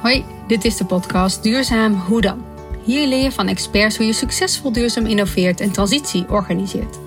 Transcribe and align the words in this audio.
Hoi, 0.00 0.24
dit 0.46 0.64
is 0.64 0.76
de 0.76 0.84
podcast 0.84 1.42
Duurzaam 1.42 1.94
Hoe 1.94 2.20
dan? 2.20 2.44
Hier 2.84 3.06
leer 3.06 3.22
je 3.22 3.32
van 3.32 3.48
experts 3.48 3.96
hoe 3.96 4.06
je 4.06 4.12
succesvol 4.12 4.72
duurzaam 4.72 5.06
innoveert 5.06 5.60
en 5.60 5.72
transitie 5.72 6.28
organiseert. 6.28 6.98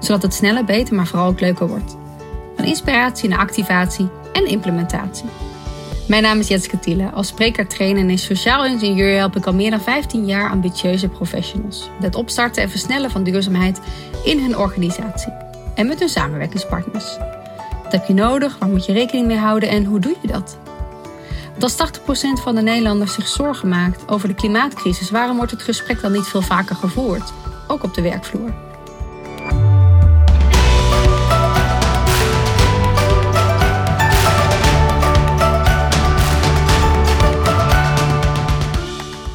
Zodat 0.00 0.22
het 0.22 0.34
sneller, 0.34 0.64
beter, 0.64 0.94
maar 0.94 1.06
vooral 1.06 1.28
ook 1.28 1.40
leuker 1.40 1.68
wordt. 1.68 1.96
Van 2.56 2.64
inspiratie 2.64 3.28
naar 3.28 3.38
activatie 3.38 4.08
en 4.32 4.46
implementatie. 4.46 5.24
Mijn 6.08 6.22
naam 6.22 6.38
is 6.38 6.48
Jetske 6.48 6.78
Tiele. 6.78 7.10
Als 7.10 7.26
spreker, 7.26 7.66
trainer 7.66 8.08
en 8.08 8.18
sociaal 8.18 8.66
ingenieur 8.66 9.16
help 9.16 9.36
ik 9.36 9.46
al 9.46 9.54
meer 9.54 9.70
dan 9.70 9.80
15 9.80 10.26
jaar 10.26 10.50
ambitieuze 10.50 11.08
professionals. 11.08 11.90
Met 11.94 12.04
het 12.04 12.14
opstarten 12.14 12.62
en 12.62 12.70
versnellen 12.70 13.10
van 13.10 13.24
duurzaamheid 13.24 13.80
in 14.24 14.40
hun 14.40 14.58
organisatie. 14.58 15.32
En 15.74 15.86
met 15.86 15.98
hun 15.98 16.08
samenwerkingspartners. 16.08 17.16
Wat 17.82 17.92
heb 17.92 18.06
je 18.06 18.14
nodig? 18.14 18.58
Waar 18.58 18.68
moet 18.68 18.86
je 18.86 18.92
rekening 18.92 19.26
mee 19.26 19.38
houden 19.38 19.68
en 19.68 19.84
hoe 19.84 20.00
doe 20.00 20.16
je 20.20 20.28
dat? 20.28 20.58
Als 21.60 21.76
80% 21.76 22.42
van 22.42 22.54
de 22.54 22.62
Nederlanders 22.62 23.14
zich 23.14 23.28
zorgen 23.28 23.68
maakt 23.68 24.08
over 24.08 24.28
de 24.28 24.34
klimaatcrisis, 24.34 25.10
waarom 25.10 25.36
wordt 25.36 25.50
het 25.50 25.62
gesprek 25.62 26.00
dan 26.00 26.12
niet 26.12 26.26
veel 26.26 26.42
vaker 26.42 26.76
gevoerd? 26.76 27.32
Ook 27.66 27.82
op 27.82 27.94
de 27.94 28.02
werkvloer. 28.02 28.54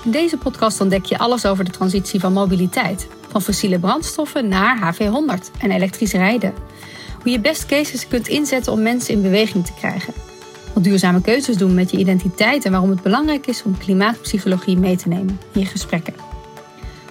In 0.03 0.11
deze 0.11 0.37
podcast 0.37 0.81
ontdek 0.81 1.05
je 1.05 1.17
alles 1.17 1.45
over 1.45 1.63
de 1.63 1.71
transitie 1.71 2.19
van 2.19 2.33
mobiliteit. 2.33 3.07
Van 3.27 3.41
fossiele 3.41 3.79
brandstoffen 3.79 4.47
naar 4.47 4.93
HV100 4.93 5.59
en 5.59 5.71
elektrisch 5.71 6.13
rijden. 6.13 6.53
Hoe 7.21 7.31
je 7.31 7.39
best 7.39 7.65
cases 7.65 8.07
kunt 8.07 8.27
inzetten 8.27 8.71
om 8.71 8.81
mensen 8.81 9.13
in 9.13 9.21
beweging 9.21 9.65
te 9.65 9.73
krijgen 9.73 10.13
duurzame 10.81 11.21
keuzes 11.21 11.57
doen 11.57 11.73
met 11.73 11.91
je 11.91 11.97
identiteit 11.97 12.65
en 12.65 12.71
waarom 12.71 12.89
het 12.89 13.01
belangrijk 13.01 13.47
is 13.47 13.63
om 13.63 13.77
klimaatpsychologie 13.77 14.77
mee 14.77 14.97
te 14.97 15.07
nemen 15.07 15.39
in 15.53 15.59
je 15.59 15.65
gesprekken. 15.65 16.13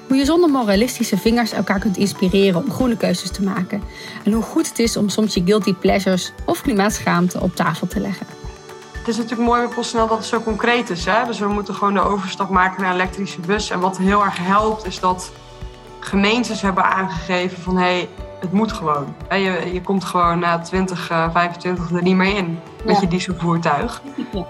Hoe 0.06 0.16
je 0.16 0.24
zonder 0.24 0.50
moralistische 0.50 1.18
vingers 1.18 1.52
elkaar 1.52 1.78
kunt 1.78 1.96
inspireren 1.96 2.64
om 2.64 2.70
groene 2.70 2.96
keuzes 2.96 3.30
te 3.30 3.42
maken. 3.42 3.82
En 4.24 4.32
hoe 4.32 4.42
goed 4.42 4.68
het 4.68 4.78
is 4.78 4.96
om 4.96 5.08
soms 5.08 5.34
je 5.34 5.42
guilty 5.44 5.74
pleasures 5.74 6.32
of 6.46 6.62
klimaatschaamte 6.62 7.40
op 7.40 7.56
tafel 7.56 7.86
te 7.86 8.00
leggen. 8.00 8.26
Het 8.92 9.08
is 9.08 9.16
natuurlijk 9.16 9.48
mooi 9.48 9.66
bij 9.66 9.74
PostNL 9.74 10.08
dat 10.08 10.18
het 10.18 10.26
zo 10.26 10.40
concreet 10.40 10.90
is. 10.90 11.04
Hè? 11.04 11.26
Dus 11.26 11.38
we 11.38 11.48
moeten 11.48 11.74
gewoon 11.74 11.94
de 11.94 12.00
overstap 12.00 12.48
maken 12.48 12.82
naar 12.82 12.94
elektrische 12.94 13.40
bus. 13.40 13.70
En 13.70 13.80
wat 13.80 13.98
heel 13.98 14.24
erg 14.24 14.36
helpt 14.38 14.86
is 14.86 15.00
dat 15.00 15.32
gemeentes 16.00 16.60
hebben 16.60 16.84
aangegeven 16.84 17.62
van... 17.62 17.76
hé, 17.76 17.82
hey, 17.82 18.08
het 18.40 18.52
moet 18.52 18.72
gewoon. 18.72 19.14
Je, 19.30 19.70
je 19.72 19.80
komt 19.82 20.04
gewoon 20.04 20.38
na 20.38 20.58
20, 20.58 21.06
25 21.32 21.90
er 21.90 22.02
niet 22.02 22.16
meer 22.16 22.36
in 22.36 22.58
met 22.84 23.00
je 23.00 23.08
dieselvoertuig. 23.08 24.02
Ja. 24.32 24.46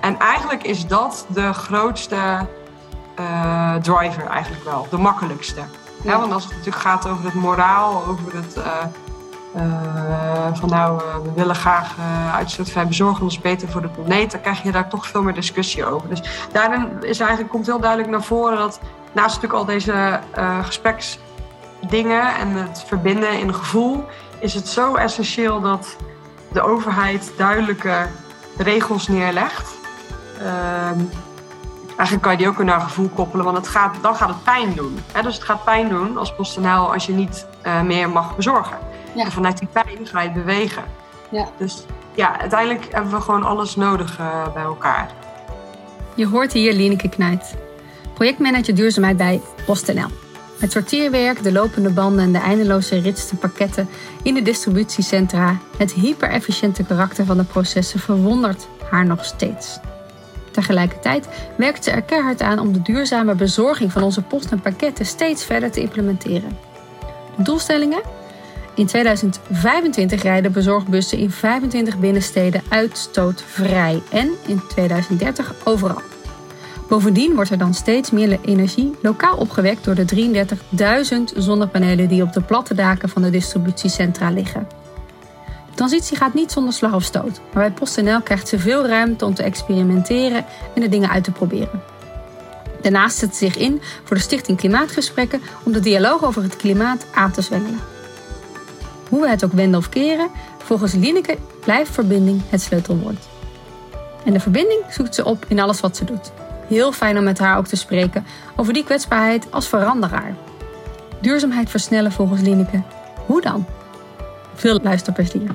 En 0.00 0.18
eigenlijk 0.18 0.62
is 0.62 0.86
dat 0.86 1.26
de 1.28 1.52
grootste 1.52 2.46
uh, 3.20 3.74
driver 3.74 4.26
eigenlijk 4.26 4.64
wel, 4.64 4.86
de 4.90 4.98
makkelijkste. 4.98 5.60
Ja. 6.02 6.18
want 6.18 6.32
als 6.32 6.44
het 6.44 6.52
natuurlijk 6.52 6.82
gaat 6.82 7.08
over 7.08 7.24
het 7.24 7.34
moraal, 7.34 8.04
over 8.06 8.34
het 8.34 8.56
uh, 8.56 8.64
uh, 9.56 10.46
van 10.52 10.68
nou, 10.68 11.00
we 11.22 11.32
willen 11.34 11.54
graag 11.54 11.94
uitstootvrij 12.34 12.86
bezorgen, 12.86 13.22
ons 13.22 13.40
beter 13.40 13.68
voor 13.68 13.82
de 13.82 13.88
planeet, 13.88 14.30
dan 14.30 14.40
krijg 14.40 14.62
je 14.62 14.72
daar 14.72 14.88
toch 14.88 15.06
veel 15.06 15.22
meer 15.22 15.34
discussie 15.34 15.86
over. 15.86 16.08
Dus 16.08 16.22
daarin 16.52 16.88
is 17.00 17.20
eigenlijk, 17.20 17.50
komt 17.50 17.66
heel 17.66 17.80
duidelijk 17.80 18.10
naar 18.10 18.22
voren 18.22 18.58
dat 18.58 18.80
naast 19.12 19.34
natuurlijk 19.34 19.60
al 19.60 19.64
deze 19.64 20.20
gespreksdingen 20.62 22.34
en 22.34 22.48
het 22.48 22.84
verbinden 22.86 23.38
in 23.38 23.54
gevoel, 23.54 24.04
is 24.38 24.54
het 24.54 24.68
zo 24.68 24.94
essentieel 24.94 25.60
dat 25.60 25.96
de 26.52 26.62
overheid 26.62 27.32
duidelijke 27.36 28.06
regels 28.56 29.08
neerlegt. 29.08 29.76
Ehm, 30.38 31.00
eigenlijk 31.86 32.22
kan 32.22 32.32
je 32.32 32.38
die 32.38 32.48
ook 32.48 32.62
naar 32.62 32.80
gevoel 32.80 33.08
koppelen, 33.08 33.44
want 33.44 33.56
het 33.56 33.68
gaat, 33.68 33.96
dan 34.02 34.14
gaat 34.14 34.28
het 34.28 34.44
pijn 34.44 34.74
doen. 34.74 34.98
Dus 35.22 35.34
het 35.34 35.44
gaat 35.44 35.64
pijn 35.64 35.88
doen 35.88 36.18
als 36.18 36.34
PostNL 36.34 36.92
als 36.92 37.06
je 37.06 37.12
niet 37.12 37.46
uh, 37.66 37.82
meer 37.82 38.10
mag 38.10 38.36
bezorgen. 38.36 38.78
En 39.16 39.32
vanuit 39.32 39.58
die 39.58 39.68
pijn 39.72 40.06
ga 40.06 40.22
je 40.22 40.30
bewegen. 40.30 40.84
Ja. 41.30 41.48
Dus 41.56 41.84
ja, 42.14 42.40
uiteindelijk 42.40 42.92
hebben 42.92 43.12
we 43.12 43.20
gewoon 43.20 43.42
alles 43.42 43.76
nodig 43.76 44.18
uh, 44.18 44.52
bij 44.54 44.62
elkaar. 44.62 45.10
Je 46.14 46.26
hoort 46.26 46.52
hier 46.52 46.72
Lieneke 46.72 47.08
Knijt, 47.08 47.54
projectmanager 48.14 48.74
duurzaamheid 48.74 49.16
bij 49.16 49.40
PostNL. 49.66 50.27
Het 50.58 50.72
sorteerwerk, 50.72 51.42
de 51.42 51.52
lopende 51.52 51.90
banden 51.90 52.24
en 52.24 52.32
de 52.32 52.38
eindeloze 52.38 52.98
ritste 52.98 53.36
pakketten 53.36 53.88
in 54.22 54.34
de 54.34 54.42
distributiecentra, 54.42 55.58
het 55.76 55.92
hyper-efficiënte 55.92 56.84
karakter 56.84 57.24
van 57.24 57.36
de 57.36 57.44
processen 57.44 58.00
verwondert 58.00 58.68
haar 58.90 59.06
nog 59.06 59.24
steeds. 59.24 59.78
Tegelijkertijd 60.50 61.28
werkt 61.56 61.84
ze 61.84 61.90
er 61.90 62.02
keihard 62.02 62.42
aan 62.42 62.58
om 62.58 62.72
de 62.72 62.82
duurzame 62.82 63.34
bezorging 63.34 63.92
van 63.92 64.02
onze 64.02 64.22
post 64.22 64.50
en 64.50 64.60
pakketten 64.60 65.06
steeds 65.06 65.44
verder 65.44 65.70
te 65.70 65.80
implementeren. 65.80 66.58
De 67.36 67.42
doelstellingen? 67.42 68.02
In 68.74 68.86
2025 68.86 70.22
rijden 70.22 70.52
bezorgbussen 70.52 71.18
in 71.18 71.30
25 71.30 71.98
binnensteden 71.98 72.62
uitstootvrij 72.68 74.02
en 74.10 74.30
in 74.46 74.60
2030 74.68 75.54
overal. 75.64 76.02
Bovendien 76.88 77.34
wordt 77.34 77.50
er 77.50 77.58
dan 77.58 77.74
steeds 77.74 78.10
meer 78.10 78.38
energie 78.44 78.96
lokaal 79.02 79.36
opgewekt 79.36 79.84
door 79.84 79.94
de 79.94 80.44
33.000 81.32 81.36
zonnepanelen 81.36 82.08
die 82.08 82.22
op 82.22 82.32
de 82.32 82.40
platte 82.40 82.74
daken 82.74 83.08
van 83.08 83.22
de 83.22 83.30
distributiecentra 83.30 84.30
liggen. 84.30 84.68
De 85.46 85.74
transitie 85.74 86.16
gaat 86.16 86.34
niet 86.34 86.52
zonder 86.52 86.72
slag 86.72 86.94
of 86.94 87.02
stoot, 87.02 87.40
maar 87.52 87.62
bij 87.62 87.70
PostNL 87.70 88.20
krijgt 88.20 88.48
ze 88.48 88.58
veel 88.58 88.86
ruimte 88.86 89.24
om 89.24 89.34
te 89.34 89.42
experimenteren 89.42 90.44
en 90.74 90.80
de 90.80 90.88
dingen 90.88 91.10
uit 91.10 91.24
te 91.24 91.30
proberen. 91.30 91.82
Daarnaast 92.82 93.18
zet 93.18 93.36
ze 93.36 93.44
zich 93.44 93.56
in 93.56 93.80
voor 94.04 94.16
de 94.16 94.22
Stichting 94.22 94.58
Klimaatgesprekken 94.58 95.40
om 95.64 95.72
de 95.72 95.80
dialoog 95.80 96.24
over 96.24 96.42
het 96.42 96.56
klimaat 96.56 97.06
aan 97.14 97.30
te 97.30 97.42
zwengelen. 97.42 97.80
Hoe 99.08 99.20
we 99.20 99.28
het 99.28 99.44
ook 99.44 99.52
wenden 99.52 99.80
of 99.80 99.88
keren, 99.88 100.28
volgens 100.58 100.92
Lineke 100.92 101.36
blijft 101.60 101.90
verbinding 101.90 102.42
het 102.48 102.60
sleutelwoord. 102.60 103.28
En 104.24 104.32
de 104.32 104.40
verbinding 104.40 104.80
zoekt 104.90 105.14
ze 105.14 105.24
op 105.24 105.44
in 105.48 105.60
alles 105.60 105.80
wat 105.80 105.96
ze 105.96 106.04
doet 106.04 106.32
heel 106.68 106.92
fijn 106.92 107.18
om 107.18 107.24
met 107.24 107.38
haar 107.38 107.56
ook 107.56 107.66
te 107.66 107.76
spreken 107.76 108.26
over 108.56 108.72
die 108.72 108.84
kwetsbaarheid 108.84 109.52
als 109.52 109.68
veranderaar. 109.68 110.34
Duurzaamheid 111.20 111.70
versnellen 111.70 112.12
volgens 112.12 112.40
Lineke. 112.40 112.82
Hoe 113.26 113.40
dan? 113.40 113.66
Veel 114.54 114.80
luisterplezier. 114.82 115.50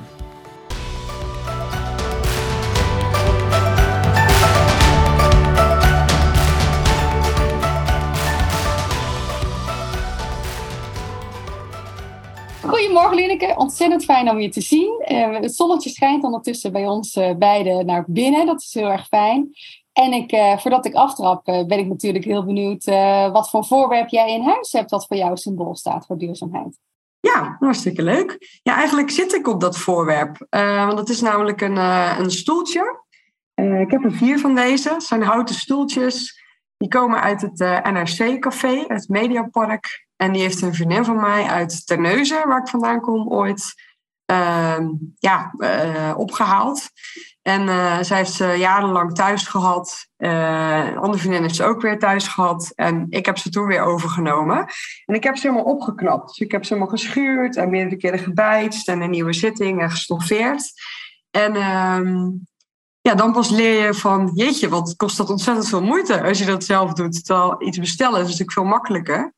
Goedemorgen 12.60 13.16
Lineke, 13.16 13.54
ontzettend 13.56 14.04
fijn 14.04 14.30
om 14.30 14.40
je 14.40 14.48
te 14.48 14.60
zien. 14.60 15.04
Uh, 15.08 15.40
het 15.40 15.54
zonnetje 15.54 15.90
schijnt 15.90 16.24
ondertussen 16.24 16.72
bij 16.72 16.86
ons 16.86 17.16
uh, 17.16 17.34
beiden 17.38 17.86
naar 17.86 18.04
binnen, 18.06 18.46
dat 18.46 18.60
is 18.62 18.74
heel 18.74 18.90
erg 18.90 19.06
fijn. 19.06 19.50
En 19.94 20.12
ik, 20.12 20.32
uh, 20.32 20.58
voordat 20.58 20.86
ik 20.86 20.94
aftrap, 20.94 21.48
uh, 21.48 21.66
ben 21.66 21.78
ik 21.78 21.86
natuurlijk 21.86 22.24
heel 22.24 22.44
benieuwd 22.44 22.86
uh, 22.86 23.32
wat 23.32 23.50
voor 23.50 23.64
voorwerp 23.64 24.08
jij 24.08 24.34
in 24.34 24.42
huis 24.42 24.72
hebt 24.72 24.90
dat 24.90 25.06
voor 25.06 25.16
jou 25.16 25.36
symbool 25.36 25.76
staat 25.76 26.06
voor 26.06 26.18
duurzaamheid. 26.18 26.78
Ja, 27.20 27.56
hartstikke 27.58 28.02
leuk. 28.02 28.58
Ja, 28.62 28.76
eigenlijk 28.76 29.10
zit 29.10 29.34
ik 29.34 29.48
op 29.48 29.60
dat 29.60 29.78
voorwerp. 29.78 30.46
want 30.50 30.98
het 30.98 31.08
is 31.08 31.20
namelijk 31.20 31.60
een, 31.60 31.76
een 32.20 32.30
stoeltje. 32.30 33.02
ik 33.54 33.90
heb 33.90 34.04
er 34.04 34.12
vier 34.12 34.38
van 34.38 34.54
deze. 34.54 34.92
Het 34.92 35.02
zijn 35.02 35.22
houten 35.22 35.54
stoeltjes. 35.54 36.42
Die 36.76 36.88
komen 36.88 37.20
uit 37.20 37.40
het 37.40 37.58
NRC-café, 37.92 38.84
het 38.86 39.08
Mediapark. 39.08 40.06
En 40.16 40.32
die 40.32 40.42
heeft 40.42 40.62
een 40.62 40.74
vriendin 40.74 41.04
van 41.04 41.16
mij 41.16 41.44
uit 41.44 41.86
Terneuzen, 41.86 42.48
waar 42.48 42.60
ik 42.60 42.68
vandaan 42.68 43.00
kom, 43.00 43.28
ooit 43.28 43.74
ja, 45.18 45.52
opgehaald. 46.16 46.88
En 47.42 47.62
uh, 47.62 47.98
zij 48.00 48.16
heeft 48.16 48.32
ze 48.32 48.46
jarenlang 48.46 49.14
thuis 49.14 49.46
gehad. 49.46 50.06
Een 50.16 50.96
andere 50.96 51.18
vriendin 51.18 51.42
heeft 51.42 51.54
ze 51.54 51.64
ook 51.64 51.80
weer 51.80 51.98
thuis 51.98 52.28
gehad. 52.28 52.72
En 52.74 53.06
ik 53.08 53.26
heb 53.26 53.38
ze 53.38 53.50
toen 53.50 53.66
weer 53.66 53.82
overgenomen. 53.82 54.66
En 55.04 55.14
ik 55.14 55.24
heb 55.24 55.36
ze 55.36 55.48
helemaal 55.48 55.72
opgeknapt. 55.72 56.28
Dus 56.28 56.38
ik 56.38 56.52
heb 56.52 56.64
ze 56.64 56.74
helemaal 56.74 56.96
geschuurd 56.96 57.56
en 57.56 57.70
meerdere 57.70 57.96
keren 57.96 58.18
gebijtst. 58.18 58.88
En 58.88 59.00
een 59.00 59.10
nieuwe 59.10 59.32
zitting 59.32 59.80
en 59.80 59.90
gestoffeerd. 59.90 60.72
En 61.30 61.54
uh, 61.54 62.28
ja, 63.00 63.14
dan 63.14 63.32
pas 63.32 63.50
leer 63.50 63.84
je 63.86 63.94
van... 63.94 64.30
Jeetje, 64.34 64.68
wat 64.68 64.96
kost 64.96 65.16
dat 65.16 65.30
ontzettend 65.30 65.68
veel 65.68 65.82
moeite 65.82 66.22
als 66.22 66.38
je 66.38 66.44
dat 66.44 66.64
zelf 66.64 66.92
doet. 66.92 67.24
Terwijl 67.24 67.62
iets 67.62 67.78
bestellen 67.78 68.16
is 68.16 68.24
natuurlijk 68.24 68.52
veel 68.52 68.64
makkelijker. 68.64 69.34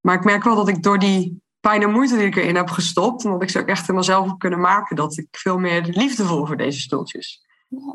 Maar 0.00 0.14
ik 0.14 0.24
merk 0.24 0.44
wel 0.44 0.56
dat 0.56 0.68
ik 0.68 0.82
door 0.82 0.98
die 0.98 1.42
pijn 1.68 1.82
en 1.82 1.90
moeite 1.90 2.16
die 2.16 2.26
ik 2.26 2.36
erin 2.36 2.56
heb 2.56 2.68
gestopt. 2.68 3.24
En 3.24 3.30
dat 3.30 3.42
ik 3.42 3.50
ze 3.50 3.60
ook 3.60 3.66
echt 3.66 3.80
helemaal 3.80 4.02
zelf 4.02 4.26
heb 4.26 4.38
kunnen 4.38 4.60
maken. 4.60 4.96
Dat 4.96 5.16
ik 5.16 5.26
veel 5.30 5.58
meer 5.58 5.82
liefde 5.82 6.24
voel 6.24 6.46
voor 6.46 6.56
deze 6.56 6.80
stoeltjes. 6.80 7.46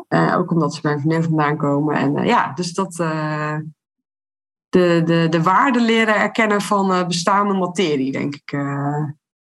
Uh, 0.09 0.35
ook 0.37 0.51
omdat 0.51 0.73
ze 0.73 0.81
bij 0.81 0.91
een 0.91 0.99
vriendin 0.99 1.23
vandaan 1.23 1.57
komen. 1.57 1.95
En 1.95 2.17
uh, 2.17 2.25
ja, 2.25 2.53
dus 2.53 2.73
dat... 2.73 2.99
Uh, 2.99 3.57
de, 4.69 5.01
de, 5.05 5.27
de 5.29 5.43
waarde 5.43 5.81
leren 5.81 6.15
erkennen 6.15 6.61
van 6.61 7.07
bestaande 7.07 7.53
materie, 7.53 8.11
denk 8.11 8.35
ik. 8.35 8.51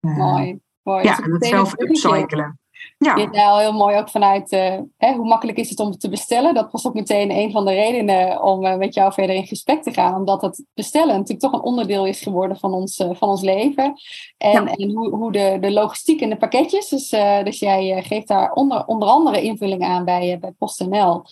mooi. 0.01 0.61
mooi. 0.83 1.05
Ja, 1.05 1.19
en 1.19 1.33
het 1.33 1.47
zelf 1.47 1.73
upcyclen. 1.79 2.59
Ja. 3.05 3.17
Je 3.17 3.29
zei 3.33 3.47
al 3.47 3.59
heel 3.59 3.73
mooi 3.73 3.97
ook 3.97 4.09
vanuit 4.09 4.53
uh, 4.53 4.79
hè, 4.97 5.15
hoe 5.15 5.27
makkelijk 5.27 5.59
is 5.59 5.71
het 5.71 5.81
om 5.81 5.91
te 5.91 6.09
bestellen. 6.09 6.55
Dat 6.55 6.73
was 6.73 6.87
ook 6.87 6.95
meteen 6.95 7.31
een 7.31 7.51
van 7.51 7.65
de 7.65 7.73
redenen 7.73 8.43
om 8.43 8.65
uh, 8.65 8.77
met 8.77 8.95
jou 8.95 9.13
verder 9.13 9.37
in 9.37 9.47
gesprek 9.47 9.83
te 9.83 9.93
gaan. 9.93 10.15
Omdat 10.15 10.43
het 10.43 10.65
bestellen 10.75 11.15
natuurlijk 11.15 11.41
toch 11.41 11.53
een 11.53 11.63
onderdeel 11.63 12.07
is 12.07 12.21
geworden 12.21 12.59
van 12.59 12.73
ons, 12.73 12.99
uh, 12.99 13.11
van 13.13 13.29
ons 13.29 13.41
leven. 13.41 13.95
En, 14.39 14.69
en 14.69 14.91
hoe, 14.91 15.17
hoe 15.17 15.33
de, 15.33 15.57
de 15.61 15.73
logistiek 15.73 16.21
en 16.21 16.29
de 16.29 16.37
pakketjes. 16.37 16.89
Dus, 16.89 17.09
dus 17.45 17.59
jij 17.59 18.03
geeft 18.03 18.29
daar 18.29 18.53
onder, 18.53 18.87
onder 18.87 19.09
andere 19.09 19.43
invulling 19.43 19.85
aan 19.85 20.05
bij, 20.05 20.39
bij 20.41 20.53
PostNL. 20.59 21.25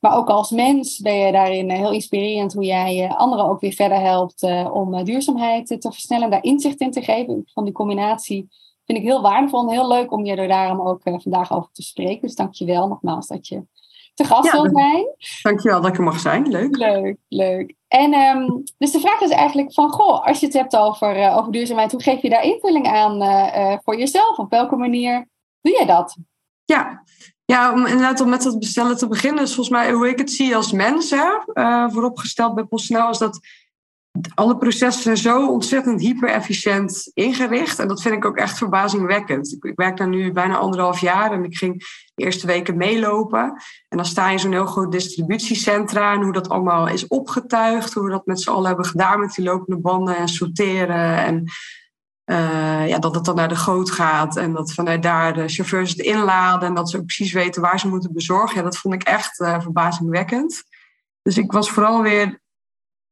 Maar 0.00 0.16
ook 0.16 0.30
als 0.30 0.50
mens 0.50 0.98
ben 0.98 1.14
je 1.14 1.32
daarin 1.32 1.70
heel 1.70 1.92
inspirerend 1.92 2.52
hoe 2.52 2.64
jij 2.64 3.08
anderen 3.08 3.44
ook 3.44 3.60
weer 3.60 3.72
verder 3.72 4.00
helpt 4.00 4.42
om 4.72 5.04
duurzaamheid 5.04 5.66
te 5.66 5.92
versnellen. 5.92 6.30
Daar 6.30 6.42
inzicht 6.42 6.80
in 6.80 6.90
te 6.90 7.02
geven. 7.02 7.42
Van 7.54 7.64
die 7.64 7.72
combinatie 7.72 8.48
vind 8.86 8.98
ik 8.98 9.04
heel 9.04 9.22
waardevol 9.22 9.62
en 9.62 9.70
heel 9.70 9.88
leuk 9.88 10.12
om 10.12 10.24
je 10.24 10.36
er 10.36 10.48
daarom 10.48 10.80
ook 10.80 11.00
uh, 11.04 11.14
vandaag 11.18 11.52
over 11.52 11.72
te 11.72 11.82
spreken. 11.82 12.20
Dus 12.20 12.34
dank 12.34 12.54
je 12.54 12.64
wel 12.64 12.88
nogmaals 12.88 13.26
dat 13.26 13.48
je 13.48 13.62
te 14.14 14.24
gast 14.24 14.44
ja, 14.44 14.52
wilt 14.52 14.70
zijn. 14.78 15.06
Dank 15.42 15.60
je 15.60 15.68
wel 15.68 15.80
dat 15.80 15.90
ik 15.90 15.96
er 15.96 16.04
mag 16.04 16.20
zijn. 16.20 16.48
Leuk. 16.48 16.76
Leuk, 16.76 17.16
leuk. 17.28 17.74
En 17.88 18.14
um, 18.14 18.62
dus 18.78 18.92
de 18.92 19.00
vraag 19.00 19.20
is 19.20 19.30
eigenlijk 19.30 19.72
van, 19.72 19.90
goh, 19.90 20.26
als 20.26 20.40
je 20.40 20.46
het 20.46 20.54
hebt 20.54 20.76
over, 20.76 21.16
uh, 21.16 21.36
over 21.36 21.52
duurzaamheid, 21.52 21.92
hoe 21.92 22.02
geef 22.02 22.22
je 22.22 22.30
daar 22.30 22.42
invulling 22.42 22.86
aan 22.86 23.22
uh, 23.22 23.76
voor 23.84 23.98
jezelf? 23.98 24.38
Op 24.38 24.50
welke 24.50 24.76
manier 24.76 25.28
doe 25.60 25.78
je 25.78 25.86
dat? 25.86 26.16
Ja, 26.64 27.02
ja, 27.44 27.72
om 27.72 27.86
inderdaad 27.86 28.20
om 28.20 28.28
met 28.28 28.42
dat 28.42 28.58
bestellen 28.58 28.96
te 28.96 29.08
beginnen, 29.08 29.42
is 29.42 29.54
volgens 29.54 29.76
mij 29.76 29.92
hoe 29.92 30.08
ik 30.08 30.18
het 30.18 30.30
zie 30.30 30.56
als 30.56 30.72
mens, 30.72 31.10
hè, 31.10 31.26
vooropgesteld 31.90 32.54
bij 32.54 32.64
PostNL, 32.64 33.10
is 33.10 33.18
dat 33.18 33.40
alle 34.34 34.58
processen 34.58 35.02
zijn 35.02 35.16
zo 35.16 35.48
ontzettend 35.48 36.00
hyper-efficiënt 36.00 37.10
ingericht. 37.14 37.78
En 37.78 37.88
dat 37.88 38.02
vind 38.02 38.14
ik 38.14 38.24
ook 38.24 38.36
echt 38.36 38.58
verbazingwekkend. 38.58 39.56
Ik, 39.60 39.72
werk 39.76 39.96
daar 39.96 40.08
nu 40.08 40.32
bijna 40.32 40.56
anderhalf 40.56 41.00
jaar 41.00 41.32
en 41.32 41.44
ik 41.44 41.56
ging 41.56 41.78
de 42.14 42.24
eerste 42.24 42.46
weken 42.46 42.76
meelopen. 42.76 43.62
En 43.88 43.96
dan 43.96 44.06
sta 44.06 44.26
je 44.26 44.32
in 44.32 44.38
zo'n 44.38 44.52
heel 44.52 44.66
groot 44.66 44.92
distributiecentra 44.92 46.12
en 46.12 46.22
hoe 46.22 46.32
dat 46.32 46.48
allemaal 46.48 46.88
is 46.88 47.06
opgetuigd. 47.06 47.94
Hoe 47.94 48.04
we 48.04 48.10
dat 48.10 48.26
met 48.26 48.40
z'n 48.40 48.50
allen 48.50 48.66
hebben 48.66 48.86
gedaan 48.86 49.20
met 49.20 49.34
die 49.34 49.44
lopende 49.44 49.80
banden 49.80 50.16
en 50.16 50.28
sorteren. 50.28 51.24
En 51.24 51.44
uh, 52.24 52.88
ja, 52.88 52.98
dat 52.98 53.14
het 53.14 53.24
dan 53.24 53.36
naar 53.36 53.48
de 53.48 53.56
goot 53.56 53.90
gaat 53.90 54.36
en 54.36 54.52
dat 54.52 54.72
vanuit 54.72 55.02
daar 55.02 55.34
de 55.34 55.48
chauffeurs 55.48 55.90
het 55.90 55.98
inladen 55.98 56.68
en 56.68 56.74
dat 56.74 56.90
ze 56.90 56.96
ook 56.96 57.06
precies 57.06 57.32
weten 57.32 57.62
waar 57.62 57.80
ze 57.80 57.88
moeten 57.88 58.12
bezorgen. 58.12 58.56
Ja, 58.56 58.62
dat 58.62 58.76
vond 58.76 58.94
ik 58.94 59.02
echt 59.02 59.40
uh, 59.40 59.60
verbazingwekkend. 59.60 60.64
Dus 61.22 61.38
ik 61.38 61.52
was 61.52 61.70
vooral 61.70 62.02
weer 62.02 62.40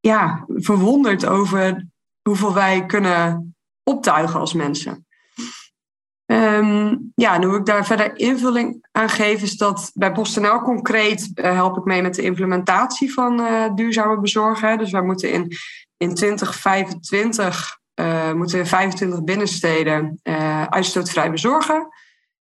ja, 0.06 0.44
verwonderd 0.48 1.26
over 1.26 1.86
hoeveel 2.22 2.54
wij 2.54 2.86
kunnen 2.86 3.54
optuigen 3.82 4.40
als 4.40 4.52
mensen. 4.52 5.06
Um, 6.26 7.12
ja, 7.14 7.34
en 7.34 7.42
hoe 7.42 7.56
ik 7.56 7.66
daar 7.66 7.86
verder 7.86 8.18
invulling 8.18 8.86
aan 8.92 9.08
geef, 9.08 9.42
is 9.42 9.56
dat 9.56 9.90
bij 9.94 10.12
PostNL 10.12 10.62
concreet 10.62 11.30
uh, 11.34 11.52
help 11.52 11.76
ik 11.76 11.84
mee 11.84 12.02
met 12.02 12.14
de 12.14 12.22
implementatie 12.22 13.12
van 13.12 13.40
uh, 13.40 13.74
duurzame 13.74 14.20
bezorgen. 14.20 14.78
Dus 14.78 14.90
wij 14.90 15.02
moeten 15.02 15.32
in, 15.32 15.52
in 15.96 16.14
2025 16.14 17.78
uh, 17.94 18.28
eh, 18.28 18.34
moeten 18.34 18.58
in 18.58 18.66
25 18.66 19.24
binnensteden 19.24 20.20
uitstootvrij 20.68 21.30
bezorgen. 21.30 21.88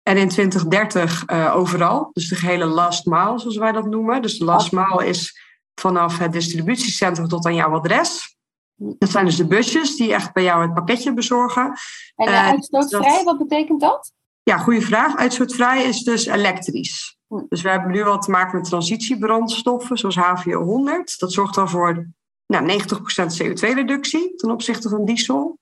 En 0.04 0.18
in 0.18 0.30
2030 0.30 1.30
overal, 1.54 2.10
dus 2.14 2.30
de 2.30 2.36
gehele 2.36 2.66
last 2.66 3.06
mile, 3.06 3.40
zoals 3.40 3.58
wij 3.58 3.72
dat 3.72 3.86
noemen. 3.86 4.22
Dus 4.22 4.38
de 4.38 4.46
last 4.46 4.72
mile 4.72 5.08
is 5.08 5.47
vanaf 5.80 6.18
het 6.18 6.32
distributiecentrum 6.32 7.28
tot 7.28 7.46
aan 7.46 7.56
jouw 7.56 7.76
adres. 7.76 8.38
Dat 8.76 9.10
zijn 9.10 9.26
dus 9.26 9.36
de 9.36 9.48
busjes 9.48 9.96
die 9.96 10.14
echt 10.14 10.34
bij 10.34 10.44
jou 10.44 10.62
het 10.62 10.74
pakketje 10.74 11.14
bezorgen. 11.14 11.74
En 12.16 12.30
uh, 12.30 12.48
uitstootvrij, 12.48 13.24
wat 13.24 13.38
betekent 13.38 13.82
dat? 13.82 14.12
Ja, 14.44 14.58
goede 14.58 14.82
vraag. 14.82 15.16
Uitstootvrij 15.16 15.84
is 15.84 16.04
dus 16.04 16.26
elektrisch. 16.26 17.18
Hm. 17.28 17.42
Dus 17.50 17.62
we 17.62 17.70
hebben 17.70 17.92
nu 17.92 18.04
wat 18.04 18.22
te 18.22 18.32
maken 18.32 18.58
met 18.58 18.68
transitiebrandstoffen, 18.70 19.98
zoals 19.98 20.16
HVO 20.16 20.64
100. 20.64 21.20
Dat 21.20 21.34
zorgt 21.34 21.56
dan 21.56 21.70
voor 21.70 22.08
nou, 22.48 22.82
90% 22.82 22.84
CO2-reductie 23.42 24.36
ten 24.36 24.52
opzichte 24.52 24.90
van 24.90 25.06
diesel. 25.06 25.60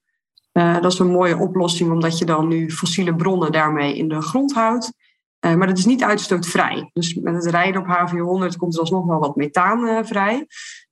Uh, 0.54 0.82
dat 0.82 0.92
is 0.92 1.00
een 1.00 1.12
mooie 1.12 1.38
oplossing, 1.38 1.92
omdat 1.92 2.18
je 2.18 2.26
dan 2.26 2.48
nu 2.48 2.72
fossiele 2.72 3.16
bronnen 3.16 3.52
daarmee 3.52 3.98
in 3.98 4.08
de 4.08 4.22
grond 4.22 4.54
houdt. 4.54 4.92
Uh, 5.46 5.56
maar 5.56 5.68
dat 5.68 5.78
is 5.78 5.86
niet 5.86 6.04
uitstootvrij. 6.04 6.90
Dus 6.94 7.14
met 7.14 7.36
het 7.36 7.46
rijden 7.46 7.82
op 7.82 7.88
HV100 7.88 8.58
komt 8.58 8.74
er 8.74 8.80
alsnog 8.80 9.06
wel 9.06 9.20
wat 9.20 9.36
methaan 9.36 9.88
uh, 9.88 10.00
vrij. 10.04 10.48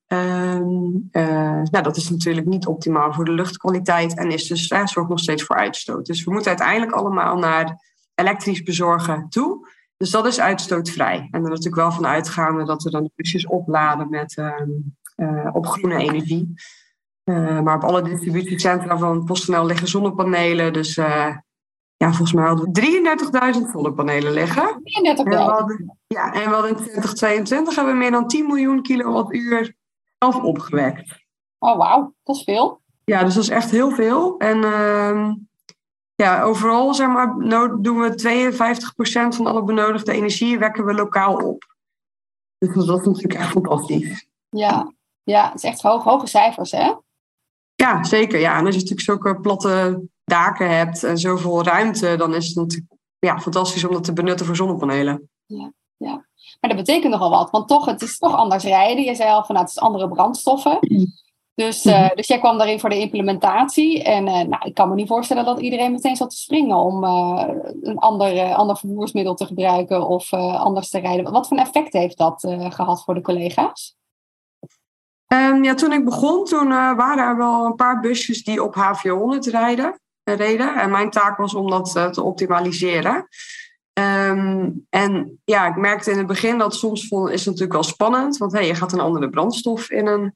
Uh, 0.07 0.59
nou, 1.63 1.81
dat 1.81 1.97
is 1.97 2.09
natuurlijk 2.09 2.47
niet 2.47 2.67
optimaal 2.67 3.13
voor 3.13 3.25
de 3.25 3.31
luchtkwaliteit 3.31 4.17
en 4.17 4.31
is 4.31 4.47
dus, 4.47 4.67
zorgt 4.67 5.09
nog 5.09 5.19
steeds 5.19 5.43
voor 5.43 5.55
uitstoot. 5.55 6.05
Dus 6.05 6.23
we 6.23 6.31
moeten 6.31 6.49
uiteindelijk 6.49 6.91
allemaal 6.91 7.37
naar 7.37 7.81
elektrisch 8.15 8.63
bezorgen 8.63 9.29
toe. 9.29 9.67
Dus 9.97 10.09
dat 10.09 10.25
is 10.25 10.39
uitstootvrij. 10.39 11.27
En 11.31 11.43
er 11.43 11.49
natuurlijk 11.49 11.75
wel 11.75 11.91
van 11.91 12.05
uitgaande 12.05 12.65
dat 12.65 12.83
we 12.83 12.89
dan 12.89 13.03
de 13.03 13.11
busjes 13.15 13.47
opladen 13.47 14.09
met, 14.09 14.37
ehm, 14.37 14.69
op 15.51 15.67
groene 15.67 15.97
energie. 15.97 16.53
maar 17.63 17.75
op 17.75 17.83
alle 17.83 18.01
distributiecentra 18.01 18.97
van 18.97 19.25
PostNL 19.25 19.65
liggen 19.65 19.87
zonnepanelen. 19.87 20.73
Dus 20.73 20.99
ja, 21.97 22.07
volgens 22.07 22.33
mij 22.33 22.45
hadden 22.45 22.71
we 22.71 23.55
33.000 23.55 23.71
zonnepanelen 23.71 24.33
liggen. 24.33 24.81
33.000? 25.83 25.95
Ja, 26.07 26.33
en 26.33 26.49
we 26.49 26.55
hadden 26.55 26.69
in 26.69 26.75
2022 26.75 27.75
hebben 27.75 27.93
we 27.93 27.99
meer 27.99 28.11
dan 28.11 28.27
10 28.27 28.45
miljoen 28.45 28.81
kilowattuur 28.81 29.75
zelf 30.17 30.35
opgewekt. 30.43 31.21
Oh, 31.59 31.77
wauw. 31.77 32.13
Dat 32.23 32.35
is 32.35 32.43
veel. 32.43 32.81
Ja, 33.05 33.23
dus 33.23 33.33
dat 33.33 33.43
is 33.43 33.49
echt 33.49 33.71
heel 33.71 33.91
veel. 33.91 34.37
En 34.37 34.57
uh, 34.57 35.31
ja, 36.15 36.41
overal 36.41 36.93
zeg 36.93 37.07
maar, 37.07 37.35
doen 37.81 37.99
we 37.99 38.51
52% 39.31 39.35
van 39.35 39.47
alle 39.47 39.63
benodigde 39.63 40.11
energie 40.11 40.59
wekken 40.59 40.85
we 40.85 40.93
lokaal 40.93 41.35
op. 41.35 41.75
Dus 42.57 42.85
dat 42.85 42.99
is 42.99 43.05
natuurlijk 43.05 43.33
echt 43.33 43.51
fantastisch. 43.51 44.27
Ja, 44.49 44.93
ja 45.23 45.45
het 45.45 45.55
is 45.55 45.63
echt 45.63 45.81
hoog, 45.81 46.03
hoge 46.03 46.27
cijfers, 46.27 46.71
hè? 46.71 46.93
Ja, 47.75 48.03
zeker. 48.03 48.39
Ja, 48.39 48.57
en 48.57 48.65
als 48.65 48.75
je 48.75 48.81
natuurlijk 48.81 49.01
zulke 49.01 49.39
platte 49.39 50.01
daken 50.23 50.77
hebt 50.77 51.03
en 51.03 51.17
zoveel 51.17 51.63
ruimte, 51.63 52.15
dan 52.15 52.35
is 52.35 52.47
het 52.47 52.55
natuurlijk 52.55 52.91
ja, 53.19 53.39
fantastisch 53.39 53.83
om 53.83 53.93
dat 53.93 54.03
te 54.03 54.13
benutten 54.13 54.45
voor 54.45 54.55
zonnepanelen. 54.55 55.29
Ja, 55.45 55.71
ja. 55.97 56.25
Maar 56.59 56.75
dat 56.75 56.85
betekent 56.85 57.11
nogal 57.11 57.29
wat, 57.29 57.49
want 57.49 57.67
toch, 57.67 57.85
het 57.85 58.01
is 58.01 58.17
toch 58.17 58.35
anders 58.35 58.63
rijden. 58.63 59.03
Je 59.03 59.15
zei 59.15 59.29
al 59.29 59.43
van 59.43 59.55
nou, 59.55 59.67
het 59.67 59.75
is 59.75 59.81
andere 59.81 60.07
brandstoffen. 60.07 60.79
Dus, 61.55 61.85
uh, 61.85 62.09
dus 62.15 62.27
jij 62.27 62.39
kwam 62.39 62.57
daarin 62.57 62.79
voor 62.79 62.89
de 62.89 62.99
implementatie. 62.99 64.03
En 64.03 64.27
uh, 64.27 64.33
nou, 64.33 64.65
ik 64.65 64.73
kan 64.73 64.89
me 64.89 64.95
niet 64.95 65.07
voorstellen 65.07 65.45
dat 65.45 65.59
iedereen 65.59 65.91
meteen 65.91 66.15
zat 66.15 66.29
te 66.29 66.35
springen 66.35 66.77
om 66.77 67.03
uh, 67.03 67.43
een 67.81 67.97
ander, 67.97 68.53
ander 68.53 68.77
vervoersmiddel 68.77 69.33
te 69.33 69.45
gebruiken 69.45 70.07
of 70.07 70.33
anders 70.33 70.89
te 70.89 70.99
rijden. 70.99 71.31
Wat 71.31 71.47
voor 71.47 71.57
effect 71.57 71.93
heeft 71.93 72.17
dat 72.17 72.47
gehad 72.69 73.03
voor 73.03 73.13
de 73.13 73.21
collega's? 73.21 73.95
Um, 75.33 75.63
ja, 75.63 75.73
toen 75.73 75.91
ik 75.91 76.05
begon, 76.05 76.45
toen 76.45 76.67
waren 76.69 77.27
er 77.27 77.37
wel 77.37 77.65
een 77.65 77.75
paar 77.75 77.99
busjes 77.99 78.43
die 78.43 78.63
op 78.63 78.75
HVO100 78.75 79.51
rijden 79.51 80.01
reden. 80.23 80.75
En 80.75 80.91
mijn 80.91 81.09
taak 81.09 81.37
was 81.37 81.53
om 81.53 81.69
dat 81.69 81.95
eh, 81.95 82.09
te 82.09 82.21
optimaliseren. 82.21 83.27
Ehm, 83.93 84.69
en 84.89 85.41
ja, 85.45 85.67
ik 85.67 85.75
merkte 85.75 86.11
in 86.11 86.17
het 86.17 86.27
begin 86.27 86.57
dat 86.57 86.75
soms 86.75 87.07
vond, 87.07 87.29
is 87.29 87.45
natuurlijk 87.45 87.73
wel 87.73 87.83
spannend. 87.83 88.37
Want 88.37 88.51
hey, 88.51 88.67
je 88.67 88.75
gaat 88.75 88.93
een 88.93 88.99
andere 88.99 89.29
brandstof 89.29 89.89
in 89.89 90.07
een 90.07 90.35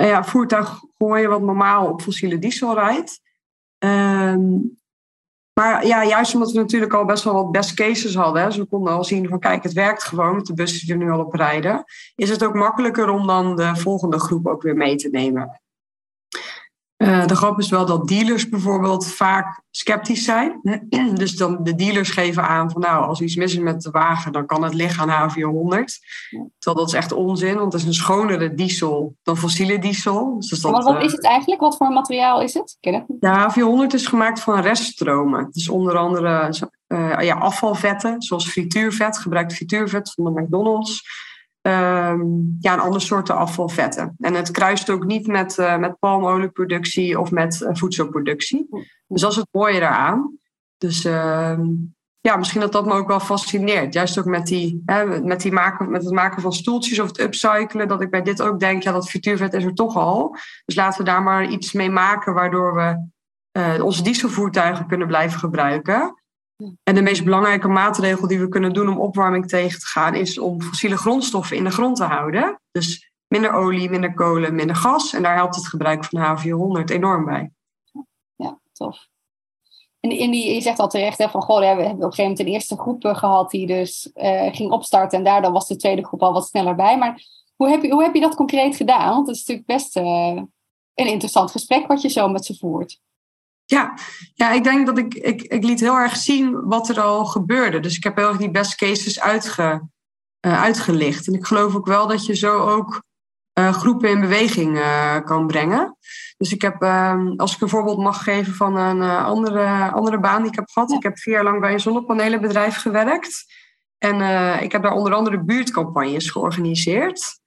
uh, 0.00 0.06
ja, 0.06 0.24
voertuig 0.24 0.80
gooien 0.98 1.30
wat 1.30 1.40
normaal 1.40 1.86
op 1.86 2.02
fossiele 2.02 2.38
diesel 2.38 2.74
rijdt. 2.74 3.20
Ehm, 3.78 4.58
maar 5.52 5.86
ja, 5.86 6.04
juist 6.04 6.34
omdat 6.34 6.52
we 6.52 6.58
natuurlijk 6.58 6.94
al 6.94 7.04
best 7.04 7.24
wel 7.24 7.34
wat 7.34 7.50
best 7.50 7.74
cases 7.74 8.14
hadden. 8.14 8.42
Hè, 8.42 8.48
dus 8.48 8.56
we 8.56 8.64
konden 8.64 8.92
al 8.92 9.04
zien 9.04 9.28
van 9.28 9.38
kijk, 9.38 9.62
het 9.62 9.72
werkt 9.72 10.02
gewoon 10.02 10.34
met 10.34 10.46
de 10.46 10.54
bussen 10.54 10.86
die 10.86 10.94
er 10.96 11.04
nu 11.04 11.10
al 11.10 11.24
op 11.24 11.34
rijden. 11.34 11.84
Is 12.14 12.30
het 12.30 12.44
ook 12.44 12.54
makkelijker 12.54 13.08
om 13.08 13.26
dan 13.26 13.56
de 13.56 13.76
volgende 13.76 14.18
groep 14.18 14.46
ook 14.46 14.62
weer 14.62 14.76
mee 14.76 14.96
te 14.96 15.08
nemen. 15.08 15.60
Uh, 17.02 17.26
de 17.26 17.36
grap 17.36 17.58
is 17.58 17.68
wel 17.68 17.86
dat 17.86 18.08
dealers 18.08 18.48
bijvoorbeeld 18.48 19.06
vaak 19.06 19.62
sceptisch 19.70 20.24
zijn. 20.24 20.60
dus 21.14 21.36
dan 21.36 21.58
de 21.62 21.74
dealers 21.74 22.10
geven 22.10 22.48
aan 22.48 22.70
van 22.70 22.80
nou, 22.80 23.06
als 23.06 23.20
iets 23.20 23.36
mis 23.36 23.52
is 23.52 23.58
met 23.58 23.82
de 23.82 23.90
wagen, 23.90 24.32
dan 24.32 24.46
kan 24.46 24.62
het 24.62 24.74
liggen 24.74 25.10
aan 25.10 25.30
HV100. 25.30 25.84
Terwijl 26.58 26.76
dat 26.84 26.88
is 26.88 26.94
echt 26.94 27.12
onzin, 27.12 27.54
want 27.54 27.72
het 27.72 27.82
is 27.82 27.88
een 27.88 27.94
schonere 27.94 28.54
diesel 28.54 29.16
dan 29.22 29.36
fossiele 29.36 29.78
diesel. 29.78 30.36
Dus 30.38 30.60
dat, 30.60 30.84
wat 30.84 31.02
is 31.02 31.12
het 31.12 31.24
eigenlijk? 31.24 31.60
Wat 31.60 31.76
voor 31.76 31.88
materiaal 31.88 32.42
is 32.42 32.54
het? 32.54 32.76
Ken 32.80 32.94
het? 32.94 33.04
De 33.08 33.86
HV100 33.88 33.94
is 33.94 34.06
gemaakt 34.06 34.40
van 34.40 34.60
reststromen. 34.60 35.48
Dus 35.50 35.68
onder 35.68 35.96
andere 35.96 36.54
uh, 36.88 37.20
ja, 37.20 37.34
afvalvetten, 37.34 38.22
zoals 38.22 38.48
frituurvet, 38.48 39.18
gebruikt 39.18 39.54
frituurvet 39.54 40.12
van 40.12 40.24
de 40.24 40.40
McDonald's. 40.40 41.02
Um, 41.62 42.56
ja, 42.60 42.72
een 42.72 42.80
ander 42.80 43.00
soorten 43.00 43.36
afvalvetten. 43.36 44.14
En 44.18 44.34
het 44.34 44.50
kruist 44.50 44.90
ook 44.90 45.04
niet 45.04 45.26
met, 45.26 45.58
uh, 45.58 45.76
met 45.76 45.98
palmolieproductie 45.98 47.20
of 47.20 47.30
met 47.30 47.60
uh, 47.60 47.68
voedselproductie. 47.72 48.68
Dus 49.06 49.20
dat 49.20 49.30
is 49.30 49.36
het 49.36 49.48
mooie 49.50 49.80
daaraan. 49.80 50.38
Dus 50.78 51.04
uh, 51.04 51.58
ja, 52.20 52.36
misschien 52.36 52.60
dat 52.60 52.72
dat 52.72 52.86
me 52.86 52.92
ook 52.92 53.08
wel 53.08 53.20
fascineert. 53.20 53.94
Juist 53.94 54.18
ook 54.18 54.24
met, 54.24 54.46
die, 54.46 54.82
hè, 54.84 55.20
met, 55.20 55.40
die 55.40 55.52
maken, 55.52 55.90
met 55.90 56.04
het 56.04 56.12
maken 56.12 56.42
van 56.42 56.52
stoeltjes 56.52 56.98
of 57.00 57.06
het 57.06 57.20
upcyclen. 57.20 57.88
Dat 57.88 58.00
ik 58.00 58.10
bij 58.10 58.22
dit 58.22 58.42
ook 58.42 58.60
denk, 58.60 58.82
ja, 58.82 58.92
dat 58.92 59.10
frituurvet 59.10 59.54
is 59.54 59.64
er 59.64 59.74
toch 59.74 59.96
al. 59.96 60.36
Dus 60.64 60.74
laten 60.74 60.98
we 60.98 61.10
daar 61.10 61.22
maar 61.22 61.48
iets 61.48 61.72
mee 61.72 61.90
maken 61.90 62.34
waardoor 62.34 62.74
we 62.74 63.08
uh, 63.58 63.84
onze 63.84 64.02
dieselvoertuigen 64.02 64.86
kunnen 64.86 65.06
blijven 65.06 65.38
gebruiken. 65.38 66.19
En 66.82 66.94
de 66.94 67.02
meest 67.02 67.24
belangrijke 67.24 67.68
maatregel 67.68 68.28
die 68.28 68.40
we 68.40 68.48
kunnen 68.48 68.72
doen 68.72 68.88
om 68.88 69.00
opwarming 69.00 69.48
tegen 69.48 69.80
te 69.80 69.86
gaan, 69.86 70.14
is 70.14 70.38
om 70.38 70.62
fossiele 70.62 70.96
grondstoffen 70.96 71.56
in 71.56 71.64
de 71.64 71.70
grond 71.70 71.96
te 71.96 72.04
houden. 72.04 72.60
Dus 72.70 73.12
minder 73.26 73.52
olie, 73.52 73.90
minder 73.90 74.14
kolen, 74.14 74.54
minder 74.54 74.76
gas. 74.76 75.12
En 75.12 75.22
daar 75.22 75.34
helpt 75.34 75.54
het 75.54 75.68
gebruik 75.68 76.04
van 76.04 76.38
H400 76.38 76.84
enorm 76.84 77.24
bij. 77.24 77.50
Ja, 78.36 78.60
tof. 78.72 79.08
En 80.00 80.10
in 80.10 80.30
die, 80.30 80.54
je 80.54 80.60
zegt 80.60 80.78
al 80.78 80.88
terecht 80.88 81.18
hè, 81.18 81.28
van, 81.28 81.42
goh, 81.42 81.58
we 81.58 81.64
hebben 81.64 81.86
op 81.86 81.92
een 81.92 82.00
gegeven 82.02 82.22
moment 82.22 82.40
een 82.40 82.46
eerste 82.46 82.76
groep 82.76 83.04
gehad 83.04 83.50
die 83.50 83.66
dus 83.66 84.10
uh, 84.14 84.54
ging 84.54 84.70
opstarten. 84.70 85.18
En 85.18 85.24
daardoor 85.24 85.52
was 85.52 85.66
de 85.66 85.76
tweede 85.76 86.04
groep 86.04 86.22
al 86.22 86.32
wat 86.32 86.46
sneller 86.46 86.74
bij. 86.74 86.98
Maar 86.98 87.24
hoe 87.56 87.68
heb 87.68 87.82
je, 87.82 87.90
hoe 87.92 88.02
heb 88.02 88.14
je 88.14 88.20
dat 88.20 88.34
concreet 88.34 88.76
gedaan? 88.76 89.14
Want 89.14 89.26
het 89.26 89.36
is 89.36 89.46
natuurlijk 89.46 89.66
best 89.66 89.96
uh, 89.96 90.42
een 90.94 91.06
interessant 91.06 91.50
gesprek 91.50 91.86
wat 91.86 92.02
je 92.02 92.08
zo 92.08 92.28
met 92.28 92.44
ze 92.44 92.56
voert. 92.56 93.00
Ja, 93.70 93.94
ja 94.34 94.50
ik 94.50 94.64
denk 94.64 94.86
dat 94.86 94.98
ik, 94.98 95.14
ik, 95.14 95.42
ik 95.42 95.64
liet 95.64 95.80
heel 95.80 95.96
erg 95.96 96.16
zien 96.16 96.60
wat 96.64 96.88
er 96.88 97.00
al 97.00 97.24
gebeurde. 97.24 97.80
Dus 97.80 97.96
ik 97.96 98.04
heb 98.04 98.16
heel 98.16 98.28
erg 98.28 98.36
die 98.36 98.50
best 98.50 98.74
cases 98.74 99.20
uitge, 99.20 99.88
uh, 100.46 100.62
uitgelicht. 100.62 101.26
En 101.26 101.34
ik 101.34 101.46
geloof 101.46 101.74
ook 101.74 101.86
wel 101.86 102.06
dat 102.06 102.26
je 102.26 102.34
zo 102.34 102.58
ook 102.58 103.02
uh, 103.58 103.72
groepen 103.72 104.10
in 104.10 104.20
beweging 104.20 104.76
uh, 104.76 105.16
kan 105.24 105.46
brengen. 105.46 105.96
Dus 106.36 106.52
ik 106.52 106.62
heb, 106.62 106.82
uh, 106.82 107.30
als 107.36 107.54
ik 107.54 107.60
een 107.60 107.68
voorbeeld 107.68 107.98
mag 107.98 108.22
geven 108.22 108.54
van 108.54 108.76
een 108.76 109.02
andere, 109.02 109.90
andere 109.90 110.20
baan 110.20 110.42
die 110.42 110.50
ik 110.50 110.58
heb 110.58 110.68
gehad. 110.68 110.90
Ik 110.90 111.02
heb 111.02 111.18
vier 111.18 111.34
jaar 111.34 111.44
lang 111.44 111.60
bij 111.60 111.72
een 111.72 111.80
zonnepanelenbedrijf 111.80 112.76
gewerkt. 112.76 113.44
En 113.98 114.20
ik 114.62 114.72
heb 114.72 114.82
daar 114.82 114.92
onder 114.92 115.14
andere 115.14 115.44
buurtcampagnes 115.44 116.30
georganiseerd. 116.30 117.39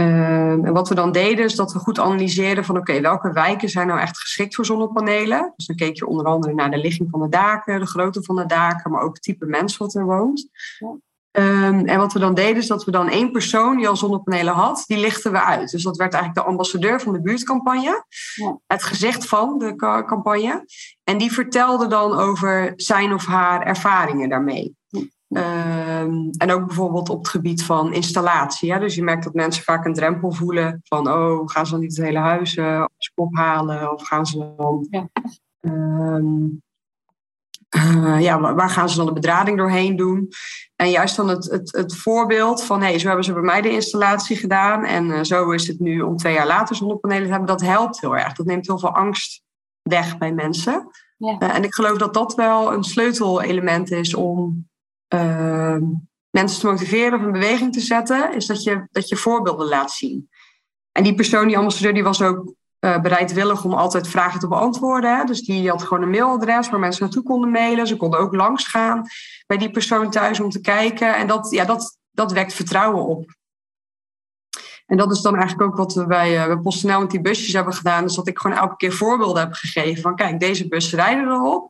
Ehm, 0.00 0.64
en 0.64 0.72
wat 0.72 0.88
we 0.88 0.94
dan 0.94 1.12
deden 1.12 1.44
is 1.44 1.54
dat 1.54 1.72
we 1.72 1.78
goed 1.78 1.98
analyseerden 1.98 2.64
van 2.64 2.76
oké, 2.76 3.00
welke 3.00 3.32
wijken 3.32 3.68
zijn 3.68 3.86
nou 3.86 4.00
echt 4.00 4.18
geschikt 4.18 4.54
voor 4.54 4.64
zonnepanelen. 4.64 5.52
Dus 5.56 5.66
dan 5.66 5.76
keek 5.76 5.96
je 5.96 6.06
onder 6.06 6.26
andere 6.26 6.54
naar 6.54 6.70
de 6.70 6.78
ligging 6.78 7.08
van 7.10 7.20
de 7.20 7.28
daken, 7.28 7.80
de 7.80 7.86
grootte 7.86 8.22
van 8.22 8.36
de 8.36 8.46
daken, 8.46 8.90
maar 8.90 9.02
ook 9.02 9.14
het 9.14 9.22
type 9.22 9.46
mens 9.46 9.76
wat 9.76 9.94
er 9.94 10.04
woont. 10.04 10.48
Ja. 10.78 10.96
Um, 11.32 11.86
en 11.86 11.98
wat 11.98 12.12
we 12.12 12.18
dan 12.18 12.34
deden 12.34 12.56
is 12.56 12.66
dat 12.66 12.84
we 12.84 12.90
dan 12.90 13.08
één 13.08 13.32
persoon 13.32 13.76
die 13.76 13.88
al 13.88 13.96
zonnepanelen 13.96 14.54
had, 14.54 14.84
die 14.86 14.98
lichten 14.98 15.32
we 15.32 15.42
uit. 15.42 15.70
Dus 15.70 15.82
dat 15.82 15.96
werd 15.96 16.12
eigenlijk 16.12 16.44
de 16.44 16.50
ambassadeur 16.50 17.00
van 17.00 17.12
de 17.12 17.22
buurtcampagne, 17.22 18.04
ja. 18.34 18.58
het 18.66 18.82
gezicht 18.82 19.28
van 19.28 19.58
de 19.58 19.76
campagne. 20.06 20.64
En 21.04 21.18
die 21.18 21.32
vertelde 21.32 21.86
dan 21.86 22.12
over 22.12 22.72
zijn 22.76 23.14
of 23.14 23.26
haar 23.26 23.62
ervaringen 23.62 24.28
daarmee. 24.28 24.78
Um, 25.36 26.30
en 26.38 26.52
ook 26.52 26.66
bijvoorbeeld 26.66 27.08
op 27.08 27.18
het 27.18 27.28
gebied 27.28 27.64
van 27.64 27.92
installatie. 27.92 28.78
Dus 28.78 28.94
je 28.94 29.02
merkt 29.02 29.24
dat 29.24 29.34
mensen 29.34 29.64
vaak 29.64 29.84
een 29.84 29.94
drempel 29.94 30.32
voelen 30.32 30.80
van, 30.84 31.08
oh, 31.08 31.42
gaan 31.44 31.66
ze 31.66 31.72
dan 31.72 31.80
niet 31.80 31.96
het 31.96 32.06
hele 32.06 32.18
huis 32.18 32.56
uh, 32.56 32.84
ophalen? 33.14 33.92
Of 33.92 34.06
gaan 34.06 34.26
ze 34.26 34.54
dan. 34.56 34.86
Ja. 34.90 35.08
Um, 35.60 36.62
uh, 37.76 38.20
ja, 38.20 38.54
waar 38.54 38.70
gaan 38.70 38.88
ze 38.88 38.96
dan 38.96 39.06
de 39.06 39.12
bedrading 39.12 39.58
doorheen 39.58 39.96
doen? 39.96 40.28
En 40.76 40.90
juist 40.90 41.16
dan 41.16 41.28
het, 41.28 41.50
het, 41.50 41.72
het 41.76 41.96
voorbeeld 41.96 42.64
van, 42.64 42.80
hé, 42.80 42.88
hey, 42.88 42.98
zo 42.98 43.06
hebben 43.06 43.24
ze 43.24 43.32
bij 43.32 43.42
mij 43.42 43.60
de 43.60 43.70
installatie 43.70 44.36
gedaan 44.36 44.84
en 44.84 45.06
uh, 45.06 45.22
zo 45.22 45.50
is 45.50 45.66
het 45.66 45.80
nu 45.80 46.00
om 46.00 46.16
twee 46.16 46.34
jaar 46.34 46.46
later 46.46 46.76
zonnepanelen 46.76 47.24
te 47.24 47.30
hebben, 47.30 47.48
dat 47.48 47.60
helpt 47.60 48.00
heel 48.00 48.16
erg. 48.16 48.32
Dat 48.32 48.46
neemt 48.46 48.66
heel 48.66 48.78
veel 48.78 48.94
angst 48.94 49.42
weg 49.82 50.18
bij 50.18 50.32
mensen. 50.32 50.90
Ja. 51.16 51.36
Uh, 51.38 51.54
en 51.54 51.64
ik 51.64 51.74
geloof 51.74 51.98
dat 51.98 52.14
dat 52.14 52.34
wel 52.34 52.72
een 52.72 52.84
sleutelelement 52.84 53.90
is 53.90 54.14
om 54.14 54.68
Ehm, 55.10 55.82
mensen 56.30 56.60
te 56.60 56.66
motiveren 56.66 57.18
of 57.18 57.24
een 57.24 57.32
beweging 57.32 57.72
te 57.72 57.80
zetten, 57.80 58.34
is 58.34 58.46
dat 58.46 58.62
je, 58.62 58.86
dat 58.90 59.08
je 59.08 59.16
voorbeelden 59.16 59.68
laat 59.68 59.90
zien. 59.90 60.30
En 60.92 61.02
die 61.02 61.14
persoon, 61.14 61.46
die 61.46 61.58
ambassadeur, 61.58 61.94
die 61.94 62.02
was 62.02 62.22
ook 62.22 62.54
uh, 62.80 63.00
bereidwillig 63.00 63.64
om 63.64 63.72
altijd 63.72 64.08
vragen 64.08 64.40
te 64.40 64.48
beantwoorden. 64.48 65.26
Dus 65.26 65.40
die 65.40 65.68
had 65.68 65.82
gewoon 65.82 66.02
een 66.02 66.10
mailadres 66.10 66.70
waar 66.70 66.80
mensen 66.80 67.02
naartoe 67.02 67.22
konden 67.22 67.50
mailen. 67.50 67.86
Ze 67.86 67.96
konden 67.96 68.20
ook 68.20 68.34
langsgaan 68.34 69.06
bij 69.46 69.56
die 69.56 69.70
persoon 69.70 70.10
thuis 70.10 70.40
om 70.40 70.50
te 70.50 70.60
kijken. 70.60 71.16
En 71.16 71.26
dat, 71.26 71.50
ja, 71.50 71.64
dat, 71.64 71.98
dat 72.10 72.32
wekt 72.32 72.52
vertrouwen 72.52 73.04
op. 73.04 73.38
En 74.86 74.96
dat 74.96 75.12
is 75.12 75.20
dan 75.20 75.36
eigenlijk 75.36 75.70
ook 75.70 75.76
wat 75.76 75.94
we 75.94 76.06
bij, 76.06 76.48
uh, 76.48 76.62
bij 76.62 76.98
met 76.98 77.10
die 77.10 77.20
busjes 77.20 77.52
hebben 77.52 77.74
gedaan. 77.74 78.02
Dus 78.02 78.14
dat 78.14 78.28
ik 78.28 78.38
gewoon 78.38 78.56
elke 78.56 78.76
keer 78.76 78.92
voorbeelden 78.92 79.42
heb 79.42 79.52
gegeven 79.52 80.02
van 80.02 80.16
kijk, 80.16 80.40
deze 80.40 80.68
bussen 80.68 80.98
rijden 80.98 81.28
erop. 81.28 81.69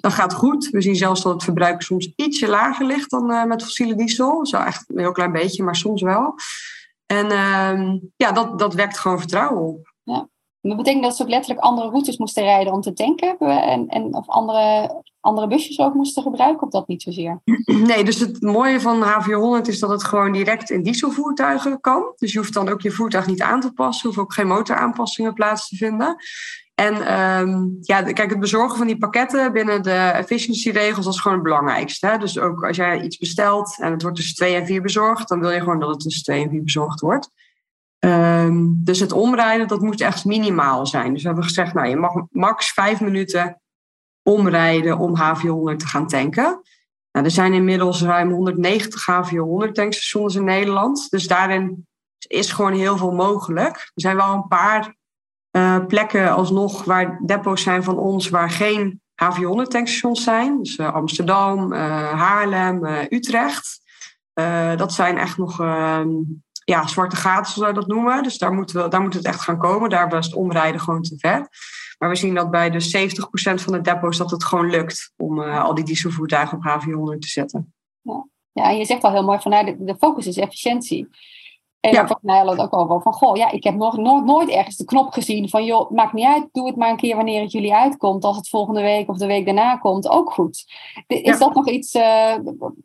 Dat 0.00 0.12
gaat 0.12 0.34
goed. 0.34 0.68
We 0.70 0.80
zien 0.80 0.96
zelfs 0.96 1.22
dat 1.22 1.32
het 1.32 1.44
verbruik 1.44 1.82
soms 1.82 2.12
ietsje 2.16 2.48
lager 2.48 2.86
ligt 2.86 3.10
dan 3.10 3.30
uh, 3.30 3.44
met 3.44 3.62
fossiele 3.62 3.94
diesel. 3.94 4.46
Zo 4.46 4.56
echt 4.56 4.84
een 4.88 4.98
heel 4.98 5.12
klein 5.12 5.32
beetje, 5.32 5.62
maar 5.62 5.76
soms 5.76 6.02
wel. 6.02 6.34
En 7.06 7.26
uh, 7.26 8.00
ja, 8.16 8.32
dat, 8.32 8.58
dat 8.58 8.74
wekt 8.74 8.98
gewoon 8.98 9.18
vertrouwen 9.18 9.62
op. 9.62 9.94
Ja. 10.02 10.28
Dat 10.60 10.76
betekent 10.76 11.02
dat 11.02 11.16
ze 11.16 11.22
ook 11.22 11.28
letterlijk 11.28 11.60
andere 11.60 11.88
routes 11.88 12.16
moesten 12.16 12.42
rijden 12.42 12.72
om 12.72 12.80
te 12.80 12.92
tanken? 12.92 13.38
En, 13.38 13.88
en, 13.88 14.14
of 14.14 14.28
andere, 14.28 14.94
andere 15.20 15.46
busjes 15.46 15.78
ook 15.78 15.94
moesten 15.94 16.22
gebruiken, 16.22 16.66
of 16.66 16.72
dat 16.72 16.88
niet 16.88 17.02
zozeer? 17.02 17.40
Nee, 17.86 18.04
dus 18.04 18.20
het 18.20 18.42
mooie 18.42 18.80
van 18.80 19.04
H400 19.04 19.68
is 19.68 19.78
dat 19.78 19.90
het 19.90 20.04
gewoon 20.04 20.32
direct 20.32 20.70
in 20.70 20.82
dieselvoertuigen 20.82 21.80
kan. 21.80 22.12
Dus 22.16 22.32
je 22.32 22.38
hoeft 22.38 22.54
dan 22.54 22.68
ook 22.68 22.80
je 22.80 22.90
voertuig 22.90 23.26
niet 23.26 23.42
aan 23.42 23.60
te 23.60 23.72
passen. 23.72 24.06
hoeft 24.06 24.20
ook 24.20 24.32
geen 24.32 24.46
motoraanpassingen 24.46 25.34
plaats 25.34 25.68
te 25.68 25.76
vinden. 25.76 26.16
En 26.76 27.20
um, 27.20 27.78
ja, 27.80 28.02
kijk, 28.02 28.30
het 28.30 28.40
bezorgen 28.40 28.76
van 28.76 28.86
die 28.86 28.98
pakketten 28.98 29.52
binnen 29.52 29.82
de 29.82 29.90
efficiency-regels, 29.90 31.06
is 31.06 31.20
gewoon 31.20 31.36
het 31.36 31.46
belangrijkste. 31.46 32.06
Hè? 32.06 32.18
Dus 32.18 32.38
ook 32.38 32.64
als 32.64 32.76
jij 32.76 33.00
iets 33.00 33.16
bestelt 33.16 33.76
en 33.80 33.92
het 33.92 34.02
wordt 34.02 34.16
tussen 34.16 34.36
twee 34.36 34.54
en 34.54 34.66
vier 34.66 34.82
bezorgd, 34.82 35.28
dan 35.28 35.40
wil 35.40 35.50
je 35.50 35.58
gewoon 35.58 35.80
dat 35.80 35.88
het 35.88 36.00
tussen 36.00 36.22
twee 36.22 36.42
en 36.44 36.50
vier 36.50 36.62
bezorgd 36.62 37.00
wordt. 37.00 37.30
Um, 37.98 38.80
dus 38.84 39.00
het 39.00 39.12
omrijden, 39.12 39.68
dat 39.68 39.80
moet 39.80 40.00
echt 40.00 40.24
minimaal 40.24 40.86
zijn. 40.86 41.12
Dus 41.12 41.20
we 41.22 41.26
hebben 41.26 41.44
gezegd, 41.44 41.74
nou, 41.74 41.88
je 41.88 41.96
mag 41.96 42.12
max 42.30 42.72
vijf 42.72 43.00
minuten 43.00 43.60
omrijden 44.22 44.98
om 44.98 45.16
H400 45.16 45.76
te 45.76 45.86
gaan 45.86 46.06
tanken. 46.06 46.60
Nou, 47.12 47.24
er 47.24 47.30
zijn 47.30 47.52
inmiddels 47.52 48.02
ruim 48.02 48.30
190 48.30 49.06
H400 49.10 49.72
tankstations 49.72 50.34
in 50.34 50.44
Nederland. 50.44 51.10
Dus 51.10 51.26
daarin 51.26 51.86
is 52.26 52.52
gewoon 52.52 52.72
heel 52.72 52.96
veel 52.96 53.12
mogelijk. 53.12 53.76
Er 53.76 53.90
zijn 53.94 54.16
wel 54.16 54.32
een 54.32 54.48
paar 54.48 54.94
uh, 55.56 55.86
plekken 55.86 56.34
alsnog 56.34 56.84
waar 56.84 57.20
depots 57.26 57.62
zijn 57.62 57.82
van 57.82 57.98
ons 57.98 58.28
waar 58.28 58.50
geen 58.50 59.00
H400 59.24 59.62
tankstations 59.68 60.24
zijn. 60.24 60.58
Dus 60.58 60.78
uh, 60.78 60.94
Amsterdam, 60.94 61.72
uh, 61.72 61.78
Haarlem, 62.12 62.84
Utrecht. 63.08 63.80
dat 64.76 64.92
zijn 64.92 65.18
echt 65.18 65.36
nog 65.36 65.60
ehm, 65.60 66.08
ja, 66.64 66.86
zwarte 66.86 67.16
gaten, 67.16 67.52
zoals 67.52 67.68
we 67.68 67.74
dat 67.74 67.86
noemen. 67.86 68.22
Dus 68.22 68.38
daar, 68.38 68.52
moeten 68.52 68.82
we, 68.82 68.88
daar 68.88 69.00
moet 69.00 69.14
het 69.14 69.24
echt 69.24 69.40
gaan 69.40 69.58
komen. 69.58 69.90
Daar 69.90 70.08
was 70.08 70.26
het 70.26 70.34
omrijden 70.34 70.80
gewoon 70.80 71.02
te 71.02 71.14
ver. 71.18 71.48
Maar 71.98 72.08
we 72.08 72.16
zien 72.16 72.34
dat 72.34 72.50
bij 72.50 72.70
de 72.70 73.10
70% 73.60 73.62
van 73.62 73.72
de 73.72 73.80
depots 73.80 74.18
dat 74.18 74.30
het 74.30 74.44
gewoon 74.44 74.70
lukt 74.70 75.12
om 75.16 75.40
al 75.40 75.74
die 75.74 75.84
dieselvoertuigen 75.84 76.58
op 76.58 76.64
H400 76.64 77.18
te 77.18 77.28
zetten. 77.28 77.74
Ja. 78.00 78.26
ja, 78.52 78.70
je 78.70 78.84
zegt 78.84 79.02
al 79.02 79.12
heel 79.12 79.24
mooi 79.24 79.38
van 79.40 79.50
nou, 79.50 79.76
de 79.78 79.96
focus 79.96 80.26
is 80.26 80.36
efficiëntie. 80.36 81.08
En 81.86 81.92
ja. 81.92 82.02
dan 82.02 82.18
mij 82.20 82.46
ook 82.46 82.70
al 82.70 83.00
van, 83.00 83.12
goh, 83.12 83.36
ja, 83.36 83.50
ik 83.50 83.64
heb 83.64 83.74
nog 83.74 83.96
nooit, 83.96 84.24
nooit 84.24 84.48
ergens 84.48 84.76
de 84.76 84.84
knop 84.84 85.12
gezien 85.12 85.48
van, 85.48 85.64
joh, 85.64 85.90
maakt 85.90 86.12
niet 86.12 86.26
uit, 86.26 86.48
doe 86.52 86.66
het 86.66 86.76
maar 86.76 86.90
een 86.90 86.96
keer 86.96 87.16
wanneer 87.16 87.42
het 87.42 87.52
jullie 87.52 87.74
uitkomt. 87.74 88.24
Als 88.24 88.36
het 88.36 88.48
volgende 88.48 88.80
week 88.80 89.08
of 89.08 89.16
de 89.16 89.26
week 89.26 89.44
daarna 89.44 89.76
komt, 89.76 90.08
ook 90.08 90.32
goed. 90.32 90.64
Is 91.06 91.38
dat 91.38 91.54
nog 91.54 91.68
iets, 91.68 91.94
uh, 91.94 92.34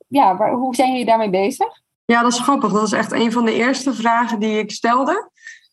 ja, 0.08 0.38
waar, 0.38 0.54
hoe 0.54 0.76
zijn 0.76 0.92
jullie 0.92 1.06
daarmee 1.06 1.30
bezig? 1.30 1.68
Ja, 2.06 2.22
dat 2.22 2.32
is 2.32 2.40
grappig. 2.40 2.72
Dat 2.72 2.84
is 2.84 2.92
echt 2.92 3.12
een 3.12 3.32
van 3.32 3.46
de 3.46 3.54
eerste 3.54 3.94
vragen 3.94 4.40
die 4.40 4.60
ik 4.60 4.72
stelde 4.72 5.30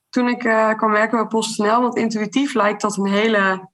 toen 0.08 0.28
ik 0.28 0.44
uh, 0.44 0.74
kwam 0.74 0.90
werken 0.90 1.18
bij 1.18 1.26
PostNL. 1.26 1.80
Want 1.80 1.96
intuïtief 1.96 2.54
lijkt 2.54 2.80
dat 2.80 2.96
een 2.96 3.06
hele 3.06 3.68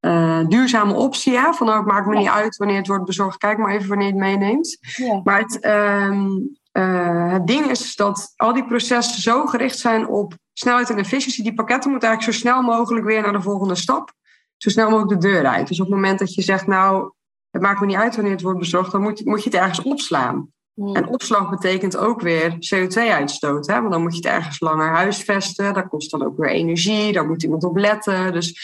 uh, 0.00 0.46
duurzame 0.48 0.94
optie. 0.94 1.32
Ja? 1.32 1.52
Van, 1.52 1.66
nou, 1.66 1.78
het 1.78 1.88
maakt 1.88 2.06
me 2.06 2.16
niet 2.16 2.28
uit 2.28 2.56
wanneer 2.56 2.76
het 2.76 2.86
wordt 2.86 3.04
bezorgd. 3.04 3.38
Kijk 3.38 3.58
maar 3.58 3.74
even 3.74 3.88
wanneer 3.88 4.06
je 4.06 4.12
het 4.12 4.22
meeneemt. 4.22 4.78
Ja. 4.96 5.20
Maar 5.24 5.38
het, 5.38 5.64
um, 5.64 6.60
uh, 6.72 7.32
het 7.32 7.46
ding 7.46 7.66
is 7.66 7.96
dat 7.96 8.32
al 8.36 8.52
die 8.52 8.66
processen 8.66 9.22
zo 9.22 9.46
gericht 9.46 9.78
zijn 9.78 10.08
op 10.08 10.34
snelheid 10.52 10.90
en 10.90 10.98
efficiëntie. 10.98 11.44
Die 11.44 11.54
pakketten 11.54 11.90
moeten 11.90 12.08
eigenlijk 12.08 12.38
zo 12.38 12.44
snel 12.46 12.62
mogelijk 12.62 13.06
weer 13.06 13.22
naar 13.22 13.32
de 13.32 13.42
volgende 13.42 13.74
stap. 13.74 14.12
Zo 14.56 14.70
snel 14.70 14.90
mogelijk 14.90 15.20
de 15.20 15.28
deur 15.28 15.46
uit. 15.46 15.68
Dus 15.68 15.80
op 15.80 15.86
het 15.86 15.94
moment 15.94 16.18
dat 16.18 16.34
je 16.34 16.42
zegt, 16.42 16.66
nou, 16.66 17.12
het 17.50 17.62
maakt 17.62 17.80
me 17.80 17.86
niet 17.86 17.96
uit 17.96 18.14
wanneer 18.14 18.32
het 18.32 18.42
wordt 18.42 18.58
bezorgd, 18.58 18.92
dan 18.92 19.02
moet, 19.02 19.24
moet 19.24 19.44
je 19.44 19.50
het 19.50 19.58
ergens 19.58 19.82
opslaan. 19.82 20.52
Hmm. 20.74 20.96
En 20.96 21.08
opslag 21.08 21.50
betekent 21.50 21.96
ook 21.96 22.20
weer 22.20 22.52
CO2-uitstoot. 22.52 23.66
Hè? 23.66 23.80
Want 23.80 23.92
dan 23.92 24.02
moet 24.02 24.16
je 24.16 24.28
het 24.28 24.36
ergens 24.36 24.60
langer 24.60 24.88
huisvesten. 24.88 25.74
Dat 25.74 25.88
kost 25.88 26.10
dan 26.10 26.24
ook 26.24 26.36
weer 26.36 26.50
energie. 26.50 27.12
Daar 27.12 27.26
moet 27.26 27.42
iemand 27.42 27.64
op 27.64 27.76
letten. 27.76 28.32
Dus 28.32 28.54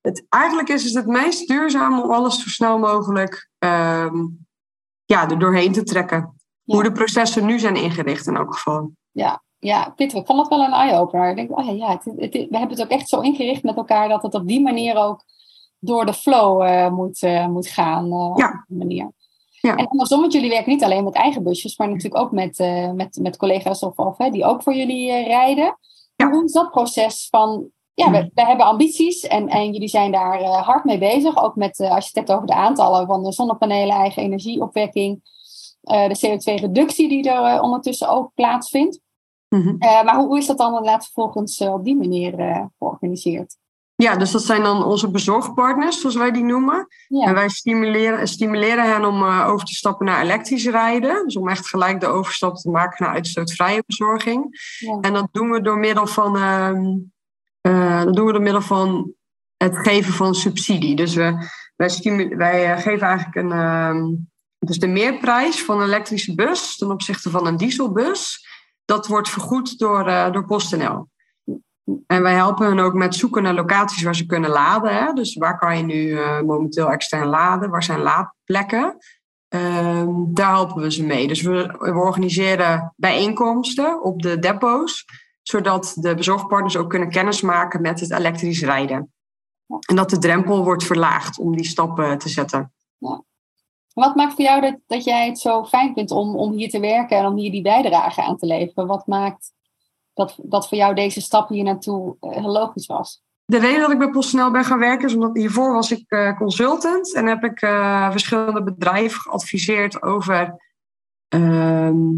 het, 0.00 0.26
eigenlijk 0.28 0.68
is 0.68 0.84
het 0.84 0.94
het 0.94 1.06
meest 1.06 1.48
duurzaam 1.48 2.00
om 2.00 2.10
alles 2.10 2.42
zo 2.42 2.48
snel 2.48 2.78
mogelijk 2.78 3.50
um, 3.58 4.46
ja, 5.04 5.30
er 5.30 5.38
doorheen 5.38 5.72
te 5.72 5.82
trekken 5.82 6.37
hoe 6.74 6.82
de 6.82 6.92
processen 6.92 7.46
nu 7.46 7.58
zijn 7.58 7.76
ingericht 7.76 8.26
in 8.26 8.36
elk 8.36 8.54
geval. 8.54 8.90
Ja, 9.10 9.42
ja, 9.58 9.92
Pieter, 9.96 10.18
ik 10.18 10.26
vond 10.26 10.38
dat 10.38 10.48
wel 10.48 10.66
een 10.66 10.72
eye-opener. 10.72 11.30
Ik 11.30 11.36
denk, 11.36 11.58
oh 11.58 11.66
ja, 11.66 11.72
ja 11.72 11.90
het, 11.90 12.04
het, 12.04 12.32
we 12.32 12.58
hebben 12.58 12.76
het 12.76 12.82
ook 12.82 12.98
echt 12.98 13.08
zo 13.08 13.20
ingericht 13.20 13.62
met 13.62 13.76
elkaar 13.76 14.08
dat 14.08 14.22
het 14.22 14.34
op 14.34 14.48
die 14.48 14.60
manier 14.60 14.96
ook 14.96 15.24
door 15.78 16.06
de 16.06 16.12
flow 16.12 16.62
uh, 16.62 16.90
moet, 16.90 17.22
uh, 17.22 17.46
moet 17.46 17.68
gaan. 17.68 18.04
Uh, 18.04 18.32
ja. 18.36 18.48
Op 18.48 18.64
die 18.68 18.78
manier. 18.78 19.10
Ja. 19.60 19.76
En 19.76 19.88
andersom, 19.88 20.20
want 20.20 20.32
jullie 20.32 20.50
werken 20.50 20.72
niet 20.72 20.84
alleen 20.84 21.04
met 21.04 21.14
eigen 21.14 21.42
busjes, 21.42 21.78
maar 21.78 21.88
natuurlijk 21.88 22.22
ook 22.22 22.32
met, 22.32 22.58
met, 22.94 23.18
met 23.20 23.36
collega's 23.36 23.82
of, 23.82 23.96
of 23.96 24.18
hè, 24.18 24.30
die 24.30 24.44
ook 24.44 24.62
voor 24.62 24.74
jullie 24.74 25.24
rijden. 25.24 25.78
Ja. 26.16 26.30
Hoe 26.30 26.44
is 26.44 26.52
dat 26.52 26.70
proces 26.70 27.26
van 27.30 27.70
ja, 27.94 28.10
we, 28.10 28.30
we, 28.34 28.44
hebben 28.44 28.66
ambities 28.66 29.26
en, 29.26 29.48
en 29.48 29.72
jullie 29.72 29.88
zijn 29.88 30.12
daar 30.12 30.42
hard 30.42 30.84
mee 30.84 30.98
bezig. 30.98 31.42
Ook 31.42 31.56
met, 31.56 31.80
als 31.80 32.04
je 32.04 32.18
het 32.18 32.28
hebt 32.28 32.32
over 32.32 32.46
de 32.46 32.54
aantallen 32.54 33.06
van 33.06 33.22
de 33.22 33.32
zonnepanelen, 33.32 33.96
eigen 33.96 34.22
energieopwekking, 34.22 35.20
de 35.88 36.18
CO2-reductie 36.26 37.08
die 37.08 37.30
er 37.30 37.60
ondertussen 37.60 38.08
ook 38.08 38.30
plaatsvindt. 38.34 39.00
Mhm. 39.48 39.76
maar 39.78 40.16
hoe, 40.16 40.38
is 40.38 40.46
dat 40.46 40.58
dan 40.58 40.68
inderdaad 40.68 41.04
vervolgens 41.04 41.60
op 41.60 41.84
die 41.84 41.96
manier 41.96 42.34
georganiseerd? 42.78 43.56
Ja, 44.02 44.16
dus 44.16 44.30
dat 44.30 44.42
zijn 44.42 44.62
dan 44.62 44.84
onze 44.84 45.10
bezorgpartners, 45.10 46.00
zoals 46.00 46.16
wij 46.16 46.30
die 46.30 46.44
noemen. 46.44 46.86
En 47.08 47.34
wij 47.34 47.48
stimuleren, 47.48 48.28
stimuleren 48.28 48.92
hen 48.92 49.04
om 49.04 49.22
uh, 49.22 49.48
over 49.48 49.66
te 49.66 49.74
stappen 49.74 50.06
naar 50.06 50.22
elektrisch 50.22 50.66
rijden. 50.66 51.24
Dus 51.24 51.36
om 51.36 51.48
echt 51.48 51.68
gelijk 51.68 52.00
de 52.00 52.06
overstap 52.06 52.56
te 52.56 52.70
maken 52.70 53.04
naar 53.04 53.14
uitstootvrije 53.14 53.82
bezorging. 53.86 54.46
Ja. 54.78 54.98
En 55.00 55.12
dat 55.12 55.28
doen 55.32 55.50
we 55.50 55.60
door 55.60 55.78
middel 55.78 56.06
van, 56.06 56.36
uh, 56.36 56.70
uh, 57.62 58.04
dat 58.04 58.14
doen 58.14 58.26
we 58.26 58.32
door 58.32 58.42
middel 58.42 58.60
van 58.60 59.12
het 59.56 59.78
geven 59.78 60.12
van 60.12 60.34
subsidie. 60.34 60.96
Dus 60.96 61.14
we, 61.14 61.48
wij, 61.76 62.28
wij 62.36 62.72
eh, 62.72 62.82
geven 62.82 63.06
eigenlijk 63.06 63.36
een, 63.36 63.52
ehm, 63.52 64.06
dus 64.58 64.78
de 64.78 64.86
meerprijs 64.86 65.64
van 65.64 65.80
een 65.80 65.86
elektrische 65.86 66.34
bus 66.34 66.76
ten 66.76 66.90
opzichte 66.90 67.30
van 67.30 67.46
een 67.46 67.56
dieselbus. 67.56 68.46
Dat 68.84 69.06
wordt 69.06 69.28
vergoed 69.28 69.78
door, 69.78 70.08
uh, 70.08 70.32
door 70.32 70.44
PostNL. 70.44 71.08
En 72.06 72.22
wij 72.22 72.34
helpen 72.34 72.66
hen 72.66 72.78
ook 72.78 72.94
met 72.94 73.14
zoeken 73.14 73.42
naar 73.42 73.54
locaties 73.54 74.02
waar 74.02 74.16
ze 74.16 74.26
kunnen 74.26 74.50
laden. 74.50 74.94
Hè? 74.94 75.12
Dus 75.12 75.34
waar 75.34 75.58
kan 75.58 75.76
je 75.76 75.82
nu 75.82 75.94
uh, 75.94 76.40
momenteel 76.40 76.90
extern 76.90 77.26
laden? 77.26 77.70
Waar 77.70 77.82
zijn 77.82 78.00
laadplekken? 78.00 78.96
Uh, 79.54 80.04
daar 80.08 80.50
helpen 80.50 80.82
we 80.82 80.92
ze 80.92 81.04
mee. 81.04 81.28
Dus 81.28 81.42
we, 81.42 81.76
we, 81.78 81.92
organiseren 81.92 82.92
bijeenkomsten 82.96 84.02
op 84.02 84.22
de 84.22 84.38
depots, 84.38 85.04
zodat 85.42 85.92
de 85.94 86.14
bezorgpartners 86.14 86.76
ook 86.76 86.90
kunnen 86.90 87.10
kennismaken 87.10 87.80
met 87.80 88.00
het 88.00 88.10
elektrisch 88.10 88.62
rijden. 88.62 89.12
En 89.88 89.96
dat 89.96 90.10
de 90.10 90.18
drempel 90.18 90.64
wordt 90.64 90.84
verlaagd 90.84 91.38
om 91.38 91.56
die 91.56 91.64
stappen 91.64 92.18
te 92.18 92.28
zetten. 92.28 92.72
Ja. 92.98 93.22
Wat 93.98 94.14
maakt 94.14 94.34
voor 94.34 94.44
jou 94.44 94.60
dat, 94.60 94.76
dat 94.86 95.04
jij 95.04 95.26
het 95.26 95.38
zo 95.38 95.64
fijn 95.64 95.94
vindt 95.94 96.10
om, 96.10 96.36
om 96.36 96.52
hier 96.52 96.68
te 96.68 96.80
werken 96.80 97.18
en 97.18 97.26
om 97.26 97.36
hier 97.36 97.50
die 97.50 97.62
bijdrage 97.62 98.22
aan 98.22 98.36
te 98.36 98.46
leveren? 98.46 98.86
Wat 98.86 99.06
maakt 99.06 99.52
dat, 100.14 100.38
dat 100.42 100.68
voor 100.68 100.78
jou 100.78 100.94
deze 100.94 101.20
stap 101.20 101.48
hier 101.48 101.64
naartoe 101.64 102.16
heel 102.20 102.50
logisch 102.50 102.86
was? 102.86 103.22
De 103.44 103.58
reden 103.58 103.80
dat 103.80 103.90
ik 103.90 103.98
bij 103.98 104.10
PostNL 104.10 104.50
ben 104.50 104.64
gaan 104.64 104.78
werken 104.78 105.08
is 105.08 105.14
omdat 105.14 105.36
hiervoor 105.36 105.72
was 105.72 105.90
ik 105.90 106.04
uh, 106.08 106.36
consultant 106.36 107.14
en 107.14 107.26
heb 107.26 107.44
ik 107.44 107.62
uh, 107.62 108.10
verschillende 108.10 108.62
bedrijven 108.62 109.20
geadviseerd 109.20 110.02
over 110.02 110.56
ehm, 111.28 112.08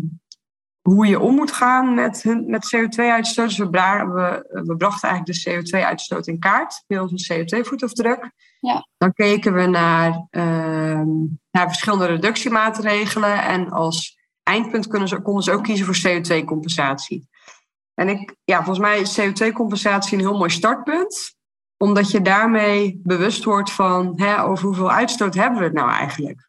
hoe 0.94 1.06
je 1.06 1.20
om 1.20 1.34
moet 1.34 1.52
gaan 1.52 1.94
met, 1.94 2.24
met 2.46 2.76
CO2-uitstoot. 2.76 3.48
Dus 3.48 3.58
we, 3.58 3.70
we, 3.70 4.62
we, 4.64 4.76
brachten 4.76 5.08
eigenlijk 5.08 5.42
de 5.42 5.50
CO2-uitstoot 5.50 6.26
in 6.26 6.38
kaart, 6.38 6.84
middels 6.86 7.28
een 7.28 7.44
CO2-voetafdruk. 7.44 8.30
Ja. 8.60 8.86
Dan 8.96 9.12
keken 9.12 9.54
we 9.54 9.66
naar, 9.66 10.26
ehm, 10.30 11.08
naar 11.50 11.66
verschillende 11.66 12.06
reductiemaatregelen 12.06 13.42
en 13.42 13.70
als 13.70 14.18
eindpunt 14.42 14.86
kunnen 14.86 15.08
ze, 15.08 15.20
konden 15.20 15.42
ze 15.42 15.52
ook 15.52 15.64
kiezen 15.64 15.86
voor 15.86 16.10
CO2-compensatie. 16.10 17.28
En 17.94 18.08
ik, 18.08 18.36
ja, 18.44 18.56
volgens 18.56 18.78
mij 18.78 19.00
is 19.00 19.20
CO2-compensatie 19.20 20.18
een 20.18 20.24
heel 20.24 20.38
mooi 20.38 20.50
startpunt. 20.50 21.34
Omdat 21.76 22.10
je 22.10 22.22
daarmee 22.22 23.00
bewust 23.02 23.44
wordt 23.44 23.72
van 23.72 24.20
hè, 24.20 24.42
over 24.42 24.64
hoeveel 24.64 24.90
uitstoot 24.90 25.34
hebben 25.34 25.58
we 25.58 25.64
het 25.64 25.74
nou 25.74 25.90
eigenlijk. 25.90 26.48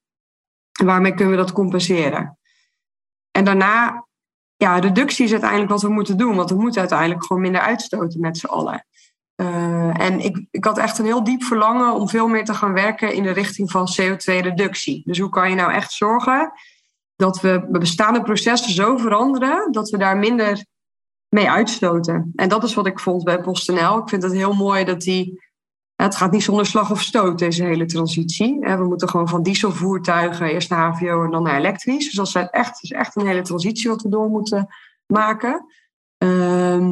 En 0.80 0.86
waarmee 0.86 1.14
kunnen 1.14 1.36
we 1.36 1.42
dat 1.42 1.52
compenseren. 1.52 2.38
En 3.32 3.46
daarna, 3.46 4.06
ja, 4.62 4.80
reductie 4.80 5.26
is 5.26 5.32
uiteindelijk 5.32 5.72
wat 5.72 5.82
we 5.82 5.90
moeten 5.90 6.18
doen. 6.18 6.36
Want 6.36 6.50
we 6.50 6.56
moeten 6.56 6.80
uiteindelijk 6.80 7.26
gewoon 7.26 7.42
minder 7.42 7.62
uitstoten 7.62 8.20
met 8.20 8.38
z'n 8.38 8.46
allen. 8.46 8.86
Uh, 9.36 10.02
en 10.02 10.20
ik, 10.20 10.46
ik 10.52 10.66
had 10.66 10.78
echt 10.78 10.98
een 10.98 11.06
heel 11.06 11.24
diep 11.24 11.44
verlangen 11.44 11.94
om 11.94 12.10
veel 12.10 12.28
meer 12.28 12.46
te 12.46 12.54
gaan 12.54 12.74
werken 12.74 13.14
in 13.14 13.24
de 13.24 13.32
richting 13.32 13.72
van 13.72 13.88
CO2-reductie. 14.02 15.02
Dus 15.06 15.20
hoe 15.20 15.30
kan 15.30 15.50
je 15.50 15.56
nou 15.56 15.72
echt 15.72 15.92
zorgen 15.92 16.52
dat 17.16 17.42
we 17.42 17.68
bestaande 17.70 18.22
processen 18.22 18.74
zo 18.74 18.98
veranderen 18.98 19.72
dat 19.72 19.90
we 19.90 19.98
daar 19.98 20.18
minder 20.18 20.66
mee 21.30 21.50
uitstoten. 21.50 22.32
En 22.36 22.50
dat 22.50 22.64
is 22.64 22.74
wat 22.74 22.88
ik 22.88 23.00
vond 23.00 23.24
bij 23.24 23.42
PostNL. 23.42 23.98
Ik 23.98 24.10
vind 24.10 24.24
het 24.24 24.34
heel 24.34 24.54
mooi 24.54 24.84
dat 24.84 25.02
die. 25.02 25.50
Het 26.04 26.16
gaat 26.16 26.32
niet 26.32 26.44
zonder 26.44 26.66
slag 26.66 26.92
of 26.92 27.02
stoot, 27.02 27.40
deze 27.40 27.64
hele 27.64 27.86
transitie. 27.86 28.60
We 28.60 28.86
moeten 28.88 29.10
gewoon 29.10 29.28
van 29.28 29.44
dieselvoertuigen 29.44 30.48
eerst 30.48 30.70
naar 30.70 30.92
HVO 30.92 31.24
en 31.24 31.32
dan 31.32 31.44
naar 31.44 31.58
elektrisch. 31.58 32.06
Dus 32.06 32.14
dat 32.14 32.28
is 32.28 32.50
echt, 32.50 32.84
is 32.84 32.92
echt 32.92 33.16
een 33.16 33.28
hele 33.28 33.42
transitie 33.42 33.90
wat 33.90 34.02
we 34.02 34.10
door 34.10 34.30
moeten 34.30 34.68
maken. 35.06 35.66
Ehm, 36.18 36.90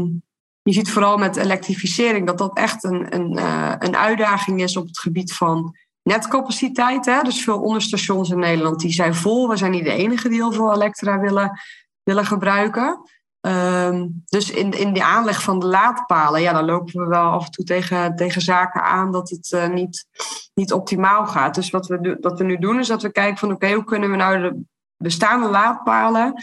je 0.61 0.73
ziet 0.73 0.91
vooral 0.91 1.17
met 1.17 1.35
elektrificering 1.35 2.27
dat 2.27 2.37
dat 2.37 2.57
echt 2.57 2.83
een, 2.83 3.15
een, 3.15 3.37
uh, 3.37 3.73
een 3.79 3.95
uitdaging 3.95 4.61
is 4.61 4.77
op 4.77 4.87
het 4.87 4.99
gebied 4.99 5.33
van 5.33 5.75
netcapaciteit. 6.01 7.05
Hè? 7.05 7.21
Dus 7.21 7.43
veel 7.43 7.61
onderstations 7.61 8.29
in 8.29 8.39
Nederland 8.39 8.79
die 8.79 8.91
zijn 8.91 9.15
vol. 9.15 9.49
We 9.49 9.57
zijn 9.57 9.71
niet 9.71 9.83
de 9.83 9.93
enige 9.93 10.29
die 10.29 10.37
heel 10.37 10.51
veel 10.51 10.73
elektra 10.73 11.19
willen, 11.19 11.59
willen 12.03 12.25
gebruiken. 12.25 13.01
Ehm, 13.41 14.07
dus 14.25 14.51
in, 14.51 14.71
in 14.71 14.93
die 14.93 15.03
aanleg 15.03 15.41
van 15.41 15.59
de 15.59 15.65
laadpalen, 15.65 16.41
ja, 16.41 16.53
dan 16.53 16.65
lopen 16.65 17.03
we 17.03 17.07
wel 17.07 17.31
af 17.31 17.45
en 17.45 17.51
toe 17.51 17.65
tegen, 17.65 18.15
tegen 18.15 18.41
zaken 18.41 18.83
aan 18.83 19.11
dat 19.11 19.29
het 19.29 19.51
uh, 19.51 19.67
niet, 19.67 20.05
niet 20.53 20.73
optimaal 20.73 21.27
gaat. 21.27 21.55
Dus 21.55 21.69
wat 21.69 21.87
we, 21.87 22.17
wat 22.21 22.37
we 22.39 22.43
nu 22.45 22.57
doen, 22.57 22.79
is 22.79 22.87
dat 22.87 23.01
we 23.01 23.11
kijken 23.11 23.37
van 23.37 23.51
oké, 23.51 23.73
hoe 23.73 23.83
kunnen 23.83 24.11
we 24.11 24.15
nou 24.15 24.41
de 24.41 24.61
bestaande 24.97 25.49
laadpalen 25.49 26.33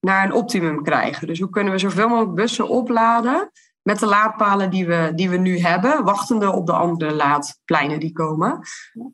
naar 0.00 0.24
een 0.24 0.32
optimum 0.32 0.82
krijgen? 0.82 1.26
Dus 1.26 1.40
hoe 1.40 1.50
kunnen 1.50 1.72
we 1.72 1.78
zoveel 1.78 2.08
mogelijk 2.08 2.34
bussen 2.34 2.68
opladen 2.68 3.50
met 3.82 3.98
de 3.98 4.06
laadpalen 4.06 4.70
die 4.70 4.86
we, 4.86 5.12
die 5.14 5.30
we 5.30 5.36
nu 5.36 5.58
hebben, 5.58 6.04
wachtende 6.04 6.52
op 6.52 6.66
de 6.66 6.72
andere 6.72 7.14
laadpleinen 7.14 8.00
die 8.00 8.12
komen. 8.12 8.60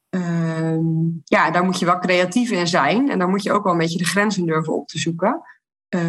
Ehm, 0.09 0.83
ja, 1.25 1.51
daar 1.51 1.65
moet 1.65 1.79
je 1.79 1.85
wel 1.85 1.99
creatief 1.99 2.51
in 2.51 2.67
zijn 2.67 3.11
en 3.11 3.19
daar 3.19 3.29
moet 3.29 3.43
je 3.43 3.53
ook 3.53 3.65
wel 3.65 3.73
een 3.73 3.79
beetje 3.79 3.99
de 3.99 4.05
grenzen 4.05 4.47
durven 4.47 4.75
op 4.75 4.89
te 4.89 4.99
zoeken. 4.99 5.43
Uh, 5.95 6.01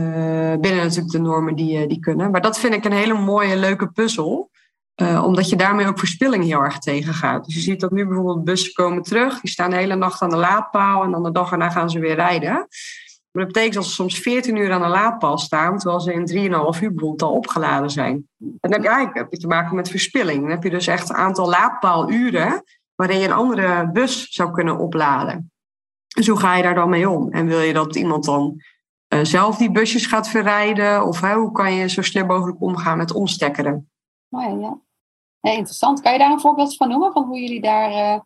binnen 0.60 0.84
natuurlijk 0.84 1.12
de 1.12 1.20
normen 1.20 1.56
die, 1.56 1.78
eh, 1.78 1.88
die 1.88 2.00
kunnen. 2.00 2.32
Maar 2.32 2.42
dat 2.42 2.60
vind 2.60 2.74
ik 2.74 2.86
een 2.86 2.92
hele 2.92 3.14
mooie, 3.14 3.58
leuke 3.58 3.92
puzzel. 3.92 4.50
Uh, 5.02 5.24
omdat 5.26 5.50
je 5.50 5.56
daarmee 5.56 5.88
ook 5.88 6.00
verspilling 6.00 6.44
heel 6.44 6.64
erg 6.64 6.80
tegengaat. 6.80 7.46
Dus 7.46 7.54
je 7.54 7.60
ziet 7.60 7.80
dat 7.80 7.92
nu 7.92 8.06
bijvoorbeeld 8.06 8.44
bussen 8.44 8.74
komen 8.74 9.04
terug. 9.04 9.40
Die 9.40 9.52
staan 9.52 9.70
de 9.70 9.76
hele 9.76 9.96
nacht 9.96 10.22
aan 10.22 10.30
de 10.30 10.36
laadpaal. 10.36 11.04
En 11.04 11.12
dan 11.12 11.24
de 11.24 11.32
dag 11.32 11.52
erna 11.52 11.70
gaan 11.70 11.90
ze 11.90 12.00
weer 12.00 12.16
rijden. 12.16 12.54
Maar 13.32 13.44
dat 13.44 13.48
betekent 13.48 13.74
dat 13.74 13.86
ze 13.86 13.92
soms 13.92 14.20
14 14.20 14.56
uur 14.56 14.72
aan 14.72 14.82
de 14.82 14.88
laadpaal 14.88 15.38
staan. 15.38 15.78
Terwijl 15.78 16.00
ze 16.00 16.14
in 16.14 16.28
3,5 16.28 16.82
uur 16.82 16.90
bijvoorbeeld 16.90 17.22
al 17.22 17.34
opgeladen 17.34 17.90
zijn. 17.90 18.28
Dan 18.38 18.72
heb 18.72 18.82
je 18.82 18.90
eigenlijk 18.90 19.30
te 19.30 19.48
maken 19.48 19.76
met 19.76 19.90
verspilling. 19.90 20.42
Dan 20.42 20.50
heb 20.50 20.64
je 20.64 20.70
dus 20.70 20.88
echt 20.88 21.10
een 21.10 21.16
aantal 21.16 21.50
laadpaaluren. 21.50 22.64
Waarin 22.96 23.20
je 23.20 23.26
een 23.26 23.34
andere 23.34 23.92
bus 23.92 24.28
zou 24.30 24.52
kunnen 24.52 24.78
opladen. 24.78 25.52
Dus 26.16 26.28
hoe 26.28 26.40
ga 26.40 26.56
je 26.56 26.64
daar 26.64 26.76
dan 26.76 26.90
mee 26.90 27.10
om? 27.10 27.32
En 27.32 27.46
wil 27.46 27.60
je 27.60 27.74
dat 27.74 27.96
iemand 27.96 28.26
dan 28.26 28.62
zelf 29.22 29.58
die 29.58 29.72
busjes 29.72 30.06
gaat 30.06 30.28
verrijden? 30.28 31.06
Of 31.06 31.20
hoe 31.20 31.52
kan 31.52 31.74
je 31.74 31.90
zo 31.90 32.02
slim 32.02 32.26
mogelijk 32.26 32.62
omgaan 32.62 32.98
met 32.98 33.14
omstekkeren? 33.14 33.90
Oh 34.30 34.42
ja, 34.42 34.80
ja. 35.42 35.52
interessant. 35.52 36.02
Kan 36.02 36.14
je 36.14 36.20
daar 36.20 36.32
een 36.32 36.40
voorbeeld 36.40 36.76
van 36.76 36.90
noemen? 36.90 37.12
Van 37.12 37.24
hoe 37.24 37.40
jullie 37.40 37.62
daar 37.62 37.92
uh, 37.92 38.20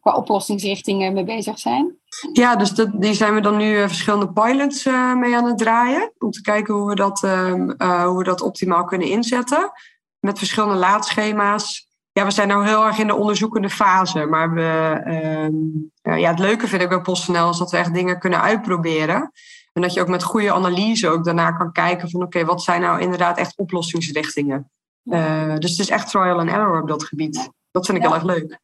qua 0.00 0.16
oplossingsrichtingen 0.16 1.12
mee 1.12 1.24
bezig 1.24 1.58
zijn? 1.58 1.98
Ja, 2.32 2.56
dus 2.56 2.70
dat, 2.70 3.00
die 3.00 3.14
zijn 3.14 3.34
we 3.34 3.40
dan 3.40 3.56
nu 3.56 3.76
uh, 3.76 3.86
verschillende 3.86 4.32
pilots 4.32 4.84
mee 5.16 5.36
aan 5.36 5.44
het 5.44 5.58
draaien. 5.58 6.12
Om 6.18 6.30
te 6.30 6.40
kijken 6.40 6.74
hoe 6.74 6.88
we, 6.88 6.94
dat, 6.94 7.22
ehm, 7.22 7.60
hoe 8.06 8.18
we 8.18 8.24
dat 8.24 8.40
optimaal 8.40 8.84
kunnen 8.84 9.08
inzetten. 9.08 9.72
Met 10.18 10.38
verschillende 10.38 10.74
laadschema's. 10.74 11.88
Ja, 12.12 12.24
we 12.24 12.30
zijn 12.30 12.48
nu 12.48 12.64
heel 12.64 12.84
erg 12.84 12.98
in 12.98 13.06
de 13.06 13.14
onderzoekende 13.14 13.70
fase. 13.70 14.26
Maar 14.26 14.54
we, 14.54 15.00
ehm, 15.04 16.18
ja, 16.18 16.30
het 16.30 16.38
leuke 16.38 16.68
vind 16.68 16.82
ik 16.82 16.88
bij 16.88 17.00
PostNL 17.00 17.50
is 17.50 17.58
dat 17.58 17.70
we 17.70 17.76
echt 17.76 17.94
dingen 17.94 18.18
kunnen 18.18 18.40
uitproberen. 18.40 19.32
En 19.74 19.82
dat 19.82 19.94
je 19.94 20.00
ook 20.00 20.08
met 20.08 20.22
goede 20.22 20.52
analyse 20.52 21.08
ook 21.08 21.24
daarna 21.24 21.52
kan 21.52 21.72
kijken 21.72 22.10
van 22.10 22.22
oké, 22.22 22.44
wat 22.44 22.62
zijn 22.62 22.80
nou 22.80 23.00
inderdaad 23.00 23.38
echt 23.38 23.58
oplossingsrichtingen. 23.58 24.70
Uh, 25.04 25.56
dus 25.58 25.70
het 25.70 25.80
is 25.80 25.90
echt 25.90 26.10
trial 26.10 26.38
and 26.38 26.50
error 26.50 26.82
op 26.82 26.88
dat 26.88 27.04
gebied. 27.04 27.50
Dat 27.70 27.86
vind 27.86 27.98
ik 27.98 28.04
heel 28.04 28.14
erg 28.14 28.22
leuk. 28.22 28.60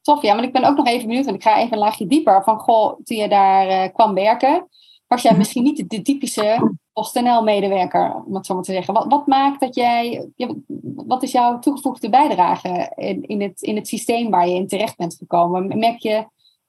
Tof, 0.00 0.22
ja, 0.22 0.34
maar 0.34 0.44
ik 0.44 0.52
ben 0.52 0.64
ook 0.64 0.76
nog 0.76 0.86
even 0.86 1.06
benieuwd, 1.06 1.24
want 1.24 1.36
ik 1.36 1.42
ga 1.42 1.58
even 1.58 1.72
een 1.72 1.78
laagje 1.78 2.06
dieper. 2.06 2.42
Van 2.42 2.58
goh, 2.58 3.00
toen 3.02 3.16
je 3.16 3.28
daar 3.28 3.68
uh, 3.68 3.92
kwam 3.92 4.14
werken, 4.14 4.68
was 5.06 5.22
jij 5.22 5.36
misschien 5.36 5.62
niet 5.62 5.76
de, 5.76 5.86
de 5.86 6.02
typische 6.02 6.76
PostNL-medewerker, 6.92 8.14
om 8.26 8.34
het 8.34 8.46
zo 8.46 8.54
maar 8.54 8.62
te 8.62 8.72
zeggen. 8.72 8.94
Wat, 8.94 9.06
wat 9.08 9.26
maakt 9.26 9.60
dat 9.60 9.74
jij, 9.74 10.28
wat 10.94 11.22
is 11.22 11.32
jouw 11.32 11.58
toegevoegde 11.58 12.10
bijdrage 12.10 12.92
in, 12.94 13.22
in, 13.22 13.42
het, 13.42 13.62
in 13.62 13.76
het 13.76 13.88
systeem 13.88 14.30
waar 14.30 14.48
je 14.48 14.54
in 14.54 14.68
terecht 14.68 14.96
bent 14.96 15.14
gekomen? 15.14 15.78
Merk 15.78 15.98
je 15.98 16.26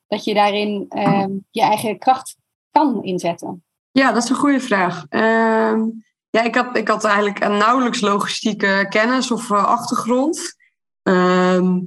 dat 0.07 0.23
je 0.23 0.33
daarin 0.33 0.85
uh, 0.89 1.25
je 1.51 1.61
eigen 1.61 1.97
kracht 1.97 2.37
kan 2.71 3.03
inzetten? 3.03 3.64
Ja, 3.97 4.11
dat 4.11 4.23
is 4.23 4.29
een 4.29 4.35
goede 4.35 4.59
vraag. 4.59 5.05
Ehm, 5.09 5.81
ja, 6.29 6.41
ik 6.43 6.55
had, 6.55 6.77
ik 6.77 6.87
had 6.87 7.03
eigenlijk 7.03 7.43
een 7.43 7.57
nauwelijks 7.57 8.01
logistieke 8.01 8.85
kennis 8.89 9.31
of 9.31 9.49
uh, 9.49 9.65
achtergrond. 9.65 10.55
Ehm, 11.01 11.79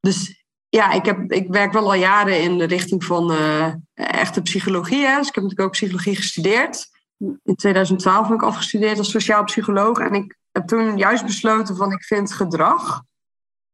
dus 0.00 0.44
ja, 0.68 0.92
ik, 0.92 1.04
heb, 1.04 1.32
ik 1.32 1.48
werk 1.48 1.72
wel 1.72 1.84
al 1.84 1.94
jaren 1.94 2.42
in 2.42 2.58
de 2.58 2.64
richting 2.64 3.04
van 3.04 3.32
uh, 3.32 3.74
echte 3.94 4.42
psychologie. 4.42 5.06
Hè. 5.06 5.16
Dus 5.16 5.28
ik 5.28 5.34
heb 5.34 5.44
natuurlijk 5.44 5.60
ook 5.60 5.70
psychologie 5.70 6.16
gestudeerd. 6.16 6.90
In 7.44 7.54
2012 7.56 8.26
heb 8.26 8.36
ik 8.36 8.42
afgestudeerd 8.42 8.98
als 8.98 9.10
sociaal 9.10 9.44
psycholoog. 9.44 9.98
En 9.98 10.14
ik 10.14 10.36
heb 10.52 10.66
toen 10.66 10.96
juist 10.96 11.24
besloten 11.24 11.76
van 11.76 11.92
ik 11.92 12.04
vind 12.04 12.32
gedrag, 12.32 13.02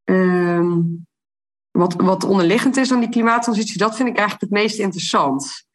ehm, 0.04 0.78
wat, 1.70 1.94
wat 1.94 2.24
onderliggend 2.24 2.76
is 2.76 2.92
aan 2.92 3.00
die 3.00 3.08
klimaattransitie, 3.08 3.78
dat 3.78 3.96
vind 3.96 4.08
ik 4.08 4.16
eigenlijk 4.16 4.52
het 4.52 4.62
meest 4.62 4.78
interessant. 4.78 5.68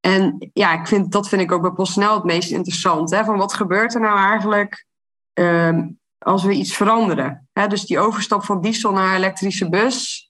En 0.00 0.50
ja, 0.52 0.80
ik 0.80 0.86
vind, 0.86 1.12
dat 1.12 1.28
vind 1.28 1.42
ik 1.42 1.52
ook 1.52 1.62
bij 1.62 1.70
PostNL 1.70 2.14
het 2.14 2.24
meest 2.24 2.50
interessant. 2.50 3.10
Hè? 3.10 3.24
Van 3.24 3.36
wat 3.36 3.52
gebeurt 3.52 3.94
er 3.94 4.00
nou 4.00 4.18
eigenlijk 4.18 4.86
ehm, 5.32 5.88
als 6.18 6.44
we 6.44 6.52
iets 6.52 6.76
veranderen? 6.76 7.48
Hè? 7.52 7.66
Dus 7.66 7.84
die 7.84 7.98
overstap 7.98 8.44
van 8.44 8.60
diesel 8.60 8.92
naar 8.92 9.16
elektrische 9.16 9.68
bus. 9.68 10.28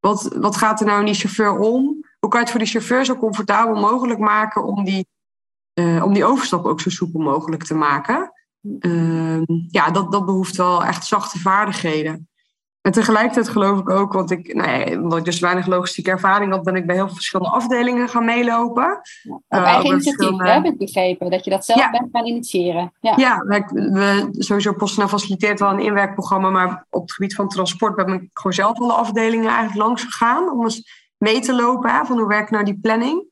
Wat, 0.00 0.34
wat 0.36 0.56
gaat 0.56 0.80
er 0.80 0.86
nou 0.86 1.00
in 1.00 1.06
die 1.06 1.14
chauffeur 1.14 1.58
om? 1.58 2.06
Hoe 2.18 2.30
kan 2.30 2.40
je 2.40 2.46
het 2.46 2.50
voor 2.50 2.60
die 2.60 2.68
chauffeur 2.68 3.04
zo 3.04 3.16
comfortabel 3.16 3.74
mogelijk 3.74 4.18
maken 4.18 4.64
om 4.64 4.84
die, 4.84 5.06
uh, 5.74 6.04
om 6.04 6.12
die 6.12 6.24
overstap 6.24 6.64
ook 6.64 6.80
zo 6.80 6.90
soepel 6.90 7.20
mogelijk 7.20 7.64
te 7.64 7.74
maken? 7.74 8.32
Uh, 8.80 9.42
ja, 9.68 9.90
dat, 9.90 10.12
dat 10.12 10.26
behoeft 10.26 10.56
wel 10.56 10.84
echt 10.84 11.06
zachte 11.06 11.38
vaardigheden. 11.38 12.27
En 12.88 12.94
tegelijkertijd 12.94 13.48
geloof 13.48 13.78
ik 13.78 13.90
ook, 13.90 14.12
want 14.12 14.30
ik, 14.30 14.54
nou 14.54 14.70
ja, 14.70 15.00
omdat 15.00 15.18
ik 15.18 15.24
dus 15.24 15.40
weinig 15.40 15.66
logistieke 15.66 16.10
ervaring 16.10 16.52
had, 16.52 16.62
ben 16.62 16.76
ik 16.76 16.86
bij 16.86 16.94
heel 16.94 17.06
veel 17.06 17.14
verschillende 17.14 17.52
afdelingen 17.52 18.08
gaan 18.08 18.24
meelopen. 18.24 19.00
Ja, 19.22 19.34
op 19.34 19.42
uh, 19.48 19.62
eigen 19.62 19.86
initiatief, 19.86 20.38
heb 20.38 20.64
ik 20.64 20.78
begrepen, 20.78 21.30
dat 21.30 21.44
je 21.44 21.50
dat 21.50 21.64
zelf 21.64 21.90
bent 21.90 22.08
gaan 22.12 22.26
initiëren. 22.26 22.92
Ja, 23.00 23.12
ja 23.16 23.38
we, 23.38 24.28
sowieso 24.32 24.72
PostNL 24.72 25.08
faciliteert 25.08 25.60
wel 25.60 25.70
een 25.70 25.80
inwerkprogramma, 25.80 26.50
maar 26.50 26.86
op 26.90 27.02
het 27.02 27.12
gebied 27.12 27.34
van 27.34 27.48
transport 27.48 27.96
ben 27.96 28.12
ik 28.12 28.30
gewoon 28.32 28.52
zelf 28.52 28.80
alle 28.80 28.92
afdelingen 28.92 29.48
eigenlijk 29.48 29.86
langs 29.86 30.02
gegaan 30.02 30.50
om 30.50 30.62
eens 30.62 31.10
mee 31.18 31.40
te 31.40 31.54
lopen 31.54 31.90
hè, 31.90 32.04
van 32.04 32.18
hoe 32.18 32.28
werkt 32.28 32.50
nou 32.50 32.64
die 32.64 32.78
planning 32.80 33.24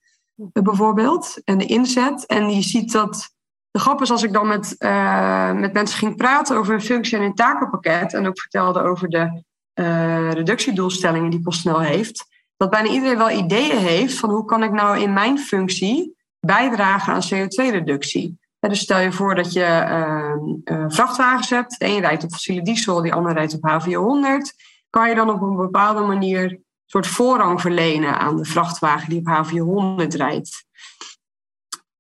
bijvoorbeeld 0.53 1.41
en 1.45 1.59
de 1.59 1.67
inzet. 1.67 2.27
En 2.27 2.51
je 2.51 2.63
ziet 2.63 2.93
dat 2.93 3.36
de 3.77 3.83
grap 3.83 4.03
is 4.03 4.11
als 4.11 4.23
ik 4.23 4.33
dan 4.33 4.47
met, 4.47 4.75
uh, 4.79 5.53
met 5.53 5.73
mensen 5.73 5.99
ging 5.99 6.17
praten 6.17 6.57
over 6.57 6.75
een 6.75 6.83
functie 6.83 7.19
en 7.19 7.25
een 7.25 7.35
takenpakket 7.35 8.15
en 8.15 8.27
ook 8.27 8.41
vertelde 8.41 8.83
over 8.83 9.09
de 9.09 9.43
uh, 9.75 10.33
reductiedoelstellingen 10.33 11.31
die 11.31 11.41
PostNL 11.41 11.81
heeft, 11.81 12.27
dat 12.57 12.71
bijna 12.71 12.89
iedereen 12.89 13.19
wel 13.19 13.31
ideeën 13.31 13.79
heeft 13.79 14.19
van 14.19 14.31
hoe 14.31 14.45
kan 14.45 14.63
ik 14.63 14.73
nou 14.73 14.99
in 14.99 15.13
mijn 15.13 15.39
functie 15.39 16.17
bijdragen 16.41 17.13
aan 17.13 17.23
CO2-reductie. 17.35 18.39
dus 18.61 18.81
stel 18.81 18.99
je 18.99 19.13
voor 19.13 19.35
dat 19.35 19.53
je 19.53 19.85
uh, 20.65 20.85
vrachtwagens 20.89 21.51
hebt, 21.51 21.79
de 21.79 21.87
een 21.87 22.01
rijdt 22.01 22.25
op 22.25 22.33
fossiele 22.33 22.63
diesel, 22.63 23.03
die 23.03 23.13
ander 23.13 23.33
rijdt 23.33 23.55
op 23.55 23.63
HVO 23.63 24.03
100, 24.03 24.55
kan 24.91 25.09
je 25.09 25.15
dan 25.15 25.31
op 25.31 25.41
een 25.41 25.57
bepaalde 25.57 26.01
manier 26.01 26.43
een 26.51 26.65
soort 26.87 27.07
voorrang 27.07 27.61
verlenen 27.61 28.19
aan 28.19 28.37
de 28.37 28.45
vrachtwagen 28.45 29.09
die 29.09 29.19
op 29.19 29.27
HVO 29.27 29.65
100 29.65 30.15
rijdt. 30.15 30.65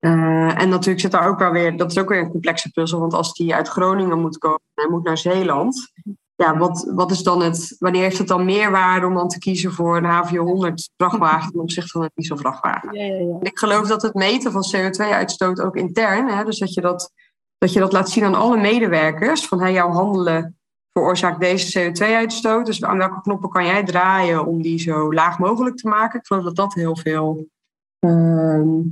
Uh, 0.06 0.60
en 0.60 0.68
natuurlijk 0.68 1.00
zit 1.00 1.10
daar 1.10 1.28
ook 1.28 1.38
wel 1.38 1.50
weer, 1.50 1.76
dat 1.76 1.90
is 1.90 1.98
ook 1.98 2.08
weer 2.08 2.20
een 2.20 2.30
complexe 2.30 2.70
puzzel, 2.70 3.00
want 3.00 3.14
als 3.14 3.34
die 3.34 3.54
uit 3.54 3.68
Groningen 3.68 4.20
moet 4.20 4.38
komen 4.38 4.60
en 4.74 4.90
moet 4.90 5.04
naar 5.04 5.18
Zeeland, 5.18 5.92
ja, 6.36 6.56
wat, 6.56 6.90
wat 6.94 7.10
is 7.10 7.22
dan 7.22 7.42
het, 7.42 7.76
wanneer 7.78 8.02
heeft 8.02 8.18
het 8.18 8.28
dan 8.28 8.44
meerwaarde 8.44 9.06
om 9.06 9.14
dan 9.14 9.28
te 9.28 9.38
kiezen 9.38 9.72
voor 9.72 9.96
een 9.96 10.04
HVO 10.04 10.44
100 10.44 10.90
vrachtwagen 10.96 11.52
ten 11.52 11.60
opzichte 11.60 11.90
van 11.90 12.02
een 12.02 12.10
dieselvrachtwagen? 12.14 12.98
Ja, 12.98 13.04
ja, 13.04 13.14
ja. 13.14 13.36
Ik 13.40 13.58
geloof 13.58 13.88
dat 13.88 14.02
het 14.02 14.14
meten 14.14 14.52
van 14.52 14.64
CO2-uitstoot 14.76 15.60
ook 15.60 15.76
intern, 15.76 16.28
hè, 16.28 16.44
dus 16.44 16.58
dat 16.58 16.74
je 16.74 16.80
dat, 16.80 17.12
dat 17.58 17.72
je 17.72 17.80
dat 17.80 17.92
laat 17.92 18.10
zien 18.10 18.24
aan 18.24 18.34
alle 18.34 18.56
medewerkers, 18.56 19.46
van 19.46 19.60
hey, 19.60 19.72
jouw 19.72 19.90
handelen 19.90 20.58
veroorzaakt 20.92 21.40
deze 21.40 21.92
CO2-uitstoot, 21.92 22.66
dus 22.66 22.84
aan 22.84 22.98
welke 22.98 23.20
knoppen 23.20 23.50
kan 23.50 23.64
jij 23.64 23.84
draaien 23.84 24.46
om 24.46 24.62
die 24.62 24.78
zo 24.78 25.12
laag 25.12 25.38
mogelijk 25.38 25.76
te 25.76 25.88
maken? 25.88 26.20
Ik 26.20 26.26
geloof 26.26 26.44
dat 26.44 26.56
dat 26.56 26.74
heel 26.74 26.96
veel 26.96 27.46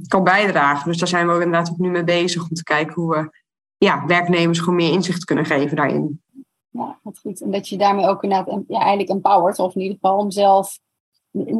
kan 0.06 0.24
bijdragen. 0.24 0.88
Dus 0.88 0.98
daar 0.98 1.08
zijn 1.08 1.26
we 1.26 1.32
ook 1.32 1.42
inderdaad 1.42 1.70
ook 1.70 1.78
nu 1.78 1.90
mee 1.90 2.04
bezig 2.04 2.42
om 2.42 2.54
te 2.54 2.62
kijken 2.62 2.94
hoe 2.94 3.14
we 3.14 3.42
ja, 3.76 4.06
werknemers 4.06 4.58
gewoon 4.58 4.74
meer 4.74 4.92
inzicht 4.92 5.24
kunnen 5.24 5.44
geven 5.44 5.76
daarin. 5.76 6.22
Ja, 6.70 6.98
wat 7.02 7.18
goed. 7.18 7.40
En 7.40 7.50
dat 7.50 7.68
je 7.68 7.76
daarmee 7.76 8.06
ook 8.06 8.22
inderdaad 8.22 8.62
ja, 8.68 8.78
eigenlijk 8.78 9.08
empowert, 9.08 9.58
of 9.58 9.74
in 9.74 9.80
ieder 9.80 9.98
geval 10.00 10.18
om 10.18 10.30
zelf 10.30 10.78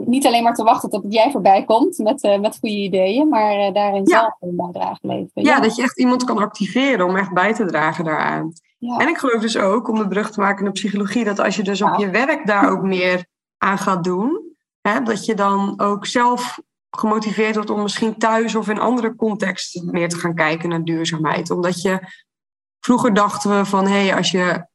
niet 0.07 0.26
alleen 0.26 0.42
maar 0.42 0.54
te 0.54 0.62
wachten 0.62 0.90
tot 0.90 1.04
jij 1.09 1.30
voorbij 1.30 1.64
komt 1.64 1.98
met, 1.98 2.24
uh, 2.24 2.40
met 2.40 2.59
goede 2.61 2.74
ideeën, 2.74 3.28
maar 3.28 3.68
uh, 3.68 3.74
daarin 3.74 4.02
ja. 4.04 4.18
zelf 4.18 4.37
een 4.40 4.57
bijdrage 4.57 4.98
leveren. 5.00 5.30
Ja. 5.44 5.54
ja. 5.54 5.61
dat 5.61 5.76
je 5.76 5.83
echt 5.83 5.98
iemand 5.98 6.24
kan 6.24 6.38
activeren 6.38 7.07
om 7.07 7.16
echt 7.16 7.33
bij 7.33 7.54
te 7.54 7.64
dragen 7.64 8.04
daaraan. 8.04 8.52
Ja. 8.78 8.98
En 8.98 9.09
ik 9.09 9.18
geloof 9.18 9.40
dus 9.40 9.57
ook, 9.57 9.88
om 9.88 9.98
de 9.98 10.09
brug 10.09 10.30
te 10.30 10.40
maken 10.40 10.64
naar 10.64 10.72
psychologie, 10.72 11.24
dat 11.24 11.38
als 11.38 11.57
je 11.57 11.62
dus 11.62 11.83
op 11.83 11.94
je 11.98 12.11
werk 12.11 12.46
daar 12.46 12.70
ook 12.70 12.83
meer 12.83 13.26
aan 13.59 13.78
gaat 13.78 14.04
doen, 14.04 14.57
hè, 14.80 15.02
dat 15.02 15.24
je 15.24 15.35
dan 15.35 15.80
ook 15.80 16.07
zelf 16.07 16.61
gemotiveerd 16.98 17.54
wordt 17.54 17.70
om 17.70 17.83
misschien 17.83 18.18
thuis 18.18 18.54
of 18.54 18.68
in 18.68 18.78
andere 18.78 19.14
contexten 19.16 19.90
meer 19.90 20.09
te 20.09 20.18
gaan 20.18 20.35
kijken 20.35 20.68
naar 20.68 20.85
duurzaamheid. 20.85 21.50
Omdat 21.50 21.83
je 21.83 22.00
vroeger 22.80 23.14
dachten 23.14 23.59
we 23.59 23.64
van 23.64 23.87
hé, 23.87 24.07
hey, 24.07 24.16
als 24.16 24.30
je 24.30 24.66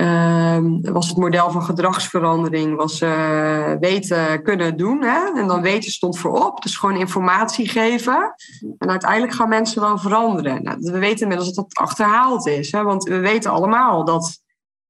uh, 0.00 0.58
was 0.82 1.08
het 1.08 1.16
model 1.16 1.50
van 1.50 1.62
gedragsverandering, 1.62 2.76
was 2.76 3.00
uh, 3.00 3.72
weten 3.80 4.42
kunnen 4.42 4.76
doen. 4.76 5.02
Hè? 5.02 5.40
En 5.40 5.46
dan 5.46 5.62
weten 5.62 5.90
stond 5.90 6.18
voorop. 6.18 6.62
Dus 6.62 6.76
gewoon 6.76 6.96
informatie 6.96 7.68
geven. 7.68 8.34
En 8.78 8.90
uiteindelijk 8.90 9.32
gaan 9.32 9.48
mensen 9.48 9.82
wel 9.82 9.98
veranderen. 9.98 10.62
Nou, 10.62 10.78
we 10.80 10.98
weten 10.98 11.22
inmiddels 11.22 11.54
dat 11.54 11.70
dat 11.70 11.86
achterhaald 11.86 12.46
is. 12.46 12.72
Hè? 12.72 12.82
Want 12.82 13.02
we 13.02 13.18
weten 13.18 13.50
allemaal 13.50 14.04
dat 14.04 14.38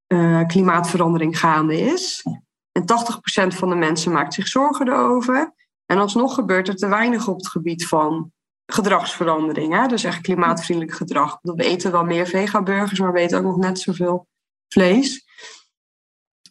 uh, 0.08 0.46
klimaatverandering 0.46 1.38
gaande 1.38 1.80
is. 1.80 2.24
En 2.72 2.82
80% 2.82 3.56
van 3.56 3.68
de 3.68 3.74
mensen 3.74 4.12
maakt 4.12 4.34
zich 4.34 4.48
zorgen 4.48 4.88
erover. 4.88 5.52
En 5.90 5.98
alsnog 5.98 6.34
gebeurt 6.34 6.68
er 6.68 6.76
te 6.76 6.88
weinig 6.88 7.28
op 7.28 7.36
het 7.36 7.48
gebied 7.48 7.86
van 7.86 8.32
gedragsverandering. 8.66 9.74
Hè? 9.74 9.86
Dus 9.86 10.04
echt 10.04 10.20
klimaatvriendelijk 10.20 10.96
gedrag. 10.96 11.38
We 11.42 11.64
eten 11.64 11.92
wel 11.92 12.04
meer 12.04 12.26
vegaburgers, 12.26 13.00
maar 13.00 13.12
we 13.12 13.18
eten 13.18 13.38
ook 13.38 13.44
nog 13.44 13.56
net 13.56 13.80
zoveel 13.80 14.26
vlees. 14.68 15.24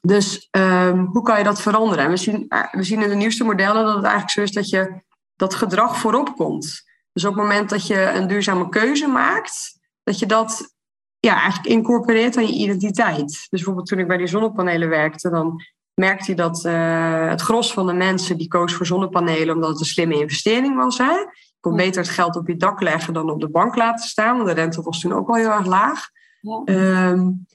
Dus 0.01 0.47
um, 0.51 1.05
hoe 1.05 1.23
kan 1.23 1.37
je 1.37 1.43
dat 1.43 1.61
veranderen? 1.61 2.03
En 2.03 2.09
we 2.09 2.17
zien, 2.17 2.45
eh, 2.47 2.71
we 2.71 2.83
zien 2.83 3.01
in 3.01 3.09
de 3.09 3.15
nieuwste 3.15 3.43
modellen 3.43 3.85
dat 3.85 3.95
het 3.95 4.03
eigenlijk 4.03 4.31
zo 4.31 4.41
is 4.41 4.51
dat 4.51 4.69
je 4.69 5.01
dat 5.35 5.55
gedrag 5.55 5.97
voorop 5.97 6.35
komt. 6.35 6.83
Dus 7.13 7.25
op 7.25 7.33
het 7.33 7.43
moment 7.43 7.69
dat 7.69 7.87
je 7.87 8.09
een 8.09 8.27
duurzame 8.27 8.69
keuze 8.69 9.07
maakt, 9.07 9.79
dat 10.03 10.19
je 10.19 10.25
dat 10.25 10.75
ja, 11.19 11.33
eigenlijk 11.41 11.67
incorporeert 11.67 12.37
aan 12.37 12.47
je 12.47 12.63
identiteit. 12.63 13.27
Dus 13.27 13.47
bijvoorbeeld 13.49 13.87
toen 13.87 13.99
ik 13.99 14.07
bij 14.07 14.17
die 14.17 14.27
zonnepanelen 14.27 14.89
werkte, 14.89 15.29
dan 15.29 15.61
merkte 15.99 16.31
je 16.31 16.37
dat 16.37 16.65
uh, 16.65 17.29
het 17.29 17.41
gros 17.41 17.73
van 17.73 17.87
de 17.87 17.93
mensen 17.93 18.37
die 18.37 18.47
koos 18.47 18.73
voor 18.73 18.85
zonnepanelen 18.85 19.55
omdat 19.55 19.69
het 19.69 19.79
een 19.79 19.85
slimme 19.85 20.19
investering 20.19 20.75
was. 20.75 20.97
Hè? 20.97 21.11
Je 21.11 21.57
kon 21.59 21.75
beter 21.75 22.01
het 22.01 22.11
geld 22.11 22.35
op 22.35 22.47
je 22.47 22.55
dak 22.55 22.81
leggen 22.81 23.13
dan 23.13 23.29
op 23.29 23.39
de 23.39 23.49
bank 23.49 23.75
laten 23.75 24.07
staan, 24.07 24.35
want 24.35 24.47
de 24.47 24.53
rente 24.53 24.81
was 24.81 24.99
toen 24.99 25.13
ook 25.13 25.29
al 25.29 25.35
heel 25.35 25.51
erg 25.51 25.65
laag. 25.65 26.09
Ja. 26.41 26.61
Um, 27.09 27.45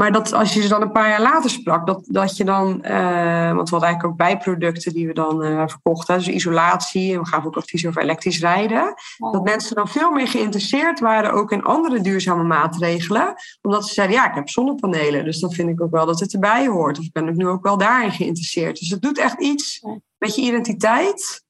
maar 0.00 0.12
dat 0.12 0.32
als 0.32 0.54
je 0.54 0.62
ze 0.62 0.68
dan 0.68 0.82
een 0.82 0.92
paar 0.92 1.08
jaar 1.08 1.20
later 1.20 1.50
sprak, 1.50 1.86
dat, 1.86 2.04
dat 2.06 2.36
je 2.36 2.44
dan, 2.44 2.66
uh, 2.66 3.52
want 3.54 3.68
we 3.68 3.76
hadden 3.76 3.88
eigenlijk 3.88 4.04
ook 4.04 4.16
bijproducten 4.16 4.92
die 4.92 5.06
we 5.06 5.12
dan 5.12 5.44
uh, 5.44 5.62
verkochten, 5.66 6.18
dus 6.18 6.28
isolatie, 6.28 7.12
en 7.12 7.20
we 7.20 7.26
gaven 7.26 7.46
ook 7.46 7.56
advies 7.56 7.86
over 7.86 8.02
elektrisch 8.02 8.40
rijden, 8.40 8.94
dat 9.32 9.44
mensen 9.44 9.76
dan 9.76 9.88
veel 9.88 10.10
meer 10.10 10.28
geïnteresseerd 10.28 11.00
waren 11.00 11.32
ook 11.32 11.52
in 11.52 11.62
andere 11.62 12.00
duurzame 12.00 12.42
maatregelen, 12.42 13.34
omdat 13.62 13.86
ze 13.86 13.94
zeiden, 13.94 14.16
ja, 14.16 14.28
ik 14.28 14.34
heb 14.34 14.48
zonnepanelen, 14.48 15.24
dus 15.24 15.40
dan 15.40 15.52
vind 15.52 15.68
ik 15.68 15.82
ook 15.82 15.90
wel 15.90 16.06
dat 16.06 16.20
het 16.20 16.32
erbij 16.32 16.66
hoort, 16.66 16.98
of 16.98 17.04
ik 17.04 17.12
ben 17.12 17.28
ook 17.28 17.34
nu 17.34 17.48
ook 17.48 17.64
wel 17.64 17.78
daarin 17.78 18.12
geïnteresseerd. 18.12 18.78
Dus 18.78 18.90
het 18.90 19.02
doet 19.02 19.18
echt 19.18 19.40
iets 19.40 19.80
met 20.18 20.34
je 20.34 20.42
identiteit, 20.42 21.44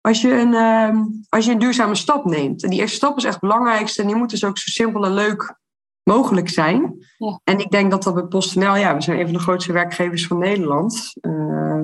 als 0.00 0.20
je, 0.20 0.32
een, 0.32 0.52
uh, 0.52 1.04
als 1.28 1.44
je 1.44 1.52
een 1.52 1.58
duurzame 1.58 1.94
stap 1.94 2.24
neemt. 2.24 2.62
En 2.62 2.70
die 2.70 2.80
eerste 2.80 2.96
stap 2.96 3.16
is 3.16 3.24
echt 3.24 3.32
het 3.32 3.42
belangrijkste. 3.42 4.00
En 4.00 4.06
die 4.06 4.16
moet 4.16 4.30
dus 4.30 4.44
ook 4.44 4.58
zo 4.58 4.70
simpel 4.70 5.04
en 5.04 5.14
leuk 5.14 5.62
mogelijk 6.04 6.48
zijn. 6.48 7.06
Ja. 7.18 7.40
En 7.44 7.58
ik 7.58 7.70
denk 7.70 7.90
dat 7.90 8.02
dat 8.02 8.14
bij 8.14 8.24
PostNL, 8.24 8.76
ja, 8.76 8.94
we 8.94 9.00
zijn 9.00 9.18
een 9.18 9.24
van 9.24 9.34
de 9.34 9.40
grootste 9.40 9.72
werkgevers 9.72 10.26
van 10.26 10.38
Nederland, 10.38 11.12
uh, 11.20 11.82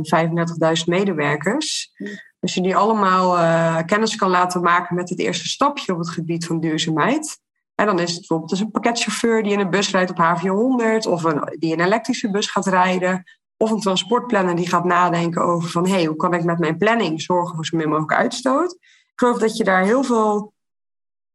35.000 0.78 0.85
medewerkers. 0.85 1.92
Ja. 1.94 2.09
Als 2.40 2.54
je 2.54 2.62
die 2.62 2.76
allemaal 2.76 3.38
uh, 3.38 3.78
kennis 3.87 4.16
kan 4.16 4.30
laten 4.30 4.62
maken 4.62 4.96
met 4.96 5.09
het 5.09 5.18
eerste 5.18 5.48
stapje 5.48 5.92
op 5.92 5.98
het 5.98 6.11
gebied 6.11 6.46
van 6.46 6.61
duurzaamheid. 6.61 7.40
En 7.74 7.87
dan 7.87 7.98
is 7.98 8.11
het 8.11 8.18
bijvoorbeeld 8.18 8.50
dus 8.50 8.61
een 8.61 8.70
pakketchauffeur 8.70 9.42
die 9.42 9.52
in 9.52 9.61
een 9.61 9.70
bus 9.70 9.90
rijdt 9.90 10.11
op 10.11 10.18
HVO 10.18 10.54
100, 10.54 11.06
of 11.06 11.24
een, 11.24 11.56
die 11.59 11.72
in 11.72 11.78
een 11.78 11.87
elektrische 11.87 12.30
bus 12.30 12.50
gaat 12.50 12.66
rijden, 12.66 13.24
of 13.56 13.70
een 13.70 13.80
transportplanner 13.80 14.56
die 14.56 14.68
gaat 14.68 14.85
nadenken 14.85 15.42
over 15.42 15.70
van 15.70 15.87
hé, 15.87 15.92
hey, 15.92 16.04
hoe 16.04 16.16
kan 16.16 16.35
ik 16.35 16.44
met 16.44 16.59
mijn 16.59 16.76
planning 16.76 17.22
zorgen 17.22 17.54
voor 17.54 17.64
zo 17.64 17.76
min 17.76 17.88
mogelijk 17.88 18.12
uitstoot. 18.12 18.72
Ik 18.72 19.12
geloof 19.14 19.38
dat 19.38 19.56
je 19.56 19.64
daar 19.64 19.85
heel 19.85 20.02
veel 20.02 20.52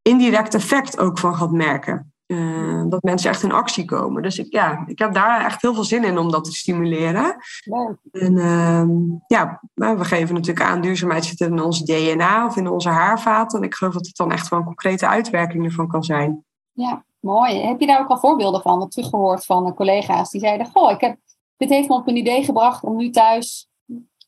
indirect 0.02 0.54
effect 0.54 1.00
ook 1.00 1.20
van 1.20 1.36
gaat 1.36 1.52
merken. 1.52 2.14
Uh, 2.28 2.84
dat 2.88 3.04
mensen 3.04 3.30
echt 3.30 3.44
in 3.44 3.52
actie 3.52 3.86
komen. 3.86 4.22
Dus 4.22 4.38
ik, 4.38 4.54
ja, 4.54 4.84
ik 4.88 5.00
heb 5.00 5.14
daar 5.14 5.46
echt 5.46 5.62
heel 5.62 5.74
veel 5.74 5.84
zin 5.84 6.04
in 6.04 6.18
om 6.18 6.32
dat 6.32 6.44
te 6.44 6.52
stimuleren. 6.52 7.36
Ja. 7.60 7.98
En 8.12 8.38
uh, 8.38 8.84
ja, 9.28 9.62
we 9.74 10.06
geven 10.06 10.36
natuurlijk 10.36 10.66
aan, 10.66 10.82
duurzaamheid 10.82 11.26
zit 11.26 11.40
in 11.40 11.62
ons 11.62 11.84
DNA 11.84 12.46
of 12.46 12.56
in 12.56 12.68
onze 12.68 12.90
haarvaten. 12.90 13.60
En 13.60 13.66
ik 13.66 13.76
geloof 13.76 13.94
dat 13.94 14.06
het 14.06 14.16
dan 14.16 14.32
echt 14.32 14.50
wel 14.50 14.60
een 14.60 14.66
concrete 14.66 15.08
uitwerking 15.08 15.66
ervan 15.66 15.88
kan 15.88 16.04
zijn. 16.04 16.46
Ja, 16.72 17.06
mooi. 17.20 17.62
Heb 17.62 17.80
je 17.80 17.88
daar 17.88 18.00
ook 18.00 18.10
al 18.10 18.18
voorbeelden 18.18 18.62
van, 18.62 18.82
of 18.82 18.90
teruggehoord 18.90 19.46
van 19.46 19.74
collega's 19.74 20.30
die 20.30 20.42
zeiden: 20.42 20.68
Goh, 20.74 20.92
ik 20.92 21.02
heb, 21.02 21.18
dit 21.58 21.70
heeft 21.70 21.88
me 21.88 21.96
op 21.96 22.08
een 22.08 22.18
idee 22.18 22.44
gebracht 22.44 22.84
om 22.84 22.96
nu 22.96 23.10
thuis 23.10 23.70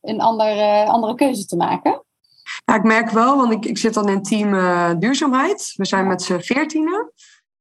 een 0.01 0.21
andere, 0.21 0.85
andere 0.85 1.15
keuze 1.15 1.45
te 1.45 1.55
maken? 1.55 2.01
Ja, 2.65 2.75
ik 2.75 2.83
merk 2.83 3.09
wel, 3.09 3.37
want 3.37 3.51
ik, 3.51 3.65
ik 3.65 3.77
zit 3.77 3.93
dan 3.93 4.09
in 4.09 4.21
team 4.21 4.53
uh, 4.53 4.91
duurzaamheid. 4.99 5.73
We 5.75 5.85
zijn 5.85 6.07
met 6.07 6.21
z'n 6.21 6.39
veertienen. 6.39 7.11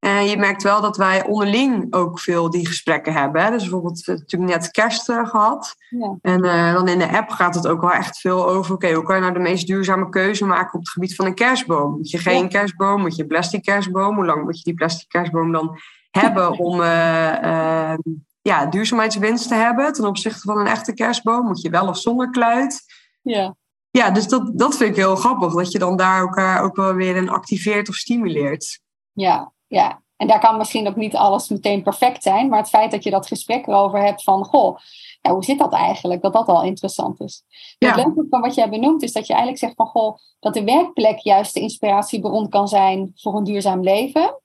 En 0.07 0.25
je 0.25 0.37
merkt 0.37 0.63
wel 0.63 0.81
dat 0.81 0.97
wij 0.97 1.27
onderling 1.27 1.95
ook 1.95 2.21
veel 2.21 2.51
die 2.51 2.67
gesprekken 2.67 3.13
hebben. 3.13 3.43
Hè? 3.43 3.51
Dus 3.51 3.63
bijvoorbeeld, 3.63 3.99
we 3.99 4.05
hebben 4.05 4.25
natuurlijk 4.25 4.61
net 4.61 4.71
kerst 4.71 5.09
uh, 5.09 5.29
gehad. 5.29 5.75
Ja. 5.89 6.17
En 6.21 6.45
uh, 6.45 6.73
dan 6.73 6.89
in 6.89 6.99
de 6.99 7.17
app 7.17 7.31
gaat 7.31 7.55
het 7.55 7.67
ook 7.67 7.81
wel 7.81 7.93
echt 7.93 8.19
veel 8.19 8.49
over... 8.49 8.75
oké, 8.75 8.85
okay, 8.85 8.97
hoe 8.97 9.05
kan 9.05 9.15
je 9.15 9.21
nou 9.21 9.33
de 9.33 9.39
meest 9.39 9.67
duurzame 9.67 10.09
keuze 10.09 10.45
maken 10.45 10.75
op 10.75 10.81
het 10.81 10.89
gebied 10.89 11.15
van 11.15 11.27
een 11.27 11.35
kerstboom? 11.35 11.97
Moet 11.97 12.11
je 12.11 12.19
geen 12.19 12.43
ja. 12.43 12.49
kerstboom? 12.49 13.01
Moet 13.01 13.17
je 13.17 13.27
plastic 13.27 13.63
kerstboom? 13.63 14.15
Hoe 14.15 14.27
lang 14.27 14.45
moet 14.45 14.57
je 14.57 14.65
die 14.65 14.75
plastic 14.75 15.09
kerstboom 15.09 15.53
dan 15.53 15.79
hebben 16.11 16.59
om 16.59 16.81
uh, 16.81 17.95
ja, 18.43 18.67
duurzaamheidswinst 18.71 19.49
te 19.49 19.55
hebben... 19.55 19.93
ten 19.93 20.07
opzichte 20.07 20.41
van 20.41 20.59
een 20.59 20.67
echte 20.67 20.95
kerstboom? 20.95 21.47
Moet 21.47 21.61
je 21.61 21.71
wel 21.71 21.89
of 21.89 21.99
zonder 21.99 22.31
kluit? 22.31 22.83
Ja. 23.23 23.57
Ja, 23.91 24.11
dus 24.11 24.29
dat, 24.29 24.59
dat 24.59 24.77
vind 24.77 24.91
ik 24.91 24.97
heel 24.97 25.17
grappig. 25.17 25.55
Dat 25.55 25.73
je 25.73 25.79
dan 25.79 25.97
daar 25.97 26.21
elkaar 26.21 26.63
ook 26.63 26.77
wel 26.77 26.95
weer 26.95 27.17
in 27.17 27.29
activeert 27.29 27.89
of 27.89 27.95
stimuleert. 27.95 28.81
Ja, 29.13 29.55
ja. 29.67 30.05
En 30.17 30.27
daar 30.27 30.41
kan 30.41 30.57
misschien 30.57 30.89
ook 30.89 30.97
niet 30.97 31.17
alles 31.17 31.49
meteen 31.49 31.83
perfect 31.83 32.23
zijn. 32.23 32.49
Maar 32.49 32.59
het 32.59 32.69
feit 32.69 32.91
dat 32.91 33.05
je 33.05 33.11
dat 33.11 33.27
gesprek 33.27 33.67
erover 33.67 34.03
hebt 34.03 34.23
van... 34.23 34.45
Goh, 34.45 34.77
ja, 35.21 35.33
hoe 35.33 35.45
zit 35.45 35.59
dat 35.59 35.73
eigenlijk? 35.73 36.23
Dat 36.23 36.33
dat 36.33 36.49
al 36.49 36.63
interessant 36.63 37.21
is. 37.21 37.43
Ja. 37.79 37.89
Het 37.89 38.05
leuke 38.05 38.27
van 38.31 38.41
wat 38.41 38.55
jij 38.55 38.69
benoemt 38.69 39.03
is 39.03 39.13
dat 39.13 39.27
je 39.27 39.33
eigenlijk 39.33 39.63
zegt 39.63 39.75
van... 39.75 39.87
Goh, 39.87 40.17
dat 40.41 40.55
de 40.55 40.65
werkplek 40.65 41.19
juist 41.19 41.55
de 41.55 41.61
inspiratiebron 41.61 42.49
kan 42.49 42.69
zijn 42.69 43.13
voor 43.15 43.37
een 43.37 43.45
duurzaam 43.45 43.83
leven. 43.83 44.41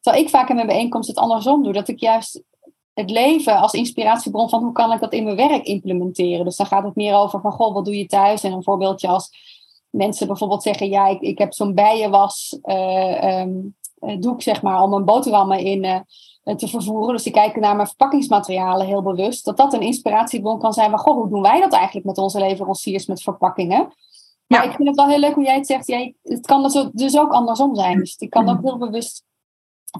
Terwijl 0.00 0.24
ik 0.24 0.30
vaak 0.30 0.48
in 0.48 0.54
mijn 0.54 0.66
bijeenkomst 0.66 1.08
het 1.08 1.18
andersom 1.18 1.62
doe. 1.62 1.72
Dat 1.72 1.88
ik 1.88 2.00
juist 2.00 2.42
het 2.94 3.10
leven 3.10 3.56
als 3.56 3.72
inspiratiebron 3.72 4.48
van 4.48 4.62
hoe 4.62 4.72
kan 4.72 4.92
ik 4.92 5.00
dat 5.00 5.12
in 5.12 5.24
mijn 5.24 5.36
werk 5.36 5.64
implementeren. 5.64 6.44
Dus 6.44 6.56
dan 6.56 6.66
gaat 6.66 6.84
het 6.84 6.94
meer 6.94 7.14
over 7.14 7.40
van, 7.40 7.52
goh, 7.52 7.74
wat 7.74 7.84
doe 7.84 7.96
je 7.96 8.06
thuis? 8.06 8.42
En 8.42 8.52
een 8.52 8.62
voorbeeldje 8.62 9.08
als 9.08 9.30
mensen 9.90 10.26
bijvoorbeeld 10.26 10.62
zeggen, 10.62 10.88
ja, 10.88 11.06
ik, 11.06 11.20
ik 11.20 11.38
heb 11.38 11.52
zo'n 11.52 11.74
bijenwas, 11.74 12.58
uh, 12.62 13.40
um, 13.40 13.76
doe 14.18 14.34
ik 14.34 14.42
zeg 14.42 14.62
maar, 14.62 14.82
om 14.82 14.90
mijn 14.90 15.04
boterhammen 15.04 15.58
in 15.58 15.84
uh, 15.84 16.54
te 16.54 16.68
vervoeren. 16.68 17.14
Dus 17.14 17.22
die 17.22 17.32
kijken 17.32 17.60
naar 17.60 17.76
mijn 17.76 17.88
verpakkingsmaterialen 17.88 18.86
heel 18.86 19.02
bewust. 19.02 19.44
Dat 19.44 19.56
dat 19.56 19.72
een 19.72 19.80
inspiratiebron 19.80 20.58
kan 20.58 20.72
zijn 20.72 20.90
van, 20.90 20.98
goh, 20.98 21.14
hoe 21.14 21.28
doen 21.28 21.42
wij 21.42 21.60
dat 21.60 21.72
eigenlijk 21.72 22.06
met 22.06 22.18
onze 22.18 22.38
leveranciers 22.38 23.06
met 23.06 23.22
verpakkingen? 23.22 23.92
Maar 24.46 24.64
ja. 24.64 24.70
ik 24.70 24.76
vind 24.76 24.88
het 24.88 24.96
wel 24.96 25.08
heel 25.08 25.18
leuk 25.18 25.34
hoe 25.34 25.44
jij 25.44 25.56
het 25.56 25.66
zegt. 25.66 25.86
Jij, 25.86 26.14
het 26.22 26.46
kan 26.46 26.62
dus 26.62 26.76
ook, 26.76 26.90
dus 26.92 27.18
ook 27.18 27.32
andersom 27.32 27.74
zijn. 27.74 27.98
Dus 27.98 28.16
ik 28.16 28.30
kan 28.30 28.48
ook 28.48 28.62
heel 28.62 28.78
bewust 28.78 29.24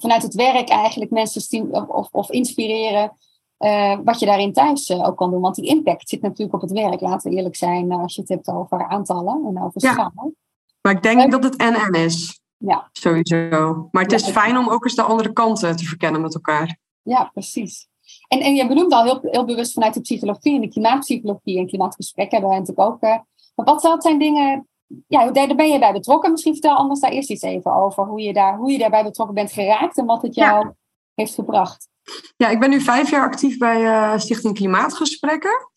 vanuit 0.00 0.22
het 0.22 0.34
werk 0.34 0.68
eigenlijk 0.68 1.10
mensen 1.10 1.70
of, 1.70 1.88
of, 1.88 2.08
of 2.10 2.30
inspireren. 2.30 3.12
Uh, 3.58 3.98
wat 4.04 4.18
je 4.18 4.26
daarin 4.26 4.52
thuis 4.52 4.88
uh, 4.88 5.06
ook 5.06 5.16
kan 5.16 5.30
doen. 5.30 5.40
Want 5.40 5.54
die 5.54 5.66
impact 5.66 6.08
zit 6.08 6.22
natuurlijk 6.22 6.54
op 6.54 6.60
het 6.60 6.72
werk. 6.72 7.00
Laten 7.00 7.30
we 7.30 7.36
eerlijk 7.36 7.56
zijn 7.56 7.92
uh, 7.92 8.02
als 8.02 8.14
je 8.14 8.20
het 8.20 8.30
hebt 8.30 8.48
over 8.48 8.88
aantallen 8.88 9.44
en 9.46 9.62
over 9.62 9.82
ja. 9.84 9.92
schaal. 9.92 10.32
Maar 10.80 10.92
ik 10.92 11.02
denk 11.02 11.30
dat 11.30 11.44
het 11.44 11.56
NN 11.56 11.94
is. 11.94 12.41
Ja. 12.66 12.88
Sowieso. 12.92 13.88
Maar 13.90 14.02
het 14.02 14.12
is 14.12 14.26
Ja. 14.26 14.32
fijn 14.32 14.58
om 14.58 14.68
ook 14.68 14.84
eens 14.84 14.94
de 14.94 15.02
andere 15.02 15.32
kanten 15.32 15.76
te 15.76 15.84
verkennen 15.84 16.20
met 16.20 16.34
elkaar. 16.34 16.78
Ja, 17.02 17.30
precies. 17.32 17.88
En, 18.28 18.40
en 18.40 18.54
je 18.54 18.66
benoemt 18.66 18.92
al 18.92 19.04
heel, 19.04 19.18
heel 19.22 19.44
bewust 19.44 19.72
vanuit 19.72 19.94
de 19.94 20.00
psychologie 20.00 20.54
en 20.54 20.60
de 20.60 20.68
klimaatpsychologie 20.68 21.58
en 21.58 21.66
klimaatgesprek 21.66 22.30
hebben 22.30 22.50
we 22.50 22.56
natuurlijk 22.56 22.88
ook. 22.88 23.00
maar 23.00 23.24
wat, 23.54 23.82
wat 23.82 24.02
zijn 24.02 24.18
dingen 24.18 24.66
ja, 25.06 25.30
daar 25.30 25.54
ben 25.54 25.68
je 25.68 25.78
bij 25.78 25.92
betrokken. 25.92 26.30
Misschien 26.30 26.52
vertel 26.52 26.76
anders 26.76 27.00
daar 27.00 27.10
eerst 27.10 27.30
iets 27.30 27.42
even 27.42 27.74
over. 27.74 28.04
Hoe 28.04 28.20
je, 28.20 28.32
daar, 28.32 28.56
hoe 28.56 28.72
je 28.72 28.78
daarbij 28.78 29.02
betrokken 29.02 29.34
bent 29.34 29.52
geraakt 29.52 29.98
en 29.98 30.06
wat 30.06 30.22
het 30.22 30.34
jou 30.34 30.66
ja. 30.66 30.74
heeft 31.14 31.34
gebracht. 31.34 31.88
Ja, 32.36 32.48
ik 32.48 32.60
ben 32.60 32.70
nu 32.70 32.80
vijf 32.80 33.10
jaar 33.10 33.24
actief 33.24 33.58
bij 33.58 33.80
uh, 33.82 34.18
Stichting 34.18 34.54
Klimaatgesprekken. 34.54 35.70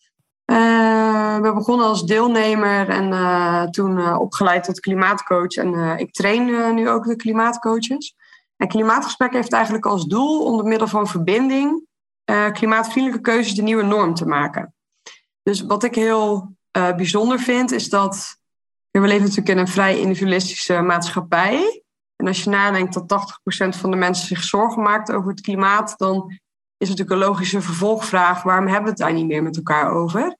Uh, 0.46 1.38
we 1.38 1.52
begonnen 1.52 1.86
als 1.86 2.04
deelnemer 2.04 2.88
en 2.88 3.12
uh, 3.12 3.62
toen 3.62 4.16
opgeleid 4.16 4.64
tot 4.64 4.80
klimaatcoach. 4.80 5.54
En 5.54 5.98
ik 5.98 6.12
train 6.12 6.74
nu 6.74 6.88
ook 6.88 7.04
de 7.04 7.16
klimaatcoaches. 7.16 8.14
En 8.56 8.68
Klimaatgesprekken 8.68 9.38
heeft 9.38 9.52
eigenlijk 9.52 9.86
als 9.86 10.04
doel 10.04 10.44
om 10.44 10.56
door 10.56 10.66
middel 10.66 10.88
van 10.88 11.06
verbinding 11.06 11.86
klimaatvriendelijke 12.52 13.30
keuzes 13.30 13.54
de 13.54 13.62
nieuwe 13.62 13.82
norm 13.82 14.14
te 14.14 14.26
maken. 14.26 14.74
Dus 15.42 15.60
wat 15.60 15.84
ik 15.84 15.94
heel 15.94 16.56
bijzonder 16.72 17.38
vind, 17.38 17.72
is 17.72 17.88
dat 17.88 18.38
we 19.00 19.06
leven 19.06 19.22
natuurlijk 19.22 19.48
in 19.48 19.58
een 19.58 19.68
vrij 19.68 19.98
individualistische 19.98 20.80
maatschappij. 20.80 21.82
En 22.16 22.26
als 22.26 22.44
je 22.44 22.50
nadenkt 22.50 22.94
dat 22.94 23.38
80% 23.74 23.78
van 23.78 23.90
de 23.90 23.96
mensen 23.96 24.26
zich 24.26 24.42
zorgen 24.42 24.82
maakt 24.82 25.12
over 25.12 25.30
het 25.30 25.40
klimaat, 25.40 25.94
dan 25.96 26.40
is 26.76 26.88
natuurlijk 26.88 27.10
een 27.10 27.26
logische 27.28 27.60
vervolgvraag: 27.60 28.42
waarom 28.42 28.66
hebben 28.66 28.84
we 28.84 28.90
het 28.90 28.98
daar 28.98 29.12
niet 29.12 29.26
meer 29.26 29.42
met 29.42 29.56
elkaar 29.56 29.90
over? 29.90 30.36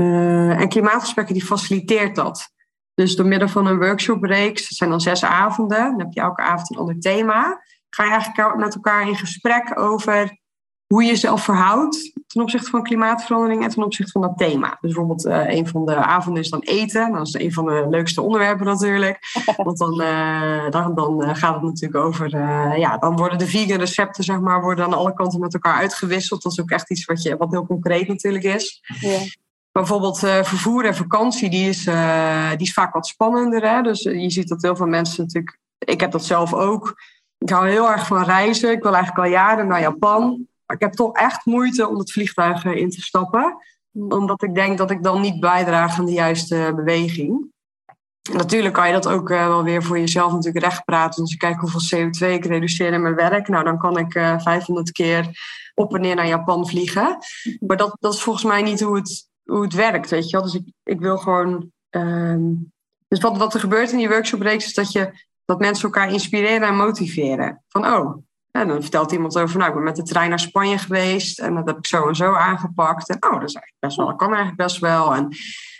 Uh, 0.00 0.60
en 0.60 0.68
klimaatgesprekken 0.68 1.34
die 1.34 1.44
faciliteert 1.44 2.14
dat. 2.14 2.52
Dus 2.94 3.16
door 3.16 3.26
middel 3.26 3.48
van 3.48 3.66
een 3.66 3.78
workshopreeks, 3.78 4.68
dat 4.68 4.78
zijn 4.78 4.90
dan 4.90 5.00
zes 5.00 5.24
avonden, 5.24 5.90
dan 5.90 5.98
heb 5.98 6.12
je 6.12 6.20
elke 6.20 6.42
avond 6.42 6.70
een 6.70 6.76
ander 6.76 6.98
thema, 7.00 7.62
ga 7.90 8.04
je 8.04 8.10
eigenlijk 8.10 8.56
met 8.56 8.74
elkaar 8.74 9.08
in 9.08 9.16
gesprek 9.16 9.78
over 9.78 10.38
hoe 10.86 11.02
je 11.02 11.08
jezelf 11.08 11.44
verhoudt 11.44 12.12
ten 12.26 12.42
opzichte 12.42 12.70
van 12.70 12.82
klimaatverandering 12.82 13.62
en 13.62 13.70
ten 13.70 13.82
opzichte 13.82 14.12
van 14.12 14.20
dat 14.20 14.38
thema. 14.38 14.68
Dus 14.68 14.78
bijvoorbeeld 14.80 15.26
uh, 15.26 15.48
een 15.48 15.66
van 15.66 15.86
de 15.86 15.96
avonden 15.96 16.42
is 16.42 16.50
dan 16.50 16.60
eten. 16.60 17.12
Dat 17.12 17.26
is 17.26 17.34
een 17.34 17.52
van 17.52 17.66
de 17.66 17.86
leukste 17.90 18.22
onderwerpen 18.22 18.66
natuurlijk. 18.66 19.18
Want 19.56 19.78
dan, 19.78 20.00
uh, 20.00 20.70
dan, 20.70 20.94
dan 20.94 21.36
gaat 21.36 21.54
het 21.54 21.62
natuurlijk 21.62 22.04
over... 22.04 22.34
Uh, 22.34 22.76
ja, 22.76 22.98
dan 22.98 23.16
worden 23.16 23.38
de 23.38 23.46
vegan 23.46 23.78
recepten 23.78 24.24
zeg 24.24 24.40
maar, 24.40 24.60
worden 24.60 24.84
aan 24.84 24.94
alle 24.94 25.14
kanten 25.14 25.40
met 25.40 25.54
elkaar 25.54 25.74
uitgewisseld. 25.74 26.42
Dat 26.42 26.52
is 26.52 26.60
ook 26.60 26.70
echt 26.70 26.90
iets 26.90 27.04
wat, 27.04 27.22
je, 27.22 27.36
wat 27.36 27.50
heel 27.50 27.66
concreet 27.66 28.08
natuurlijk 28.08 28.44
is. 28.44 28.82
Ja. 29.00 29.18
Bijvoorbeeld 29.72 30.18
vervoer 30.18 30.84
en 30.84 30.94
vakantie, 30.94 31.50
die 31.50 31.68
is, 31.68 31.84
die 32.56 32.66
is 32.66 32.72
vaak 32.72 32.94
wat 32.94 33.06
spannender. 33.06 33.70
Hè? 33.70 33.82
Dus 33.82 34.02
je 34.02 34.30
ziet 34.30 34.48
dat 34.48 34.62
heel 34.62 34.76
veel 34.76 34.86
mensen 34.86 35.24
natuurlijk... 35.24 35.58
Ik 35.78 36.00
heb 36.00 36.10
dat 36.10 36.24
zelf 36.24 36.54
ook. 36.54 36.94
Ik 37.38 37.50
hou 37.50 37.68
heel 37.68 37.90
erg 37.90 38.06
van 38.06 38.24
reizen. 38.24 38.70
Ik 38.70 38.82
wil 38.82 38.94
eigenlijk 38.94 39.24
al 39.24 39.32
jaren 39.32 39.66
naar 39.66 39.80
Japan. 39.80 40.46
Maar 40.66 40.76
ik 40.76 40.82
heb 40.82 40.92
toch 40.92 41.16
echt 41.16 41.44
moeite 41.44 41.88
om 41.88 41.98
het 41.98 42.12
vliegtuig 42.12 42.64
in 42.64 42.90
te 42.90 43.00
stappen. 43.00 43.56
Omdat 43.92 44.42
ik 44.42 44.54
denk 44.54 44.78
dat 44.78 44.90
ik 44.90 45.02
dan 45.02 45.20
niet 45.20 45.40
bijdraag 45.40 45.98
aan 45.98 46.06
de 46.06 46.12
juiste 46.12 46.72
beweging. 46.76 47.52
En 48.30 48.36
natuurlijk 48.36 48.74
kan 48.74 48.86
je 48.86 48.92
dat 48.92 49.08
ook 49.08 49.30
uh, 49.30 49.46
wel 49.46 49.62
weer 49.62 49.82
voor 49.82 49.98
jezelf 49.98 50.32
natuurlijk 50.32 50.64
rechtpraten. 50.64 51.22
Dus 51.22 51.32
je 51.32 51.38
kijkt 51.38 51.60
hoeveel 51.60 51.98
CO2 51.98 52.32
ik 52.32 52.44
reduceer 52.44 52.92
in 52.92 53.02
mijn 53.02 53.14
werk. 53.14 53.48
Nou, 53.48 53.64
dan 53.64 53.78
kan 53.78 53.98
ik 53.98 54.14
uh, 54.14 54.38
500 54.38 54.92
keer 54.92 55.28
op 55.74 55.94
en 55.94 56.00
neer 56.00 56.14
naar 56.14 56.26
Japan 56.26 56.68
vliegen. 56.68 57.18
Maar 57.60 57.76
dat, 57.76 57.96
dat 58.00 58.14
is 58.14 58.22
volgens 58.22 58.44
mij 58.44 58.62
niet 58.62 58.80
hoe 58.80 58.96
het, 58.96 59.28
hoe 59.42 59.62
het 59.62 59.72
werkt, 59.72 60.10
weet 60.10 60.30
je 60.30 60.36
wel. 60.36 60.42
Dus 60.46 60.54
ik, 60.54 60.72
ik 60.82 61.00
wil 61.00 61.18
gewoon... 61.18 61.70
Um... 61.90 62.72
Dus 63.08 63.22
wat, 63.22 63.36
wat 63.36 63.54
er 63.54 63.60
gebeurt 63.60 63.90
in 63.90 63.98
die 63.98 64.08
workshopreeks 64.08 64.64
is 64.64 64.74
dat, 64.74 64.92
je, 64.92 65.12
dat 65.44 65.58
mensen 65.58 65.84
elkaar 65.84 66.12
inspireren 66.12 66.68
en 66.68 66.76
motiveren. 66.76 67.64
Van, 67.68 67.86
oh, 67.86 68.16
en 68.60 68.68
dan 68.68 68.80
vertelt 68.80 69.12
iemand 69.12 69.38
over, 69.38 69.58
nou, 69.58 69.68
ik 69.68 69.74
ben 69.74 69.84
met 69.84 69.96
de 69.96 70.02
trein 70.02 70.28
naar 70.28 70.40
Spanje 70.40 70.78
geweest 70.78 71.38
en 71.38 71.54
dat 71.54 71.66
heb 71.66 71.76
ik 71.76 71.86
zo 71.86 72.08
en 72.08 72.16
zo 72.16 72.34
aangepakt. 72.34 73.08
En 73.08 73.14
oh, 73.14 73.32
dat 73.32 73.48
is 73.48 73.54
eigenlijk 73.54 73.76
best 73.78 73.96
wel, 73.96 74.06
dat 74.06 74.16
kan 74.16 74.28
eigenlijk 74.28 74.56
best 74.56 74.78
wel. 74.78 75.14
En 75.14 75.28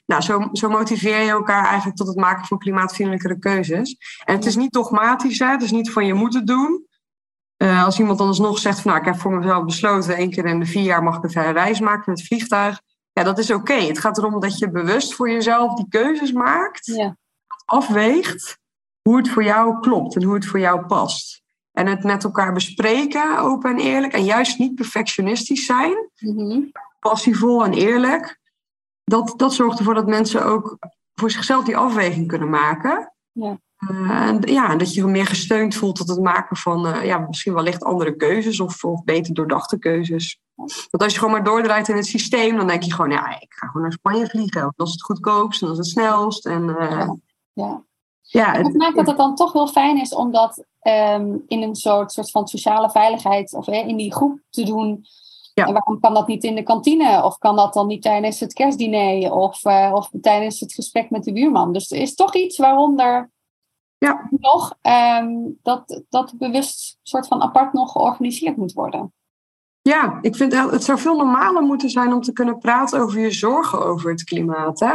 nou, 0.07 0.23
zo, 0.23 0.49
zo 0.53 0.69
motiveer 0.69 1.21
je 1.21 1.31
elkaar 1.31 1.65
eigenlijk 1.67 1.97
tot 1.97 2.07
het 2.07 2.17
maken 2.17 2.47
van 2.47 2.59
klimaatvriendelijkere 2.59 3.39
keuzes. 3.39 3.97
En 4.25 4.35
het 4.35 4.47
is 4.47 4.57
niet 4.57 4.73
dogmatisch, 4.73 5.39
hè? 5.39 5.47
het 5.47 5.63
is 5.63 5.71
niet 5.71 5.91
van 5.91 6.07
je 6.07 6.15
moet 6.15 6.35
het 6.35 6.47
doen. 6.47 6.87
Uh, 7.63 7.85
als 7.85 7.99
iemand 7.99 8.21
anders 8.21 8.39
nog 8.39 8.59
zegt 8.59 8.81
van, 8.81 8.91
nou, 8.91 9.05
ik 9.05 9.13
heb 9.13 9.21
voor 9.21 9.33
mezelf 9.33 9.65
besloten, 9.65 10.17
één 10.17 10.31
keer 10.31 10.45
in 10.45 10.61
de 10.61 10.67
vier 10.67 10.83
jaar 10.83 11.03
mag 11.03 11.17
ik 11.17 11.23
een 11.23 11.31
verre 11.31 11.53
reis 11.53 11.81
maken 11.81 12.05
met 12.07 12.19
het 12.19 12.27
vliegtuig. 12.27 12.81
Ja, 13.13 13.23
dat 13.23 13.39
is 13.39 13.51
oké. 13.51 13.73
Okay. 13.73 13.87
Het 13.87 13.99
gaat 13.99 14.19
erom 14.19 14.41
dat 14.41 14.59
je 14.59 14.71
bewust 14.71 15.15
voor 15.15 15.31
jezelf 15.31 15.75
die 15.75 15.89
keuzes 15.89 16.33
maakt, 16.33 16.87
ja. 16.87 17.17
afweegt 17.65 18.59
hoe 19.03 19.17
het 19.17 19.29
voor 19.29 19.45
jou 19.45 19.81
klopt 19.81 20.17
en 20.17 20.23
hoe 20.23 20.35
het 20.35 20.47
voor 20.47 20.61
jou 20.61 20.87
past. 20.87 21.44
En 21.75 21.87
het 21.87 22.05
met 22.05 22.25
elkaar 22.25 22.53
bespreken, 22.53 23.39
open 23.39 23.71
en 23.71 23.79
eerlijk. 23.79 24.13
En 24.13 24.25
juist 24.25 24.59
niet 24.59 24.75
perfectionistisch 24.75 25.67
zijn. 25.67 26.11
Mm-hmm. 26.19 26.73
Passievol 27.01 27.65
en 27.65 27.73
eerlijk. 27.73 28.41
Dat, 29.05 29.35
dat 29.37 29.55
zorgt 29.55 29.79
ervoor 29.79 29.95
dat 29.95 30.07
mensen 30.07 30.45
ook 30.45 30.79
voor 31.15 31.31
zichzelf 31.31 31.65
die 31.65 31.77
afweging 31.77 32.27
kunnen 32.27 32.51
maken. 32.51 33.13
Ja. 33.33 33.59
Uh, 33.91 34.27
en, 34.29 34.41
ja, 34.41 34.77
dat 34.77 34.95
je 34.95 35.05
meer 35.05 35.27
gesteund 35.27 35.75
voelt 35.75 35.97
tot 35.97 36.09
het 36.09 36.21
maken 36.21 36.57
van 36.57 36.87
uh, 36.87 37.05
ja, 37.05 37.19
misschien 37.19 37.55
wellicht 37.55 37.85
andere 37.85 38.17
keuzes 38.17 38.61
of, 38.61 38.85
of 38.85 39.05
beter 39.05 39.35
doordachte 39.35 39.79
keuzes. 39.79 40.41
Want 40.55 41.03
als 41.03 41.13
je 41.13 41.19
gewoon 41.19 41.35
maar 41.35 41.45
doordraait 41.45 41.89
in 41.89 41.97
het 41.97 42.07
systeem, 42.07 42.57
dan 42.57 42.67
denk 42.67 42.83
je 42.83 42.93
gewoon, 42.93 43.11
ja, 43.11 43.41
ik 43.41 43.55
ga 43.55 43.67
gewoon 43.67 43.83
naar 43.83 43.93
Spanje 43.93 44.27
vliegen. 44.27 44.73
Dat 44.77 44.87
is 44.87 44.93
het 44.93 45.03
goedkoopst 45.03 45.63
en 45.63 45.69
dat 45.69 45.79
is 45.79 45.85
het 45.85 45.93
snelst. 45.93 46.47
En, 46.47 46.63
uh, 46.63 46.77
ja. 46.91 47.17
ja. 47.53 47.85
Ja, 48.21 48.53
het, 48.53 48.67
het 48.67 48.77
maakt 48.77 48.97
dat 48.97 49.07
het 49.07 49.17
dan 49.17 49.35
toch 49.35 49.53
heel 49.53 49.69
fijn 49.69 50.01
is 50.01 50.15
om 50.15 50.33
dat 50.33 50.65
um, 50.85 51.45
in 51.47 51.63
een 51.63 51.75
soort, 51.75 52.13
soort 52.13 52.31
van 52.31 52.49
sociale 52.49 52.91
veiligheid 52.91 53.55
of 53.55 53.69
eh, 53.69 53.89
in 53.89 53.97
die 53.97 54.15
groep 54.15 54.41
te 54.51 54.65
doen. 54.65 55.05
Ja. 55.55 55.67
En 55.67 55.73
waarom 55.73 56.01
kan 56.01 56.15
dat 56.15 56.27
niet 56.27 56.45
in 56.45 56.55
de 56.55 56.63
kantine? 56.63 57.25
Of 57.25 57.39
kan 57.39 57.57
dat 57.57 57.75
dan 57.75 57.87
niet 57.87 58.03
tijdens 58.03 58.41
het 58.41 58.53
kerstdiner? 58.53 59.33
Of, 59.33 59.65
uh, 59.65 59.91
of 59.95 60.11
tijdens 60.21 60.61
het 60.61 60.75
gesprek 60.75 61.11
met 61.11 61.25
de 61.25 61.33
buurman? 61.33 61.73
Dus 61.73 61.91
er 61.91 61.99
is 61.99 62.15
toch 62.15 62.35
iets 62.35 62.59
waaronder 62.59 63.31
ja. 63.99 64.29
nog 64.31 64.77
um, 65.21 65.59
dat, 65.63 66.03
dat 66.09 66.35
bewust 66.39 66.99
soort 67.03 67.27
van 67.27 67.43
apart 67.43 67.73
nog 67.73 67.93
georganiseerd 67.93 68.57
moet 68.57 68.73
worden. 68.73 69.13
Ja, 69.83 70.19
ik 70.21 70.37
vind 70.37 70.53
het 70.53 70.85
zou 70.85 70.99
veel 70.99 71.17
normaler 71.17 71.63
moeten 71.63 71.91
zijn 71.91 72.13
om 72.13 72.21
te 72.21 72.33
kunnen 72.33 72.59
praten 72.59 73.01
over 73.01 73.21
je 73.21 73.31
zorgen 73.31 73.85
over 73.85 74.11
het 74.11 74.25
klimaat. 74.25 74.81
Hè? 74.81 74.95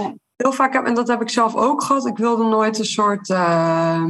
Ja 0.00 0.14
heel 0.38 0.52
vaak 0.52 0.72
heb, 0.72 0.84
en 0.84 0.94
dat 0.94 1.08
heb 1.08 1.20
ik 1.20 1.28
zelf 1.28 1.56
ook 1.56 1.82
gehad, 1.82 2.06
ik 2.06 2.16
wilde 2.16 2.44
nooit 2.44 2.78
een 2.78 2.84
soort 2.84 3.28
uh, 3.28 4.04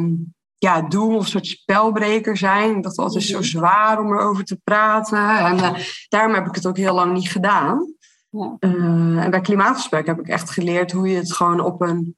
ja, 0.58 0.80
doen 0.80 1.14
of 1.14 1.22
een 1.22 1.30
soort 1.30 1.46
spelbreker 1.46 2.36
zijn. 2.36 2.76
Ik 2.76 2.82
dacht, 2.82 2.96
het 2.96 3.14
is 3.14 3.28
zo 3.28 3.42
zwaar 3.42 4.00
om 4.00 4.12
erover 4.12 4.44
te 4.44 4.60
praten. 4.64 5.28
En 5.28 5.56
uh, 5.56 5.70
daarom 6.08 6.34
heb 6.34 6.46
ik 6.46 6.54
het 6.54 6.66
ook 6.66 6.76
heel 6.76 6.94
lang 6.94 7.12
niet 7.12 7.30
gedaan. 7.30 7.94
Ja. 8.30 8.56
Uh, 8.60 9.24
en 9.24 9.30
bij 9.30 9.40
klimaatgesprek 9.40 10.06
heb 10.06 10.18
ik 10.18 10.28
echt 10.28 10.50
geleerd 10.50 10.92
hoe 10.92 11.08
je 11.08 11.16
het 11.16 11.32
gewoon 11.32 11.60
op 11.60 11.80
een 11.80 12.16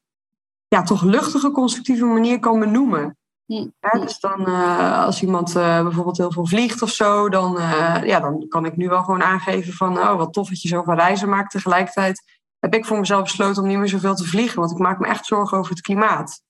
ja, 0.69 0.83
toch 0.83 1.03
luchtige, 1.03 1.51
constructieve 1.51 2.05
manier 2.05 2.39
kan 2.39 2.61
benoemen. 2.61 3.15
Ja, 3.47 3.91
dus 4.01 4.21
dan 4.21 4.49
uh, 4.49 5.05
als 5.05 5.23
iemand 5.23 5.53
bijvoorbeeld 5.53 6.17
heel 6.17 6.33
veel 6.33 6.47
vliegt 6.47 6.83
of 6.83 6.91
zo, 6.91 7.29
dan, 7.29 7.57
ja, 8.05 8.21
dan 8.21 8.49
kan 8.49 8.65
ik 8.65 8.77
nu 8.77 8.89
wel 8.89 9.03
gewoon 9.03 9.23
aangeven 9.23 9.73
van 9.73 9.99
oh, 9.99 10.17
wat 10.17 10.33
tof 10.33 10.49
dat 10.49 10.63
je 10.63 10.69
zoveel 10.69 10.95
reizen 10.95 11.29
maakt. 11.29 11.51
Tegelijkertijd 11.51 12.23
heb 12.59 12.75
ik 12.75 12.85
voor 12.85 12.99
mezelf 12.99 13.23
besloten 13.23 13.63
om 13.63 13.69
niet 13.69 13.79
meer 13.79 13.89
zoveel 13.89 14.15
te 14.15 14.25
vliegen, 14.25 14.59
want 14.61 14.71
ik 14.71 14.79
maak 14.79 14.99
me 14.99 15.07
echt 15.07 15.27
zorgen 15.27 15.59
over 15.59 15.71
het 15.71 15.81
klimaat. 15.81 16.43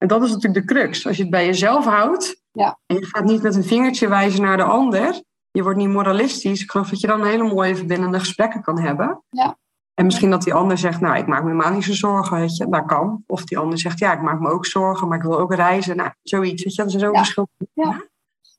En 0.00 0.08
dat 0.08 0.22
is 0.22 0.30
natuurlijk 0.30 0.66
de 0.66 0.74
crux. 0.74 1.06
Als 1.06 1.16
je 1.16 1.22
het 1.22 1.30
bij 1.30 1.46
jezelf 1.46 1.84
houdt 1.84 2.42
ja. 2.52 2.78
en 2.86 2.96
je 2.96 3.06
gaat 3.06 3.24
niet 3.24 3.42
met 3.42 3.54
een 3.54 3.64
vingertje 3.64 4.08
wijzen 4.08 4.42
naar 4.42 4.56
de 4.56 4.62
ander, 4.62 5.22
je 5.50 5.62
wordt 5.62 5.78
niet 5.78 5.88
moralistisch. 5.88 6.62
Ik 6.62 6.70
geloof 6.70 6.88
dat 6.88 7.00
je 7.00 7.06
dan 7.06 7.24
hele 7.24 7.54
mooie 7.54 7.76
verbindende 7.76 8.18
gesprekken 8.18 8.62
kan 8.62 8.78
hebben. 8.78 9.22
Ja. 9.30 9.58
En 9.94 10.04
misschien 10.04 10.30
dat 10.30 10.42
die 10.42 10.54
ander 10.54 10.78
zegt, 10.78 11.00
nou, 11.00 11.18
ik 11.18 11.26
maak 11.26 11.42
me 11.42 11.50
helemaal 11.50 11.72
niet 11.72 11.84
zo 11.84 11.92
zorgen, 11.92 12.36
weet 12.36 12.56
je. 12.56 12.68
Dat 12.68 12.86
kan. 12.86 13.24
Of 13.26 13.44
die 13.44 13.58
ander 13.58 13.78
zegt, 13.78 13.98
ja, 13.98 14.12
ik 14.12 14.22
maak 14.22 14.40
me 14.40 14.48
ook 14.48 14.66
zorgen, 14.66 15.08
maar 15.08 15.18
ik 15.18 15.24
wil 15.24 15.38
ook 15.38 15.54
reizen. 15.54 15.96
Nou, 15.96 16.10
zoiets, 16.22 16.62
weet 16.62 16.74
je. 16.74 16.82
Dat 16.82 16.94
is 17.14 17.32
zo'n 17.32 17.48
ja. 17.56 17.84
Ja. 17.84 18.08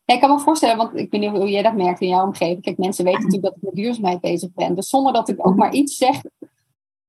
Ja, 0.06 0.14
ik 0.14 0.22
kan 0.22 0.30
me 0.30 0.40
voorstellen, 0.40 0.78
want 0.78 0.96
ik 0.96 1.12
weet 1.12 1.22
niet 1.22 1.30
hoe 1.30 1.50
jij 1.50 1.62
dat 1.62 1.76
merkt 1.76 2.02
in 2.02 2.08
jouw 2.08 2.26
omgeving. 2.26 2.62
Kijk, 2.62 2.78
mensen 2.78 3.06
weten 3.06 3.22
natuurlijk 3.22 3.54
dat 3.54 3.56
ik 3.56 3.62
met 3.62 3.76
duurzaamheid 3.76 4.22
bezig 4.22 4.50
ben. 4.54 4.76
Dus 4.76 4.90
zonder 4.90 5.14
dat 5.14 5.30
ik 5.30 5.48
ook 5.48 5.56
maar 5.56 5.74
iets 5.74 5.96
zeg, 5.96 6.22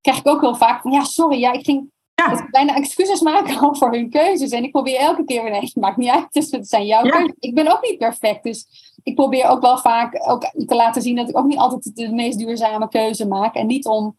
krijg 0.01 0.19
ik 0.19 0.29
ook 0.29 0.41
heel 0.41 0.55
vaak 0.55 0.83
van, 0.83 0.93
ja, 0.93 1.05
sorry, 1.05 1.39
ja, 1.39 1.53
ik 1.53 1.65
ging 1.65 1.91
ja. 2.29 2.35
Dat 2.35 2.51
bijna 2.51 2.75
excuses 2.75 3.21
maken 3.21 3.77
voor 3.77 3.93
hun 3.93 4.11
keuzes. 4.11 4.51
En 4.51 4.65
ik 4.65 4.71
probeer 4.71 4.99
elke 4.99 5.25
keer 5.25 5.43
weer, 5.43 5.51
nee, 5.51 5.61
het 5.75 5.77
maakt 5.77 5.97
niet 5.97 6.11
uit, 6.11 6.27
dus 6.31 6.51
het 6.51 6.69
zijn 6.69 6.87
jouw 6.87 7.03
keuzes. 7.03 7.35
Ik 7.39 7.55
ben 7.55 7.73
ook 7.73 7.83
niet 7.83 7.99
perfect, 7.99 8.43
dus 8.43 8.67
ik 9.03 9.15
probeer 9.15 9.49
ook 9.49 9.61
wel 9.61 9.79
vaak 9.79 10.31
ook 10.31 10.43
te 10.67 10.75
laten 10.75 11.03
zien 11.03 11.17
dat 11.17 11.29
ik 11.29 11.39
ook 11.39 11.47
niet 11.47 11.59
altijd 11.59 11.97
de 11.97 12.13
meest 12.13 12.39
duurzame 12.39 12.89
keuze 12.89 13.27
maak. 13.27 13.55
En 13.55 13.67
niet 13.67 13.87
om, 13.87 14.17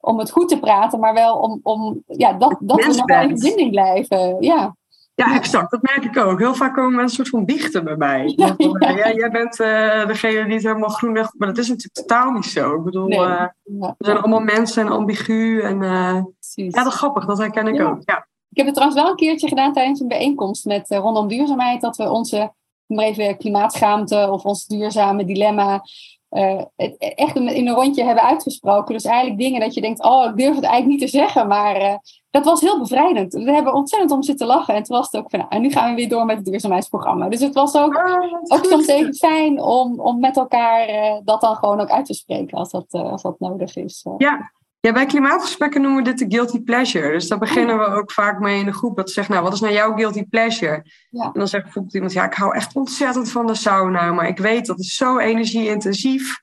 om 0.00 0.18
het 0.18 0.30
goed 0.30 0.48
te 0.48 0.58
praten, 0.58 1.00
maar 1.00 1.14
wel 1.14 1.36
om, 1.36 1.60
om 1.62 2.02
ja, 2.06 2.32
dat, 2.32 2.56
dat 2.60 2.84
we 2.84 2.86
nog 2.86 3.22
in 3.22 3.38
verbinding 3.38 3.70
blijven. 3.70 4.36
Ja. 4.40 4.76
Ja, 5.14 5.34
exact. 5.34 5.70
Dat 5.70 5.82
merk 5.82 6.04
ik 6.04 6.16
ook. 6.16 6.38
Heel 6.38 6.54
vaak 6.54 6.74
komen 6.74 6.94
mensen 6.94 7.18
een 7.18 7.26
soort 7.26 7.28
van 7.28 7.44
biechten 7.44 7.84
bij 7.84 7.96
mij. 7.96 8.32
Ja, 8.36 8.54
ja. 8.78 9.12
jij 9.12 9.30
bent 9.30 9.60
uh, 9.60 10.06
degene 10.06 10.44
die 10.44 10.54
het 10.54 10.62
helemaal 10.62 10.88
groen 10.88 11.12
legt. 11.12 11.34
Maar 11.36 11.48
dat 11.48 11.58
is 11.58 11.68
natuurlijk 11.68 11.94
totaal 11.94 12.30
niet 12.30 12.44
zo. 12.44 12.74
Ik 12.74 12.84
bedoel, 12.84 13.06
nee. 13.06 13.18
uh, 13.18 13.44
we 13.64 13.94
zijn 13.98 14.16
allemaal 14.16 14.40
mensen 14.40 14.86
en 14.86 14.92
ambigu. 14.92 15.60
En 15.60 15.82
uh, 15.82 16.22
ja, 16.64 16.82
dat 16.82 16.92
is 16.92 16.98
grappig. 16.98 17.26
Dat 17.26 17.38
herken 17.38 17.66
ik 17.66 17.80
ook. 17.80 17.98
Ja. 18.04 18.26
Ik 18.50 18.56
heb 18.56 18.66
het 18.66 18.74
trouwens 18.74 19.02
wel 19.02 19.10
een 19.10 19.16
keertje 19.16 19.48
gedaan 19.48 19.72
tijdens 19.72 20.00
een 20.00 20.08
bijeenkomst 20.08 20.64
met 20.64 20.90
rondom 20.90 21.28
duurzaamheid. 21.28 21.80
Dat 21.80 21.96
we 21.96 22.10
onze, 22.10 22.52
maar 22.86 23.04
even 23.04 23.36
klimaatschaamte 23.36 24.28
of 24.30 24.44
ons 24.44 24.66
duurzame 24.66 25.24
dilemma 25.24 25.82
uh, 26.30 26.62
echt 26.98 27.36
in 27.36 27.66
een 27.66 27.74
rondje 27.74 28.04
hebben 28.04 28.24
uitgesproken. 28.24 28.94
Dus 28.94 29.04
eigenlijk 29.04 29.40
dingen 29.40 29.60
dat 29.60 29.74
je 29.74 29.80
denkt, 29.80 30.04
oh, 30.04 30.24
ik 30.24 30.36
durf 30.36 30.54
het 30.54 30.64
eigenlijk 30.64 30.86
niet 30.86 31.10
te 31.10 31.18
zeggen. 31.18 31.46
Maar 31.46 31.80
uh, 31.80 31.94
dat 32.30 32.44
was 32.44 32.60
heel 32.60 32.78
bevrijdend. 32.78 33.32
We 33.32 33.52
hebben 33.52 33.74
ontzettend 33.74 34.12
om 34.12 34.22
zitten 34.22 34.46
lachen. 34.46 34.74
En 34.74 34.82
toen 34.82 34.96
was 34.96 35.10
het 35.10 35.20
ook 35.20 35.30
van, 35.30 35.38
nou, 35.38 35.50
en 35.50 35.60
nu 35.60 35.70
gaan 35.70 35.90
we 35.90 35.96
weer 35.96 36.08
door 36.08 36.24
met 36.24 36.36
het 36.36 36.44
duurzaamheidsprogramma. 36.44 37.28
Dus 37.28 37.40
het 37.40 37.54
was 37.54 37.76
ook, 37.76 37.96
oh, 37.96 38.58
ook 38.58 38.64
soms 38.64 38.86
even 38.86 39.14
fijn 39.14 39.62
om, 39.62 40.00
om 40.00 40.20
met 40.20 40.36
elkaar 40.36 40.88
uh, 40.88 41.14
dat 41.24 41.40
dan 41.40 41.56
gewoon 41.56 41.80
ook 41.80 41.90
uit 41.90 42.06
te 42.06 42.14
spreken 42.14 42.58
als 42.58 42.70
dat, 42.70 42.86
als 42.90 43.22
dat 43.22 43.40
nodig 43.40 43.76
is. 43.76 44.06
Ja, 44.18 44.52
ja, 44.80 44.92
bij 44.92 45.06
klimaatgesprekken 45.06 45.80
noemen 45.80 46.04
we 46.04 46.10
dit 46.10 46.18
de 46.18 46.36
guilty 46.36 46.62
pleasure. 46.62 47.12
Dus 47.12 47.28
daar 47.28 47.38
beginnen 47.38 47.78
we 47.78 47.84
ook 47.84 48.12
vaak 48.12 48.38
mee 48.38 48.58
in 48.58 48.66
de 48.66 48.72
groep. 48.72 48.96
Dat 48.96 49.10
zegt, 49.10 49.28
nou, 49.28 49.42
wat 49.42 49.52
is 49.52 49.60
nou 49.60 49.72
jouw 49.72 49.94
guilty 49.94 50.24
pleasure? 50.24 50.84
Ja. 51.10 51.24
En 51.24 51.32
dan 51.32 51.48
zegt 51.48 51.64
bijvoorbeeld 51.64 51.94
iemand, 51.94 52.12
ja, 52.12 52.24
ik 52.24 52.34
hou 52.34 52.54
echt 52.54 52.74
ontzettend 52.74 53.30
van 53.30 53.46
de 53.46 53.54
sauna. 53.54 54.12
Maar 54.12 54.28
ik 54.28 54.38
weet, 54.38 54.66
dat 54.66 54.78
is 54.78 54.94
zo 54.94 55.18
energie-intensief. 55.18 56.42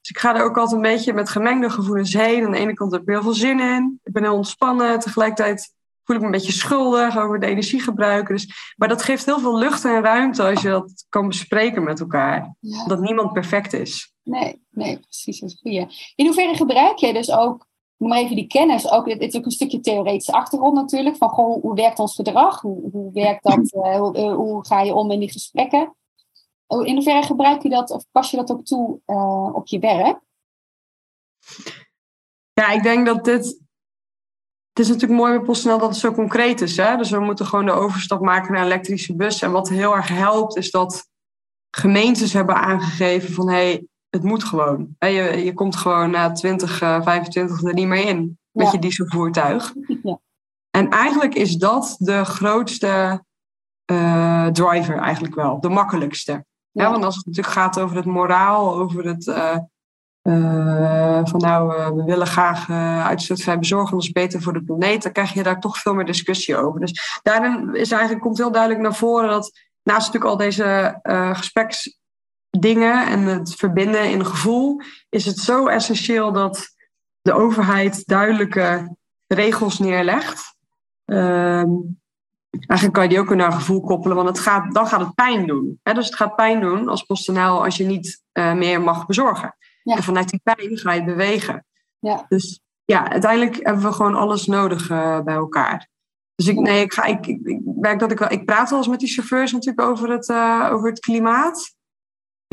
Dus 0.00 0.10
ik 0.10 0.18
ga 0.18 0.36
er 0.36 0.44
ook 0.44 0.56
altijd 0.56 0.76
een 0.76 0.92
beetje 0.92 1.12
met 1.12 1.28
gemengde 1.28 1.70
gevoelens 1.70 2.12
heen. 2.12 2.44
Aan 2.44 2.50
de 2.50 2.58
ene 2.58 2.74
kant 2.74 2.92
heb 2.92 3.00
ik 3.00 3.08
heel 3.08 3.22
veel 3.22 3.34
zin 3.34 3.60
in. 3.60 4.00
Ik 4.04 4.12
ben 4.12 4.22
heel 4.22 4.36
ontspannen. 4.36 4.98
Tegelijkertijd 4.98 5.74
voel 6.04 6.16
ik 6.16 6.22
me 6.22 6.28
een 6.28 6.40
beetje 6.40 6.52
schuldig 6.52 7.18
over 7.18 7.40
de 7.40 7.46
energiegebruik. 7.46 8.28
Dus, 8.28 8.74
maar 8.76 8.88
dat 8.88 9.02
geeft 9.02 9.24
heel 9.24 9.40
veel 9.40 9.58
lucht 9.58 9.84
en 9.84 10.02
ruimte 10.02 10.42
als 10.42 10.62
je 10.62 10.68
dat 10.68 11.06
kan 11.08 11.28
bespreken 11.28 11.82
met 11.82 12.00
elkaar. 12.00 12.54
Dat 12.86 13.00
niemand 13.00 13.32
perfect 13.32 13.72
is. 13.72 14.14
Nee, 14.22 14.62
nee, 14.70 14.98
precies. 14.98 15.40
Dat 15.40 15.50
is 15.50 15.58
goed. 15.62 16.12
In 16.14 16.26
hoeverre 16.26 16.54
gebruik 16.54 16.98
jij 16.98 17.12
dus 17.12 17.30
ook 17.30 17.68
noem 18.00 18.08
maar 18.08 18.18
even 18.18 18.36
die 18.36 18.46
kennis. 18.46 18.90
Ook, 18.90 19.08
het 19.08 19.20
is 19.20 19.36
ook 19.36 19.44
een 19.44 19.50
stukje 19.50 19.80
theoretische 19.80 20.32
achtergrond 20.32 20.74
natuurlijk. 20.74 21.16
Van 21.16 21.28
goh, 21.28 21.62
hoe 21.62 21.74
werkt 21.74 21.98
ons 21.98 22.14
gedrag? 22.14 22.60
Hoe, 22.60 22.90
hoe 22.90 23.12
werkt 23.12 23.42
dat? 23.42 23.72
Uh, 23.72 23.96
hoe, 24.00 24.18
uh, 24.18 24.34
hoe, 24.34 24.66
ga 24.66 24.80
je 24.80 24.94
om 24.94 25.10
in 25.10 25.20
die 25.20 25.30
gesprekken? 25.30 25.94
In 26.66 26.94
hoeverre 26.94 27.22
gebruik 27.22 27.62
je 27.62 27.68
dat 27.68 27.90
of 27.90 28.04
pas 28.10 28.30
je 28.30 28.36
dat 28.36 28.50
ook 28.50 28.64
toe 28.64 29.00
uh, 29.06 29.54
op 29.54 29.66
je 29.66 29.78
werk? 29.78 30.20
Ja, 32.52 32.70
ik 32.70 32.82
denk 32.82 33.06
dat 33.06 33.24
dit. 33.24 33.44
Het 34.70 34.78
is 34.78 34.88
natuurlijk 34.88 35.20
mooi 35.20 35.36
bij 35.36 35.46
PostNL 35.46 35.78
dat 35.78 35.88
het 35.88 35.98
zo 35.98 36.12
concreet 36.12 36.60
is. 36.60 36.76
Hè? 36.76 36.96
Dus 36.96 37.10
we 37.10 37.20
moeten 37.20 37.46
gewoon 37.46 37.66
de 37.66 37.72
overstap 37.72 38.20
maken 38.20 38.52
naar 38.52 38.64
elektrische 38.64 39.16
bus. 39.16 39.42
En 39.42 39.52
wat 39.52 39.68
heel 39.68 39.96
erg 39.96 40.08
helpt, 40.08 40.56
is 40.56 40.70
dat 40.70 41.08
gemeentes 41.70 42.32
hebben 42.32 42.54
aangegeven 42.54 43.32
van 43.32 43.48
hé, 43.48 43.54
hey, 43.54 43.86
het 44.10 44.22
moet 44.22 44.44
gewoon. 44.44 44.96
Je, 44.98 45.42
je 45.44 45.52
komt 45.54 45.76
gewoon 45.76 46.10
na 46.10 46.32
20, 46.32 46.76
25 46.78 47.62
er 47.62 47.74
niet 47.74 47.86
meer 47.86 48.08
in 48.08 48.38
met 48.50 48.72
je 48.72 48.78
dieselvoertuig. 48.78 49.74
Ja. 50.02 50.18
En 50.70 50.88
eigenlijk 50.88 51.34
is 51.34 51.56
dat 51.56 51.96
de 51.98 52.24
grootste 52.24 53.24
uh, 53.92 54.46
driver 54.46 54.98
eigenlijk 54.98 55.34
wel, 55.34 55.60
de 55.60 55.68
makkelijkste. 55.68 56.44
Ja. 56.70 56.90
want 56.90 57.04
als 57.04 57.16
het 57.16 57.26
natuurlijk 57.26 57.54
gaat 57.54 57.80
over 57.80 57.96
het 57.96 58.04
moraal, 58.04 58.74
over 58.74 59.06
het 59.06 59.26
uh, 59.26 59.56
uh, 60.22 61.20
van 61.24 61.40
nou, 61.40 61.94
we 61.94 62.04
willen 62.04 62.26
graag 62.26 62.70
uitstootvrij 63.06 63.58
bezorgen, 63.58 63.98
is 63.98 64.12
beter 64.12 64.42
voor 64.42 64.52
de 64.52 64.64
planeet, 64.64 65.02
dan 65.02 65.12
krijg 65.12 65.32
je 65.32 65.42
daar 65.42 65.60
toch 65.60 65.78
veel 65.78 65.94
meer 65.94 66.06
discussie 66.06 66.56
over. 66.56 66.80
Dus 66.80 67.20
daarin 67.22 67.74
is 67.74 67.90
eigenlijk, 67.90 68.22
komt 68.22 68.38
heel 68.38 68.52
duidelijk 68.52 68.82
naar 68.82 68.94
voren 68.94 69.28
dat 69.28 69.52
naast 69.82 70.12
natuurlijk 70.12 70.30
al 70.30 70.36
deze 70.36 70.98
gespreks 71.32 71.99
dingen 72.50 73.06
en 73.06 73.20
het 73.20 73.54
verbinden 73.54 74.10
in 74.10 74.26
gevoel, 74.26 74.80
is 75.08 75.26
het 75.26 75.38
zo 75.38 75.66
essentieel 75.66 76.32
dat 76.32 76.68
de 77.22 77.32
overheid 77.32 78.06
duidelijke 78.06 78.96
regels 79.26 79.78
neerlegt. 79.78 80.56
Uh, 81.06 81.64
eigenlijk 82.50 82.92
kan 82.92 83.02
je 83.02 83.08
die 83.08 83.18
ook 83.18 83.34
naar 83.34 83.52
gevoel 83.52 83.80
koppelen, 83.80 84.16
want 84.16 84.28
het 84.28 84.38
gaat, 84.38 84.74
dan 84.74 84.86
gaat 84.86 85.00
het 85.00 85.14
pijn 85.14 85.46
doen. 85.46 85.80
Hè? 85.82 85.94
Dus 85.94 86.06
het 86.06 86.14
gaat 86.14 86.36
pijn 86.36 86.60
doen 86.60 86.88
als 86.88 87.02
PostNL 87.02 87.64
als 87.64 87.76
je 87.76 87.84
niet 87.84 88.22
uh, 88.32 88.54
meer 88.54 88.80
mag 88.80 89.06
bezorgen. 89.06 89.56
En 89.84 90.02
vanuit 90.02 90.28
die 90.28 90.40
pijn 90.42 90.78
ga 90.78 90.92
je 90.92 91.04
bewegen. 91.04 91.64
Ja. 91.98 92.24
Dus 92.28 92.60
ja, 92.84 93.10
uiteindelijk 93.10 93.66
hebben 93.66 93.82
we 93.82 93.92
gewoon 93.92 94.14
alles 94.14 94.46
nodig 94.46 94.90
uh, 94.90 95.20
bij 95.20 95.34
elkaar. 95.34 95.88
Dus 96.34 96.48
ik, 96.48 96.58
nee, 96.58 96.84
ik, 96.84 96.92
ga, 96.92 97.04
ik, 97.04 97.26
ik, 97.26 97.40
ik, 97.42 97.60
merk 97.64 97.98
dat 97.98 98.10
ik 98.10 98.18
wel. 98.18 98.30
Ik 98.30 98.44
praat 98.44 98.70
wel 98.70 98.78
eens 98.78 98.88
met 98.88 99.00
die 99.00 99.08
chauffeurs 99.08 99.52
natuurlijk 99.52 99.88
over 99.88 100.10
het, 100.10 100.28
uh, 100.28 100.68
over 100.72 100.88
het 100.88 101.00
klimaat. 101.00 101.74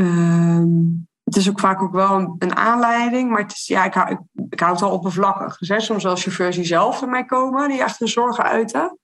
Um, 0.02 1.08
het 1.24 1.36
is 1.36 1.50
ook 1.50 1.60
vaak 1.60 1.82
ook 1.82 1.92
wel 1.92 2.36
een, 2.40 2.56
aanleiding, 2.56 3.30
maar 3.30 3.42
het 3.42 3.52
is, 3.52 3.68
ja, 3.68 3.86
ik, 3.86 3.94
hou, 3.94 4.12
ik, 4.12 4.20
ik 4.50 4.60
hou 4.60 4.72
het 4.72 4.82
wel 4.82 4.92
oppervlakkig. 4.92 5.58
Dus 5.58 5.68
hè, 5.68 5.80
soms 5.80 6.04
wel 6.04 6.16
chauffeurs 6.16 6.56
die 6.56 6.66
zelf 6.66 7.06
mij 7.06 7.26
komen, 7.26 7.70
die 7.70 7.82
echt 7.82 8.00
hun 8.00 8.08
zorgen 8.08 8.44
uiten. 8.44 8.98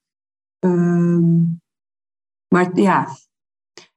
Um, 0.60 1.62
maar 2.48 2.70
ja, 2.74 3.08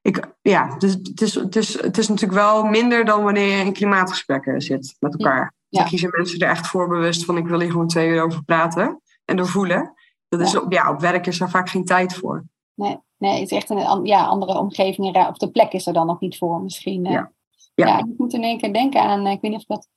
ik, 0.01 0.35
ja 0.41 0.77
dus 0.77 0.93
het, 0.93 1.21
is, 1.21 1.35
het, 1.35 1.55
is, 1.55 1.81
het 1.81 1.97
is 1.97 2.07
natuurlijk 2.07 2.39
wel 2.39 2.63
minder 2.63 3.05
dan 3.05 3.23
wanneer 3.23 3.57
je 3.57 3.65
in 3.65 3.73
klimaatgesprekken 3.73 4.61
zit 4.61 4.95
met 4.99 5.13
elkaar. 5.13 5.53
Ja. 5.67 5.79
Dan 5.79 5.89
kiezen 5.89 6.09
mensen 6.17 6.39
er 6.39 6.49
echt 6.49 6.67
voor 6.67 6.87
bewust 6.87 7.25
van 7.25 7.37
ik 7.37 7.47
wil 7.47 7.59
hier 7.59 7.71
gewoon 7.71 7.87
twee 7.87 8.09
uur 8.09 8.23
over 8.23 8.43
praten 8.43 9.01
en 9.25 9.35
doorvoelen. 9.35 9.93
Dat 10.27 10.41
is, 10.41 10.55
op, 10.55 10.71
ja, 10.71 10.89
op 10.89 10.99
werk 10.99 11.27
is 11.27 11.39
er 11.39 11.49
vaak 11.49 11.69
geen 11.69 11.85
tijd 11.85 12.15
voor. 12.15 12.43
Nee. 12.73 12.99
Nee, 13.17 13.39
het 13.39 13.51
is 13.51 13.57
echt 13.57 13.69
een 13.69 14.05
ja, 14.05 14.25
andere 14.25 14.59
omgeving. 14.59 15.27
Of 15.27 15.37
de 15.37 15.51
plek 15.51 15.71
is 15.71 15.87
er 15.87 15.93
dan 15.93 16.07
nog 16.07 16.19
niet 16.19 16.37
voor 16.37 16.61
misschien. 16.61 17.05
Eh. 17.05 17.11
Ja. 17.11 17.31
Ja. 17.75 17.97
ik 17.97 18.17
moet 18.17 18.33
in 18.33 18.43
één 18.43 18.57
keer 18.57 18.73
denken 18.73 19.01
aan, 19.01 19.25
eh, 19.25 19.31
ik 19.31 19.41
weet 19.41 19.51
niet 19.51 19.59
of 19.59 19.65
dat... 19.65 19.87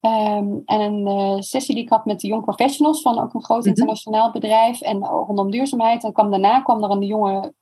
Um, 0.00 0.62
en 0.64 0.80
een 0.80 1.06
uh, 1.06 1.40
sessie 1.40 1.74
die 1.74 1.84
ik 1.84 1.90
had 1.90 2.04
met 2.04 2.20
de 2.20 2.26
Young 2.26 2.44
Professionals 2.44 3.02
van 3.02 3.18
ook 3.18 3.34
een 3.34 3.44
groot 3.44 3.60
mhm. 3.60 3.68
internationaal 3.68 4.30
bedrijf. 4.30 4.80
En 4.80 5.04
rondom 5.04 5.50
duurzaamheid. 5.50 6.04
En 6.04 6.12
kwam, 6.12 6.30
daarna 6.30 6.60
kwam 6.60 6.84
er 6.84 6.90
een 6.90 7.02
jongen 7.02 7.54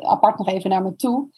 apart 0.00 0.38
nog 0.38 0.48
even 0.48 0.70
naar 0.70 0.82
me 0.82 0.96
toe. 0.96 1.28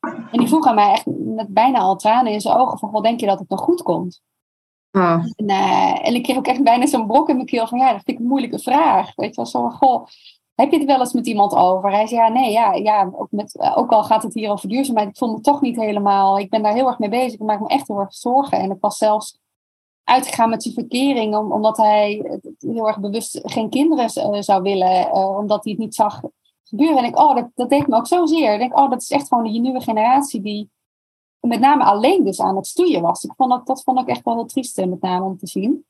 En 0.00 0.38
die 0.38 0.48
vroeg 0.48 0.66
aan 0.66 0.74
mij 0.74 0.92
echt 0.92 1.06
met 1.16 1.48
bijna 1.48 1.78
al 1.78 1.96
tranen 1.96 2.32
in 2.32 2.40
zijn 2.40 2.56
ogen 2.56 2.78
van, 2.78 2.90
wat 2.90 3.02
denk 3.02 3.20
je 3.20 3.26
dat 3.26 3.38
het 3.38 3.48
nog 3.48 3.60
goed 3.60 3.82
komt? 3.82 4.22
En, 5.36 5.50
uh, 5.50 6.06
en 6.06 6.14
ik 6.14 6.22
kreeg 6.22 6.36
ook 6.36 6.46
echt 6.46 6.62
bijna 6.62 6.86
zo'n 6.86 7.06
brok 7.06 7.28
in 7.28 7.34
mijn 7.34 7.46
keel 7.46 7.66
van, 7.66 7.78
ja, 7.78 7.92
dat 7.92 8.02
vind 8.04 8.08
ik 8.08 8.18
een 8.18 8.28
moeilijke 8.28 8.58
vraag. 8.58 9.14
Weet 9.14 9.28
je 9.28 9.36
wel, 9.36 9.46
zo 9.46 9.60
van, 9.60 9.72
goh, 9.72 10.06
heb 10.60 10.70
je 10.70 10.78
het 10.78 10.86
wel 10.86 11.00
eens 11.00 11.12
met 11.12 11.26
iemand 11.26 11.54
over? 11.54 11.90
Hij 11.90 12.06
zei, 12.06 12.20
ja, 12.20 12.28
nee, 12.28 12.52
ja, 12.52 12.72
ja 12.72 13.10
ook, 13.12 13.30
met, 13.30 13.56
eh, 13.56 13.76
ook 13.76 13.90
al 13.90 14.04
gaat 14.04 14.22
het 14.22 14.34
hier 14.34 14.50
over 14.50 14.68
duurzaamheid, 14.68 15.08
ik 15.08 15.16
voel 15.16 15.32
me 15.32 15.40
toch 15.40 15.60
niet 15.60 15.76
helemaal. 15.76 16.38
Ik 16.38 16.50
ben 16.50 16.62
daar 16.62 16.74
heel 16.74 16.86
erg 16.86 16.98
mee 16.98 17.08
bezig. 17.08 17.32
Ik 17.32 17.46
maak 17.46 17.60
me 17.60 17.68
echt 17.68 17.88
heel 17.88 17.98
erg 17.98 18.14
zorgen. 18.14 18.58
En 18.58 18.70
ik 18.70 18.76
was 18.80 18.98
zelfs 18.98 19.38
uitgegaan 20.04 20.50
met 20.50 20.62
zijn 20.62 20.74
verkering, 20.74 21.36
omdat 21.36 21.76
hij 21.76 22.40
heel 22.58 22.86
erg 22.86 23.00
bewust 23.00 23.40
geen 23.42 23.70
kinderen 23.70 24.34
uh, 24.34 24.40
zou 24.40 24.62
willen, 24.62 25.06
uh, 25.06 25.36
omdat 25.38 25.64
hij 25.64 25.72
het 25.72 25.80
niet 25.80 25.94
zag 25.94 26.20
gebeuren. 26.62 26.98
En 26.98 27.04
ik, 27.04 27.18
oh, 27.18 27.34
dat, 27.34 27.48
dat 27.54 27.68
deed 27.68 27.86
me 27.86 27.96
ook 27.96 28.06
zozeer. 28.06 28.52
Ik 28.52 28.58
denk, 28.58 28.78
oh, 28.78 28.90
dat 28.90 29.02
is 29.02 29.10
echt 29.10 29.28
gewoon 29.28 29.44
die 29.44 29.60
nieuwe 29.60 29.80
generatie 29.80 30.40
die 30.40 30.70
met 31.40 31.60
name 31.60 31.84
alleen 31.84 32.24
dus 32.24 32.40
aan 32.40 32.56
het 32.56 32.66
stoeien 32.66 33.02
was. 33.02 33.24
Ik 33.24 33.32
vond 33.36 33.50
dat, 33.50 33.66
dat 33.66 33.82
vond 33.82 34.00
ik 34.00 34.08
echt 34.08 34.24
wel 34.24 34.34
heel 34.34 34.44
triest, 34.44 34.76
met 34.76 35.00
name 35.00 35.24
om 35.24 35.38
te 35.38 35.46
zien. 35.46 35.86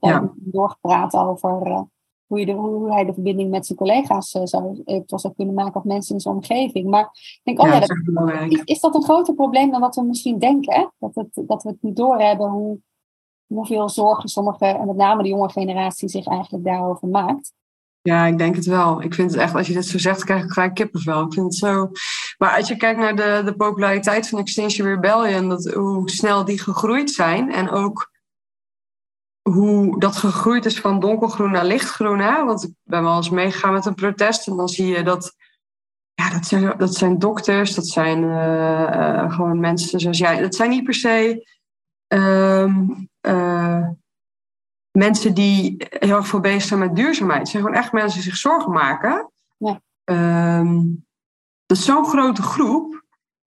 Ja. 0.00 0.32
doorgepraat 0.36 1.16
over 1.16 1.66
uh, 1.66 1.80
hoe, 2.30 2.38
je 2.40 2.46
de, 2.46 2.52
hoe 2.52 2.92
hij 2.92 3.04
de 3.04 3.12
verbinding 3.12 3.50
met 3.50 3.66
zijn 3.66 3.78
collega's 3.78 4.34
uh, 4.34 4.42
zou, 4.44 4.82
eventueel 4.84 5.20
zou 5.20 5.34
kunnen 5.36 5.54
maken 5.54 5.74
of 5.74 5.84
mensen 5.84 6.14
in 6.14 6.20
zijn 6.20 6.34
omgeving. 6.34 6.90
Maar 6.90 7.08
ik 7.12 7.40
denk, 7.42 7.60
oh 7.60 7.68
ja, 7.68 7.80
dat, 7.80 7.90
is, 8.48 8.62
is, 8.64 8.80
dat 8.80 8.94
een 8.94 9.02
groter 9.02 9.34
probleem 9.34 9.70
dan 9.70 9.80
wat 9.80 9.94
we 9.94 10.02
misschien 10.02 10.38
denken? 10.38 10.92
Dat, 10.98 11.14
het, 11.14 11.48
dat 11.48 11.62
we 11.62 11.68
het 11.68 11.82
niet 11.82 11.96
doorhebben 11.96 12.48
hoe, 12.48 12.78
hoeveel 13.46 13.88
zorgen 13.88 14.28
sommige, 14.28 14.66
en 14.66 14.86
met 14.86 14.96
name 14.96 15.22
de 15.22 15.28
jonge 15.28 15.50
generatie, 15.50 16.08
zich 16.08 16.26
eigenlijk 16.26 16.64
daarover 16.64 17.08
maakt. 17.08 17.52
Ja, 18.02 18.26
ik 18.26 18.38
denk 18.38 18.56
het 18.56 18.66
wel. 18.66 19.02
Ik 19.02 19.14
vind 19.14 19.30
het 19.30 19.40
echt, 19.40 19.54
als 19.54 19.66
je 19.66 19.72
dit 19.72 19.86
zo 19.86 19.98
zegt, 19.98 20.24
krijg 20.24 20.44
ik 20.44 20.50
gelijk 20.50 20.74
kippenvel. 20.74 21.22
Ik 21.22 21.32
vind 21.32 21.46
het 21.46 21.54
zo. 21.54 21.90
Maar 22.38 22.56
als 22.56 22.68
je 22.68 22.76
kijkt 22.76 23.00
naar 23.00 23.16
de, 23.16 23.42
de 23.44 23.54
populariteit 23.54 24.28
van 24.28 24.38
Extinction 24.38 24.88
Rebellion, 24.88 25.48
dat, 25.48 25.64
hoe 25.64 26.10
snel 26.10 26.44
die 26.44 26.60
gegroeid 26.60 27.10
zijn 27.10 27.52
en 27.52 27.70
ook 27.70 28.09
hoe 29.52 30.00
dat 30.00 30.16
gegroeid 30.16 30.64
is 30.64 30.80
van 30.80 31.00
donkergroen 31.00 31.50
naar 31.50 31.64
lichtgroen. 31.64 32.18
Hè? 32.18 32.44
Want 32.44 32.64
ik 32.64 32.72
ben 32.82 33.02
wel 33.02 33.16
eens 33.16 33.30
meegegaan 33.30 33.72
met 33.72 33.86
een 33.86 33.94
protest 33.94 34.46
en 34.46 34.56
dan 34.56 34.68
zie 34.68 34.86
je 34.86 35.02
dat. 35.02 35.34
Ja, 36.14 36.30
dat 36.30 36.46
zijn, 36.46 36.74
dat 36.78 36.94
zijn 36.94 37.18
dokters, 37.18 37.74
dat 37.74 37.86
zijn 37.86 38.22
uh, 38.22 39.34
gewoon 39.34 39.60
mensen 39.60 40.00
zoals 40.00 40.18
jij. 40.18 40.40
Dat 40.40 40.54
zijn 40.54 40.70
niet 40.70 40.84
per 40.84 40.94
se. 40.94 41.48
Ehm, 42.06 42.74
uh, 43.26 43.86
mensen 44.90 45.34
die 45.34 45.74
heel 45.88 46.16
erg 46.16 46.26
veel 46.26 46.40
bezig 46.40 46.62
zijn 46.62 46.80
met 46.80 46.96
duurzaamheid. 46.96 47.40
Het 47.40 47.48
zijn 47.48 47.62
gewoon 47.62 47.78
echt 47.78 47.92
mensen 47.92 48.20
die 48.20 48.30
zich 48.30 48.36
zorgen 48.36 48.72
maken. 48.72 49.30
Ja. 49.56 49.80
Um, 50.58 51.06
dat 51.66 51.76
is 51.76 51.84
zo'n 51.84 52.06
grote 52.06 52.42
groep. 52.42 53.04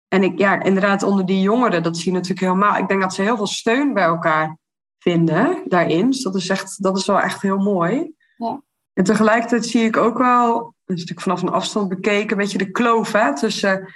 En 0.07 0.23
ik, 0.23 0.37
ja, 0.37 0.61
inderdaad, 0.63 1.03
onder 1.03 1.25
die 1.25 1.41
jongeren, 1.41 1.83
dat 1.83 1.97
zie 1.97 2.11
je 2.11 2.17
natuurlijk 2.17 2.47
helemaal. 2.47 2.77
Ik 2.77 2.87
denk 2.87 3.01
dat 3.01 3.13
ze 3.13 3.21
heel 3.21 3.35
veel 3.35 3.47
steun 3.47 3.93
bij 3.93 4.03
elkaar 4.03 4.57
vinden 4.99 5.63
daarin. 5.65 6.07
Dus 6.07 6.21
dat 6.21 6.35
is, 6.35 6.49
echt, 6.49 6.83
dat 6.83 6.97
is 6.97 7.05
wel 7.05 7.19
echt 7.19 7.41
heel 7.41 7.57
mooi. 7.57 8.13
Ja. 8.37 8.61
En 8.93 9.03
tegelijkertijd 9.03 9.65
zie 9.65 9.83
ik 9.83 9.97
ook 9.97 10.17
wel, 10.17 10.53
dat 10.53 10.97
is 10.97 11.05
natuurlijk 11.05 11.21
vanaf 11.21 11.41
een 11.41 11.49
afstand 11.49 11.89
bekeken, 11.89 12.31
een 12.31 12.37
beetje 12.37 12.57
de 12.57 12.71
kloof 12.71 13.11
hè, 13.11 13.35
tussen 13.35 13.93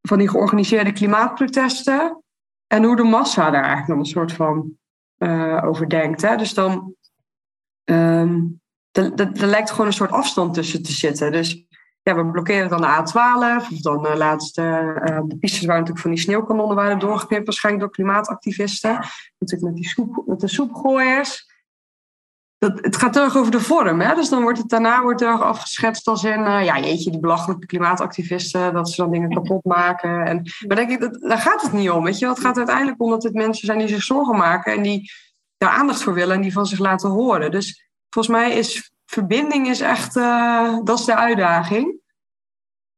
van 0.00 0.18
die 0.18 0.28
georganiseerde 0.28 0.92
klimaatprotesten 0.92 2.22
en 2.66 2.84
hoe 2.84 2.96
de 2.96 3.02
massa 3.02 3.50
daar 3.50 3.62
eigenlijk 3.62 3.86
dan 3.86 3.98
een 3.98 4.04
soort 4.04 4.32
van 4.32 4.76
uh, 5.18 5.64
over 5.64 5.88
denkt. 5.88 6.22
Hè? 6.22 6.36
Dus 6.36 6.54
dan 6.54 6.94
um, 7.84 8.60
er 8.92 9.46
lijkt 9.46 9.70
gewoon 9.70 9.86
een 9.86 9.92
soort 9.92 10.10
afstand 10.10 10.54
tussen 10.54 10.82
te 10.82 10.92
zitten. 10.92 11.32
Dus 11.32 11.66
ja, 12.04 12.14
we 12.14 12.30
blokkeren 12.30 12.68
dan 12.68 12.80
de 12.80 12.86
A12. 12.86 13.72
Of 13.72 13.80
dan 13.80 14.06
uh, 14.06 14.16
laatst 14.16 14.58
uh, 14.58 14.96
de 15.24 15.36
pistes 15.38 15.64
waar 15.64 15.76
natuurlijk 15.76 16.02
van 16.02 16.10
die 16.10 16.20
sneeuwkanonnen 16.20 16.76
waren 16.76 16.98
doorgeknipt, 16.98 17.44
waarschijnlijk 17.44 17.84
door 17.84 17.94
klimaatactivisten. 17.94 18.90
Natuurlijk 19.38 19.72
met, 19.72 19.82
die 19.82 19.88
soep, 19.88 20.22
met 20.26 20.40
de 20.40 20.48
soepgooiers. 20.48 21.52
Dat, 22.58 22.78
het 22.80 22.96
gaat 22.96 23.12
terug 23.12 23.36
over 23.36 23.50
de 23.50 23.60
vorm. 23.60 24.00
Hè? 24.00 24.14
Dus 24.14 24.28
dan 24.28 24.42
wordt 24.42 24.58
het 24.58 24.68
daarna 24.68 25.02
wordt 25.02 25.22
er 25.22 25.42
afgeschetst 25.42 26.06
als 26.06 26.24
in... 26.24 26.40
Uh, 26.40 26.64
ja, 26.64 26.78
jeetje, 26.78 27.10
die 27.10 27.20
belachelijke 27.20 27.66
klimaatactivisten... 27.66 28.74
dat 28.74 28.90
ze 28.90 29.02
dan 29.02 29.10
dingen 29.10 29.34
kapot 29.34 29.64
maken. 29.64 30.26
En, 30.26 30.42
maar 30.66 30.76
denk 30.76 30.90
ik, 30.90 31.00
dat, 31.00 31.20
daar 31.20 31.38
gaat 31.38 31.62
het 31.62 31.72
niet 31.72 31.90
om. 31.90 32.04
Weet 32.04 32.18
je? 32.18 32.28
Het 32.28 32.40
gaat 32.40 32.56
uiteindelijk 32.56 33.02
om 33.02 33.10
dat 33.10 33.22
het 33.22 33.34
mensen 33.34 33.66
zijn 33.66 33.78
die 33.78 33.88
zich 33.88 34.02
zorgen 34.02 34.36
maken... 34.36 34.72
en 34.72 34.82
die 34.82 35.10
daar 35.56 35.70
aandacht 35.70 36.02
voor 36.02 36.14
willen 36.14 36.36
en 36.36 36.42
die 36.42 36.52
van 36.52 36.66
zich 36.66 36.78
laten 36.78 37.10
horen. 37.10 37.50
Dus 37.50 37.88
volgens 38.10 38.36
mij 38.36 38.52
is 38.52 38.93
verbinding 39.06 39.68
is 39.68 39.80
echt... 39.80 40.16
Uh, 40.16 40.78
dat 40.84 40.98
is 40.98 41.04
de 41.04 41.16
uitdaging. 41.16 42.02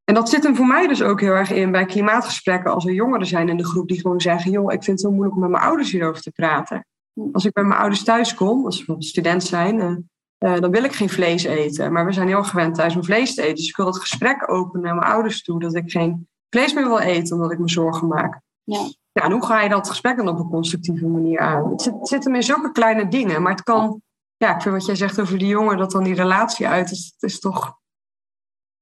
En 0.05 0.15
dat 0.15 0.29
zit 0.29 0.43
hem 0.43 0.57
voor 0.57 0.67
mij 0.67 0.87
dus 0.87 1.03
ook 1.03 1.21
heel 1.21 1.33
erg 1.33 1.51
in 1.51 1.73
bij 1.73 1.85
klimaatgesprekken... 1.85 2.73
als 2.73 2.87
er 2.87 2.93
jongeren 2.93 3.27
zijn 3.27 3.49
in 3.49 3.57
de 3.57 3.67
groep 3.67 3.89
die 3.89 4.01
gewoon 4.01 4.21
zeggen... 4.21 4.51
joh, 4.51 4.73
ik 4.73 4.85
vind 4.85 4.99
het 4.99 5.01
zo 5.01 5.11
moeilijk 5.11 5.35
om 5.35 5.41
met 5.41 5.51
mijn 5.51 5.63
ouders 5.63 5.91
hierover 5.91 6.23
te 6.23 6.31
praten 6.31 6.87
als 7.33 7.45
ik 7.45 7.53
bij 7.53 7.65
mijn 7.65 7.81
ouders 7.81 8.05
thuis 8.05 8.35
kom, 8.35 8.65
als 8.65 8.75
we 8.75 8.77
bijvoorbeeld 8.77 9.09
student 9.09 9.45
zijn, 9.45 10.09
uh, 10.39 10.61
dan 10.61 10.71
wil 10.71 10.85
ik 10.85 10.93
geen 10.93 11.09
vlees 11.09 11.45
eten. 11.45 11.93
Maar 11.93 12.07
we 12.07 12.13
zijn 12.13 12.29
heel 12.29 12.45
gewend 12.45 12.75
thuis 12.75 12.97
om 12.97 13.05
vlees 13.05 13.35
te 13.35 13.43
eten. 13.43 13.55
Dus 13.55 13.69
ik 13.69 13.77
wil 13.77 13.87
het 13.87 14.01
gesprek 14.01 14.51
openen 14.51 14.83
naar 14.83 14.95
mijn 14.95 15.13
ouders 15.13 15.43
toe 15.43 15.61
dat 15.61 15.75
ik 15.75 15.91
geen 15.91 16.29
vlees 16.51 16.75
meer 16.75 16.87
wil 16.87 16.99
eten 16.99 17.37
omdat 17.37 17.53
ik 17.53 17.59
me 17.59 17.69
zorgen 17.69 18.09
maak. 18.09 18.41
Ja. 18.65 18.91
ja 19.13 19.23
en 19.23 19.33
hoe 19.33 19.45
ga 19.45 19.63
je 19.63 19.69
dat 19.69 19.89
gesprek 19.89 20.17
dan 20.17 20.29
op 20.29 20.39
een 20.39 20.49
constructieve 20.49 21.07
manier 21.07 21.39
aan? 21.39 21.71
Het 21.71 21.83
zit, 21.83 21.95
het 21.95 22.09
zit 22.09 22.25
hem 22.25 22.35
in 22.35 22.43
zulke 22.43 22.73
kleine 22.73 23.09
dingen, 23.09 23.43
maar 23.43 23.53
het 23.53 23.63
kan, 23.63 24.03
ja, 24.37 24.55
ik 24.55 24.63
vind 24.63 24.75
wat 24.75 24.87
jij 24.87 24.95
zegt 24.95 25.21
over 25.21 25.39
die 25.39 25.49
jongen, 25.49 25.79
dat 25.79 25.91
dan 25.91 26.05
die 26.05 26.15
relatie 26.15 26.69
uit 26.69 26.91
is, 26.91 27.13
het 27.19 27.31
is 27.31 27.41
toch, 27.41 27.79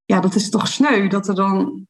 ja, 0.04 0.20
dat 0.20 0.34
is 0.34 0.50
toch 0.50 0.68
sneu 0.68 1.08
dat 1.08 1.28
er 1.28 1.34
dan 1.34 1.86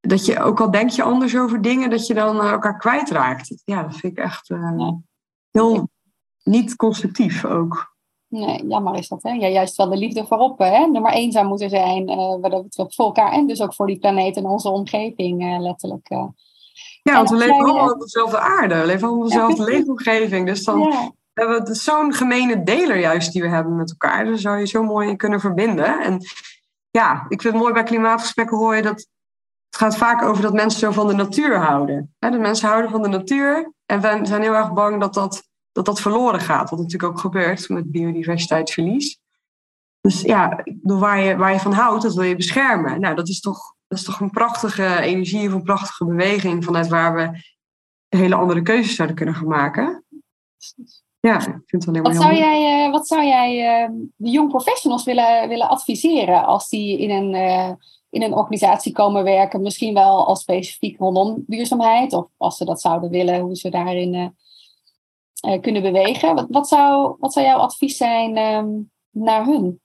dat 0.00 0.26
je, 0.26 0.40
ook 0.40 0.60
al 0.60 0.70
denk 0.70 0.90
je 0.90 1.02
anders 1.02 1.36
over 1.36 1.62
dingen, 1.62 1.90
dat 1.90 2.06
je 2.06 2.14
dan 2.14 2.40
elkaar 2.40 2.78
kwijtraakt. 2.78 3.62
Ja, 3.64 3.82
dat 3.82 3.96
vind 3.96 4.18
ik 4.18 4.24
echt 4.24 4.48
heel 5.50 5.88
niet 6.42 6.76
constructief 6.76 7.44
ook. 7.44 7.94
Nee, 8.26 8.66
jammer 8.66 8.94
is 8.94 9.08
dat. 9.08 9.22
Hè? 9.22 9.30
Ja, 9.30 9.46
juist 9.46 9.76
wel 9.76 9.88
de 9.88 9.96
liefde 9.96 10.26
voorop. 10.26 10.58
Hè? 10.58 10.86
Nummer 10.86 11.12
één 11.12 11.32
zou 11.32 11.46
moeten 11.46 11.70
zijn 11.70 12.10
uh, 12.10 12.16
wat 12.16 12.50
dat 12.50 12.62
betreft 12.62 12.94
voor 12.94 13.04
elkaar 13.04 13.32
en 13.32 13.46
dus 13.46 13.60
ook 13.60 13.74
voor 13.74 13.86
die 13.86 13.98
planeet 13.98 14.36
en 14.36 14.44
onze 14.44 14.68
omgeving 14.68 15.42
uh, 15.42 15.60
letterlijk. 15.60 16.08
Ja, 17.02 17.14
want 17.14 17.30
we 17.30 17.36
leven 17.36 17.54
allemaal 17.54 17.92
op 17.92 18.00
dezelfde 18.00 18.38
aarde. 18.38 18.80
We 18.80 18.86
leven 18.86 19.06
allemaal 19.08 19.24
op 19.24 19.30
dezelfde 19.30 19.64
leefomgeving. 19.64 20.46
Dus 20.46 20.64
dan 20.64 20.80
ja. 20.80 21.12
Hebben 21.40 21.66
we 21.66 21.74
zo'n 21.74 22.14
gemene 22.14 22.62
deler 22.62 22.98
juist 22.98 23.32
die 23.32 23.42
we 23.42 23.48
hebben 23.48 23.76
met 23.76 23.90
elkaar. 23.90 24.24
Daar 24.24 24.38
zou 24.38 24.58
je 24.58 24.66
zo 24.66 24.82
mooi 24.82 25.16
kunnen 25.16 25.40
verbinden. 25.40 26.00
En 26.00 26.20
ja, 26.90 27.24
ik 27.28 27.40
vind 27.40 27.54
het 27.54 27.62
mooi 27.62 27.72
bij 27.72 27.82
klimaatgesprekken 27.82 28.56
hoor 28.56 28.76
je 28.76 28.82
dat 28.82 29.08
het 29.70 29.78
gaat 29.78 29.96
vaak 29.96 30.22
over 30.22 30.42
dat 30.42 30.52
mensen 30.52 30.80
zo 30.80 30.90
van 30.90 31.06
de 31.06 31.14
natuur 31.14 31.56
houden. 31.56 32.14
De 32.18 32.30
mensen 32.30 32.68
houden 32.68 32.90
van 32.90 33.02
de 33.02 33.08
natuur 33.08 33.72
en 33.86 34.00
we 34.00 34.20
zijn 34.22 34.42
heel 34.42 34.54
erg 34.54 34.72
bang 34.72 35.00
dat 35.00 35.14
dat, 35.14 35.48
dat, 35.72 35.84
dat 35.84 36.00
verloren 36.00 36.40
gaat. 36.40 36.70
Wat 36.70 36.78
natuurlijk 36.78 37.12
ook 37.12 37.20
gebeurt 37.20 37.68
met 37.68 37.90
biodiversiteitsverlies. 37.90 39.18
Dus 40.00 40.20
ja, 40.20 40.64
waar 40.82 41.20
je, 41.20 41.36
waar 41.36 41.52
je 41.52 41.60
van 41.60 41.72
houdt, 41.72 42.02
dat 42.02 42.14
wil 42.14 42.24
je 42.24 42.36
beschermen. 42.36 43.00
Nou, 43.00 43.14
dat 43.14 43.28
is 43.28 43.40
toch, 43.40 43.74
dat 43.88 43.98
is 43.98 44.04
toch 44.04 44.20
een 44.20 44.30
prachtige 44.30 45.00
energie 45.00 45.48
of 45.48 45.54
een 45.54 45.62
prachtige 45.62 46.04
beweging 46.04 46.64
vanuit 46.64 46.88
waar 46.88 47.14
we 47.14 47.42
hele 48.08 48.34
andere 48.34 48.62
keuzes 48.62 48.94
zouden 48.94 49.16
kunnen 49.16 49.34
gaan 49.34 49.48
maken. 49.48 50.04
Ja, 51.20 51.36
ik 51.36 51.42
vind 51.42 51.70
het 51.70 51.84
wel 51.84 51.94
heel 51.94 52.02
wat 52.02 52.22
zou 52.22 52.34
jij, 52.34 52.86
uh, 52.86 52.92
Wat 52.92 53.06
zou 53.06 53.24
jij 53.24 53.82
uh, 53.82 53.90
de 54.16 54.30
jong 54.30 54.48
professionals 54.48 55.04
willen, 55.04 55.48
willen 55.48 55.68
adviseren 55.68 56.46
als 56.46 56.68
die 56.68 56.98
in 56.98 57.10
een 57.10 57.34
uh, 57.34 57.70
in 58.10 58.22
een 58.22 58.34
organisatie 58.34 58.92
komen 58.92 59.24
werken, 59.24 59.62
misschien 59.62 59.94
wel 59.94 60.26
als 60.26 60.40
specifiek 60.40 60.98
rondom 60.98 61.44
duurzaamheid, 61.46 62.12
of 62.12 62.26
als 62.36 62.56
ze 62.56 62.64
dat 62.64 62.80
zouden 62.80 63.10
willen, 63.10 63.40
hoe 63.40 63.56
ze 63.56 63.70
daarin 63.70 64.14
uh, 64.14 64.28
uh, 65.52 65.60
kunnen 65.60 65.82
bewegen. 65.82 66.34
Wat, 66.34 66.46
wat, 66.48 66.68
zou, 66.68 67.16
wat 67.18 67.32
zou 67.32 67.46
jouw 67.46 67.58
advies 67.58 67.96
zijn 67.96 68.36
um, 68.36 68.90
naar 69.10 69.44
hun? 69.44 69.80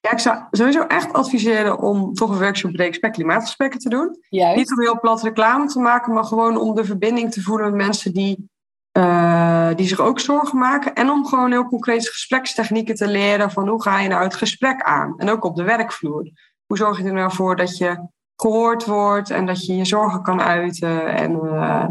Ja, 0.00 0.10
ik 0.10 0.18
zou 0.18 0.38
sowieso 0.50 0.80
echt 0.80 1.12
adviseren 1.12 1.78
om 1.80 2.14
toch 2.14 2.30
een 2.30 2.38
workshop 2.38 2.72
bij 2.72 2.90
klimaatgesprekken 2.90 3.80
te 3.80 3.88
doen. 3.88 4.16
Juist. 4.28 4.56
Niet 4.56 4.72
om 4.72 4.80
heel 4.80 5.00
plat 5.00 5.22
reclame 5.22 5.66
te 5.66 5.80
maken, 5.80 6.12
maar 6.12 6.24
gewoon 6.24 6.56
om 6.56 6.74
de 6.74 6.84
verbinding 6.84 7.32
te 7.32 7.42
voelen 7.42 7.70
met 7.70 7.84
mensen 7.86 8.12
die, 8.12 8.50
uh, 8.98 9.74
die 9.74 9.86
zich 9.86 10.00
ook 10.00 10.20
zorgen 10.20 10.58
maken. 10.58 10.94
En 10.94 11.10
om 11.10 11.26
gewoon 11.26 11.50
heel 11.50 11.64
concreet 11.64 12.08
gesprekstechnieken 12.08 12.94
te 12.94 13.08
leren 13.08 13.50
van 13.50 13.68
hoe 13.68 13.82
ga 13.82 14.00
je 14.00 14.08
nou 14.08 14.22
het 14.22 14.34
gesprek 14.34 14.82
aan. 14.82 15.14
En 15.18 15.30
ook 15.30 15.44
op 15.44 15.56
de 15.56 15.62
werkvloer 15.62 16.30
hoe 16.66 16.76
zorg 16.76 16.98
je 16.98 17.04
er 17.04 17.12
nou 17.12 17.32
voor 17.32 17.56
dat 17.56 17.76
je 17.76 18.08
gehoord 18.36 18.84
wordt 18.84 19.30
en 19.30 19.46
dat 19.46 19.66
je 19.66 19.76
je 19.76 19.84
zorgen 19.84 20.22
kan 20.22 20.40
uiten 20.40 21.14
en 21.14 21.32
uh, 21.32 21.88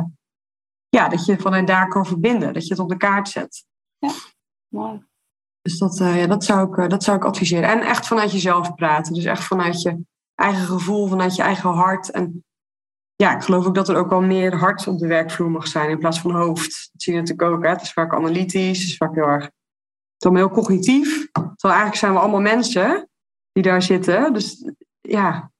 ja, 0.89 1.10
dat 1.10 1.26
je 1.26 1.38
vanuit 1.38 1.68
daar 1.68 1.88
kan 1.88 2.05
verbinden, 2.05 2.53
dat 2.53 2.68
je 2.68 2.74
het 2.74 2.84
op 2.84 2.89
de 2.89 2.97
kaart 2.97 3.30
zet. 3.30 3.66
Ja, 3.97 4.12
mooi. 4.68 5.05
Dus 5.62 5.78
dat, 5.78 5.99
uh, 5.99 6.22
ja, 6.22 6.28
dat, 6.28 6.43
zou 6.43 6.84
ik, 6.84 6.89
dat 6.89 7.03
zou 7.03 7.18
ik 7.18 7.26
adviseren. 7.26 7.70
En 7.70 7.82
echt 7.82 8.08
vanuit 8.08 8.32
jezelf 8.32 8.76
praten. 8.76 9.14
Dus 9.14 9.26
echt 9.26 9.43
vanuit 9.43 9.82
je 9.82 9.99
eigen 10.36 10.66
gevoel, 10.66 11.08
vanuit 11.08 11.36
je 11.36 11.41
eigen 11.41 11.70
hart. 11.70 12.12
En 12.12 12.45
ja, 13.18 13.36
ik 13.36 13.43
geloof 13.43 13.65
ook 13.65 13.76
dat 13.76 13.89
er 13.89 13.95
ook 13.95 14.09
wel 14.09 14.22
meer 14.22 14.55
hart 14.55 14.88
op 14.88 14.99
de 14.99 15.07
werkvloer 15.07 15.51
mag 15.51 15.68
zijn 15.68 15.89
in 15.89 15.99
plaats 15.99 16.20
van 16.20 16.32
hoofd. 16.32 16.89
Dat 16.91 17.01
zie 17.01 17.13
je 17.13 17.20
natuurlijk 17.20 17.49
ook. 17.51 17.63
Hè? 17.63 17.70
Het 17.70 17.82
is 17.82 17.93
vaak 17.93 18.13
analytisch, 18.13 18.80
het 18.80 18.88
is 18.88 18.97
vaak 18.97 19.15
heel 19.15 19.28
erg 19.28 19.49
allemaal 20.18 20.45
heel 20.45 20.55
cognitief. 20.55 21.32
Terwijl 21.32 21.80
eigenlijk 21.80 21.95
zijn 21.95 22.13
we 22.13 22.20
allemaal 22.20 22.41
mensen 22.41 23.09
die 23.51 23.63
daar 23.63 23.82
zitten. 23.82 24.34
Dus 24.34 24.72
ja, 25.01 25.51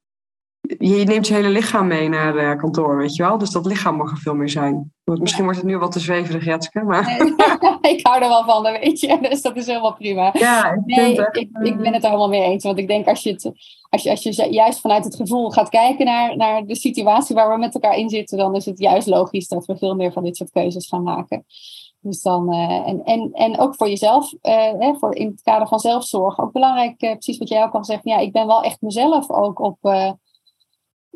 je 0.80 1.03
neemt 1.03 1.28
je 1.28 1.34
hele 1.34 1.49
lichaam 1.49 1.88
mee 1.88 2.09
naar 2.09 2.36
uh, 2.36 2.57
kantoor, 2.57 2.97
weet 2.97 3.15
je 3.15 3.24
wel. 3.24 3.38
Dus 3.38 3.49
dat 3.49 3.65
lichaam 3.65 3.95
mag 3.95 4.11
er 4.11 4.18
veel 4.18 4.36
meer 4.36 4.49
zijn. 4.49 4.93
Misschien 5.03 5.43
wordt 5.43 5.59
het 5.59 5.68
nu 5.68 5.78
wat 5.78 5.91
te 5.91 5.99
zweverig, 5.99 6.45
Jetske. 6.45 6.84
Maar... 6.84 7.22
ik 7.93 8.07
hou 8.07 8.22
er 8.22 8.30
wel 8.30 8.43
van, 8.43 8.63
dat 8.63 8.80
weet 8.80 8.99
je. 8.99 9.18
Dus 9.22 9.41
dat 9.41 9.55
is 9.55 9.65
helemaal 9.65 9.93
prima. 9.93 10.30
Ja, 10.34 10.72
ik, 10.72 10.86
nee, 10.86 11.11
ik, 11.11 11.49
ik, 11.61 11.78
ben 11.78 11.93
het 11.93 12.03
er 12.03 12.09
helemaal 12.09 12.30
mee 12.30 12.41
eens. 12.41 12.63
Want 12.63 12.80
ik 12.80 12.88
denk 12.88 13.07
als 13.07 13.24
je, 13.24 13.32
het, 13.32 13.51
als 13.89 14.03
je, 14.03 14.09
als 14.09 14.24
je 14.24 14.47
juist 14.49 14.80
vanuit 14.80 15.03
het 15.03 15.15
gevoel 15.15 15.49
gaat 15.49 15.70
kijken 15.70 16.05
naar, 16.05 16.38
naar 16.38 16.65
de 16.65 16.76
situatie 16.76 17.36
waar 17.36 17.49
we 17.49 17.57
met 17.57 17.74
elkaar 17.74 17.97
in 17.97 18.09
zitten, 18.09 18.38
dan 18.38 18.55
is 18.55 18.65
het 18.65 18.80
juist 18.80 19.07
logisch 19.07 19.47
dat 19.47 19.65
we 19.65 19.78
veel 19.78 19.95
meer 19.95 20.11
van 20.11 20.24
dit 20.24 20.38
soort 20.38 20.51
keuzes 20.51 20.88
gaan 20.88 21.03
maken. 21.03 21.45
Dus 21.99 22.22
dan, 22.22 22.53
uh, 22.53 22.88
en, 22.88 23.03
en, 23.03 23.30
en 23.34 23.59
ook 23.59 23.76
voor 23.76 23.89
jezelf, 23.89 24.34
uh, 24.34 24.72
hè, 24.80 24.95
voor 24.95 25.15
in 25.15 25.28
het 25.28 25.41
kader 25.41 25.68
van 25.68 25.80
zelfzorg, 25.80 26.39
ook 26.39 26.51
belangrijk, 26.51 27.01
uh, 27.03 27.11
precies 27.11 27.38
wat 27.38 27.49
jij 27.49 27.63
ook 27.63 27.74
al 27.74 27.84
zegt, 27.84 28.03
ja, 28.03 28.18
ik 28.18 28.32
ben 28.32 28.47
wel 28.47 28.63
echt 28.63 28.82
mezelf 28.82 29.30
ook 29.30 29.59
op, 29.59 29.78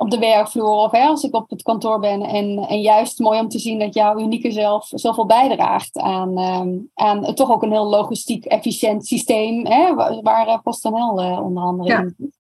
op 0.02 0.12
de 0.12 0.20
werkvloer 0.20 0.76
of 0.76 0.92
hè, 0.92 1.06
als 1.06 1.24
ik 1.24 1.36
op 1.36 1.50
het 1.50 1.62
kantoor 1.62 2.00
ben. 2.00 2.22
En, 2.22 2.58
en 2.58 2.82
juist 2.82 3.20
mooi 3.20 3.40
om 3.40 3.50
te 3.50 3.60
zien 3.60 3.80
dat 3.80 3.94
jouw 3.94 4.20
unieke 4.20 4.52
zelf 4.52 4.88
zoveel 4.90 5.26
bijdraagt 5.26 5.98
aan, 5.98 6.38
um, 6.38 6.90
aan 6.94 7.34
toch 7.36 7.52
ook 7.52 7.64
een 7.64 7.72
heel 7.72 7.90
logistiek 7.90 8.46
efficiënt 8.46 9.08
systeem, 9.08 9.66
hè, 9.66 9.96
waar 10.22 10.62
PostNL 10.62 11.42
onder 11.44 11.64
andere 11.64 11.90
ja. 11.90 12.00
in 12.00 12.34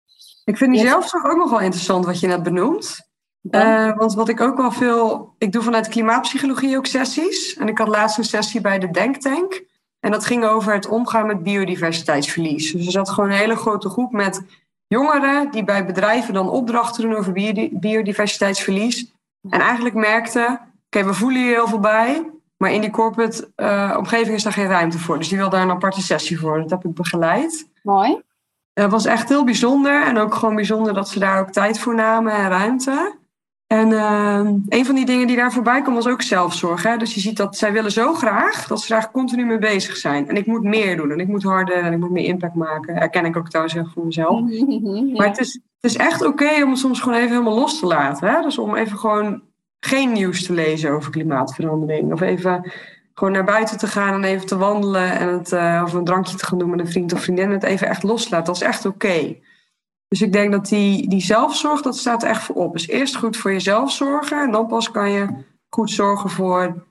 Ik 0.45 0.57
vind 0.57 0.71
die 0.73 0.81
zelfzorg 0.81 1.25
ook 1.25 1.37
nog 1.37 1.49
wel 1.49 1.59
interessant 1.59 2.05
wat 2.05 2.19
je 2.19 2.27
net 2.27 2.43
benoemt. 2.43 3.09
Uh, 3.41 3.97
want 3.97 4.13
wat 4.13 4.29
ik 4.29 4.41
ook 4.41 4.57
wel 4.57 4.71
veel. 4.71 5.35
Ik 5.37 5.51
doe 5.51 5.61
vanuit 5.61 5.87
klimaatpsychologie 5.87 6.77
ook 6.77 6.85
sessies. 6.85 7.57
En 7.57 7.67
ik 7.67 7.77
had 7.77 7.87
laatst 7.87 8.17
een 8.17 8.23
sessie 8.23 8.61
bij 8.61 8.79
de 8.79 8.91
Denktank. 8.91 9.63
En 9.99 10.11
dat 10.11 10.25
ging 10.25 10.45
over 10.45 10.73
het 10.73 10.87
omgaan 10.87 11.27
met 11.27 11.43
biodiversiteitsverlies. 11.43 12.71
Dus 12.71 12.85
er 12.85 12.91
zat 12.91 13.09
gewoon 13.09 13.29
een 13.29 13.37
hele 13.37 13.55
grote 13.55 13.89
groep 13.89 14.11
met 14.11 14.41
jongeren 14.91 15.51
die 15.51 15.63
bij 15.63 15.85
bedrijven 15.85 16.33
dan 16.33 16.49
opdrachten 16.49 17.03
doen 17.03 17.15
over 17.15 17.33
biodiversiteitsverlies. 17.71 19.13
En 19.49 19.59
eigenlijk 19.59 19.95
merkten: 19.95 20.59
oké, 20.85 21.05
we 21.05 21.13
voelen 21.13 21.41
hier 21.41 21.53
heel 21.53 21.67
veel 21.67 21.79
bij. 21.79 22.29
Maar 22.57 22.71
in 22.71 22.81
die 22.81 22.89
corporate 22.89 23.51
uh, 23.55 23.95
omgeving 23.97 24.35
is 24.35 24.43
daar 24.43 24.53
geen 24.53 24.67
ruimte 24.67 24.99
voor. 24.99 25.17
Dus 25.17 25.27
die 25.27 25.37
wil 25.37 25.49
daar 25.49 25.61
een 25.61 25.71
aparte 25.71 26.01
sessie 26.01 26.39
voor. 26.39 26.61
Dat 26.61 26.69
heb 26.69 26.85
ik 26.85 26.93
begeleid. 26.93 27.67
Mooi. 27.83 28.21
Het 28.73 28.91
was 28.91 29.05
echt 29.05 29.29
heel 29.29 29.43
bijzonder. 29.43 30.03
En 30.03 30.17
ook 30.17 30.33
gewoon 30.33 30.55
bijzonder 30.55 30.93
dat 30.93 31.09
ze 31.09 31.19
daar 31.19 31.39
ook 31.39 31.49
tijd 31.49 31.79
voor 31.79 31.95
namen 31.95 32.33
en 32.33 32.49
ruimte. 32.49 33.15
En 33.71 33.91
uh, 33.91 34.51
een 34.67 34.85
van 34.85 34.95
die 34.95 35.05
dingen 35.05 35.27
die 35.27 35.35
daar 35.35 35.51
voorbij 35.51 35.81
kwam 35.81 35.93
was 35.93 36.07
ook 36.07 36.21
zelfzorg. 36.21 36.83
Hè? 36.83 36.97
Dus 36.97 37.13
je 37.13 37.19
ziet 37.19 37.37
dat 37.37 37.57
zij 37.57 37.71
willen 37.71 37.91
zo 37.91 38.13
graag 38.13 38.67
dat 38.67 38.81
ze 38.81 38.93
daar 38.93 39.11
continu 39.11 39.45
mee 39.45 39.57
bezig 39.57 39.97
zijn. 39.97 40.27
En 40.29 40.35
ik 40.35 40.45
moet 40.45 40.63
meer 40.63 40.97
doen 40.97 41.11
en 41.11 41.19
ik 41.19 41.27
moet 41.27 41.43
harder 41.43 41.75
en 41.75 41.93
ik 41.93 41.99
moet 41.99 42.11
meer 42.11 42.25
impact 42.25 42.55
maken. 42.55 42.95
Herken 42.95 43.25
ik 43.25 43.37
ook 43.37 43.49
trouwens 43.49 43.75
heel 43.75 43.89
voor 43.93 44.05
mezelf. 44.05 44.41
Maar 45.17 45.27
het 45.27 45.39
is, 45.39 45.53
het 45.53 45.91
is 45.91 45.97
echt 45.97 46.25
oké 46.25 46.63
om 46.63 46.69
het 46.69 46.79
soms 46.79 46.99
gewoon 46.99 47.17
even 47.17 47.29
helemaal 47.29 47.55
los 47.55 47.79
te 47.79 47.85
laten. 47.85 48.27
Hè? 48.27 48.41
Dus 48.41 48.57
om 48.57 48.75
even 48.75 48.97
gewoon 48.97 49.41
geen 49.79 50.11
nieuws 50.11 50.45
te 50.45 50.53
lezen 50.53 50.91
over 50.91 51.11
klimaatverandering. 51.11 52.13
Of 52.13 52.21
even 52.21 52.71
gewoon 53.13 53.33
naar 53.33 53.43
buiten 53.43 53.77
te 53.77 53.87
gaan 53.87 54.13
en 54.13 54.23
even 54.23 54.47
te 54.47 54.57
wandelen. 54.57 55.19
En 55.19 55.27
het, 55.27 55.51
uh, 55.51 55.81
of 55.85 55.93
een 55.93 56.05
drankje 56.05 56.37
te 56.37 56.45
gaan 56.45 56.57
doen 56.57 56.69
met 56.69 56.79
een 56.79 56.91
vriend 56.91 57.13
of 57.13 57.21
vriendin. 57.21 57.51
Het 57.51 57.63
even 57.63 57.87
echt 57.87 58.03
loslaten. 58.03 58.45
Dat 58.45 58.55
is 58.55 58.61
echt 58.61 58.85
oké. 58.85 59.35
Dus 60.11 60.21
ik 60.21 60.33
denk 60.33 60.51
dat 60.51 60.65
die, 60.65 61.09
die 61.09 61.21
zelfzorg, 61.21 61.81
dat 61.81 61.97
staat 61.97 62.23
echt 62.23 62.43
voor 62.43 62.55
op. 62.55 62.73
Dus 62.73 62.87
eerst 62.87 63.15
goed 63.15 63.37
voor 63.37 63.51
jezelf 63.51 63.91
zorgen 63.91 64.41
en 64.41 64.51
dan 64.51 64.67
pas 64.67 64.91
kan 64.91 65.11
je 65.11 65.27
goed 65.69 65.91
zorgen 65.91 66.29
voor, 66.29 66.85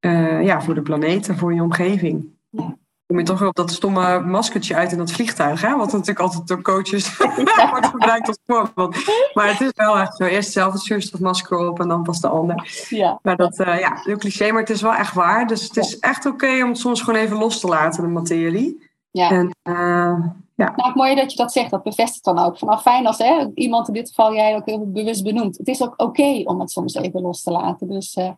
uh, 0.00 0.44
ja, 0.44 0.62
voor 0.62 0.74
de 0.74 0.82
planeet 0.82 1.28
en 1.28 1.38
voor 1.38 1.54
je 1.54 1.62
omgeving. 1.62 2.28
Ja. 2.48 2.76
Kom 3.06 3.18
je 3.18 3.24
toch 3.24 3.38
weer 3.38 3.48
op 3.48 3.56
dat 3.56 3.70
stomme 3.70 4.20
maskertje 4.20 4.74
uit 4.74 4.92
in 4.92 4.98
dat 4.98 5.12
vliegtuig, 5.12 5.60
hè? 5.60 5.76
wat 5.76 5.92
natuurlijk 5.92 6.18
altijd 6.18 6.46
door 6.46 6.62
coaches 6.62 7.16
wordt 7.70 7.86
gebruikt 7.86 8.28
als 8.28 8.38
voorbeeld. 8.46 8.96
Maar 9.34 9.48
het 9.48 9.60
is 9.60 9.72
wel 9.74 9.98
echt 9.98 10.16
zo. 10.16 10.24
Eerst 10.24 10.52
zelf 10.52 10.72
het 10.72 10.82
zuurstofmasker 10.82 11.58
op 11.58 11.80
en 11.80 11.88
dan 11.88 12.02
pas 12.02 12.20
de 12.20 12.28
ander. 12.28 12.86
Ja. 12.88 13.18
Maar 13.22 13.36
dat, 13.36 13.58
uh, 13.58 13.80
ja, 13.80 14.00
heel 14.04 14.16
cliché, 14.16 14.50
maar 14.50 14.60
het 14.60 14.70
is 14.70 14.82
wel 14.82 14.94
echt 14.94 15.14
waar. 15.14 15.46
Dus 15.46 15.62
het 15.62 15.76
is 15.76 15.98
echt 15.98 16.26
oké 16.26 16.62
om 16.62 16.68
het 16.68 16.78
soms 16.78 17.02
gewoon 17.02 17.20
even 17.20 17.36
los 17.36 17.60
te 17.60 17.66
laten, 17.66 18.02
de 18.02 18.08
materie. 18.08 18.88
Ja. 19.10 19.30
En, 19.30 19.50
uh, 19.68 20.26
ja. 20.60 20.72
Nou, 20.76 20.88
het 20.88 20.94
mooie 20.94 21.14
dat 21.14 21.30
je 21.30 21.36
dat 21.36 21.52
zegt, 21.52 21.70
dat 21.70 21.82
bevestigt 21.82 22.24
dan 22.24 22.38
ook. 22.38 22.58
Vanaf 22.58 22.82
fijn 22.82 23.06
als 23.06 23.18
hè, 23.18 23.50
iemand 23.54 23.88
in 23.88 23.94
dit 23.94 24.08
geval 24.08 24.34
jij 24.34 24.56
ook 24.56 24.66
heel 24.66 24.90
bewust 24.90 25.22
benoemt. 25.22 25.58
Het 25.58 25.68
is 25.68 25.82
ook 25.82 25.94
oké 25.96 26.42
om 26.44 26.60
het 26.60 26.70
soms 26.70 26.94
even 26.94 27.20
los 27.20 27.42
te 27.42 27.50
laten. 27.50 27.88
Dus 27.88 28.16
uh, 28.16 28.30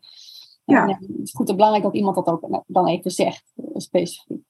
ja. 0.65 0.87
het 0.87 1.21
is 1.23 1.33
goed 1.33 1.49
en 1.49 1.55
belangrijk 1.55 1.85
dat 1.85 1.95
iemand 1.95 2.15
dat 2.15 2.27
ook 2.27 2.63
dan 2.67 2.87
even 2.87 3.11
zegt, 3.11 3.53
specifiek. 3.75 4.41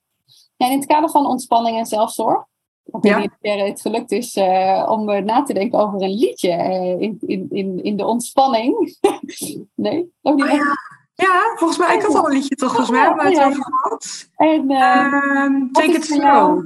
Ja, 0.56 0.70
in 0.70 0.78
het 0.78 0.86
kader 0.86 1.10
van 1.10 1.26
ontspanning 1.26 1.78
en 1.78 1.86
zelfzorg, 1.86 2.44
niet 2.84 3.14
of 3.14 3.36
het 3.40 3.80
gelukt 3.80 4.12
is 4.12 4.36
uh, 4.36 4.86
om 4.90 5.24
na 5.24 5.42
te 5.42 5.54
denken 5.54 5.78
over 5.78 6.02
een 6.02 6.14
liedje 6.14 6.50
in, 6.98 7.18
in, 7.20 7.46
in, 7.50 7.82
in 7.82 7.96
de 7.96 8.06
ontspanning. 8.06 8.96
nee, 9.74 10.12
nog 10.22 10.34
niet. 10.34 10.44
Oh, 10.44 10.50
ja. 10.50 11.00
Ja, 11.14 11.54
volgens 11.56 11.78
mij, 11.78 11.94
ik 11.94 12.02
had 12.02 12.14
al 12.14 12.26
een 12.26 12.32
liedje 12.32 12.54
toch, 12.54 12.68
volgens 12.68 12.90
mij, 12.90 13.00
hebben 13.00 13.24
we 13.24 13.30
het 13.30 13.46
over 13.46 13.64
gehad. 13.64 14.28
En, 14.36 14.70
uh, 14.70 15.72
take 15.72 15.92
it 15.92 16.04
slow. 16.04 16.64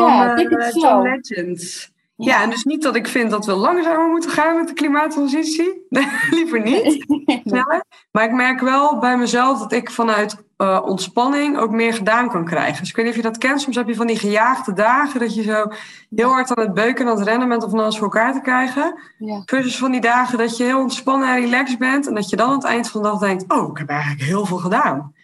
Ja, 0.00 0.36
van, 0.36 0.52
uh, 0.52 0.70
John 0.72 1.02
Legend. 1.02 1.90
Ja. 2.16 2.42
en 2.42 2.50
dus 2.50 2.64
niet 2.64 2.82
dat 2.82 2.96
ik 2.96 3.08
vind 3.08 3.30
dat 3.30 3.46
we 3.46 3.52
langzamer 3.52 4.08
moeten 4.08 4.30
gaan 4.30 4.56
met 4.56 4.68
de 4.68 4.74
klimaattransitie. 4.74 5.86
liever 6.30 6.62
niet. 6.62 7.04
Maar 8.12 8.24
ik 8.24 8.32
merk 8.32 8.60
wel 8.60 8.98
bij 8.98 9.16
mezelf 9.16 9.58
dat 9.58 9.72
ik 9.72 9.90
vanuit 9.90 10.44
uh, 10.58 10.82
ontspanning 10.84 11.58
ook 11.58 11.70
meer 11.70 11.94
gedaan 11.94 12.28
kan 12.28 12.44
krijgen. 12.44 12.80
Dus 12.80 12.88
ik 12.88 12.96
weet 12.96 13.04
niet 13.04 13.14
of 13.14 13.20
je 13.22 13.28
dat 13.28 13.38
kent. 13.38 13.60
Soms 13.60 13.76
heb 13.76 13.88
je 13.88 13.94
van 13.94 14.06
die 14.06 14.18
gejaagde 14.18 14.72
dagen 14.72 15.20
dat 15.20 15.34
je 15.34 15.42
zo 15.42 15.66
heel 16.14 16.30
hard 16.30 16.54
aan 16.54 16.64
het 16.64 16.74
beuken 16.74 17.04
en 17.04 17.10
aan 17.10 17.18
het 17.18 17.28
rennen 17.28 17.48
bent 17.48 17.64
om 17.64 17.78
alles 17.78 17.96
voor 17.96 18.04
elkaar 18.04 18.32
te 18.32 18.40
krijgen. 18.40 19.00
Ja. 19.18 19.42
Versus 19.44 19.78
van 19.78 19.90
die 19.90 20.00
dagen 20.00 20.38
dat 20.38 20.56
je 20.56 20.64
heel 20.64 20.80
ontspannen 20.80 21.28
en 21.28 21.40
relaxed 21.40 21.78
bent 21.78 22.06
en 22.06 22.14
dat 22.14 22.30
je 22.30 22.36
dan 22.36 22.48
aan 22.48 22.54
het 22.54 22.64
eind 22.64 22.90
van 22.90 23.02
de 23.02 23.08
dag 23.08 23.18
denkt: 23.18 23.44
Oh, 23.52 23.70
ik 23.70 23.78
heb 23.78 23.88
eigenlijk 23.88 24.22
heel 24.22 24.46
veel 24.46 24.58
gedaan. 24.58 25.14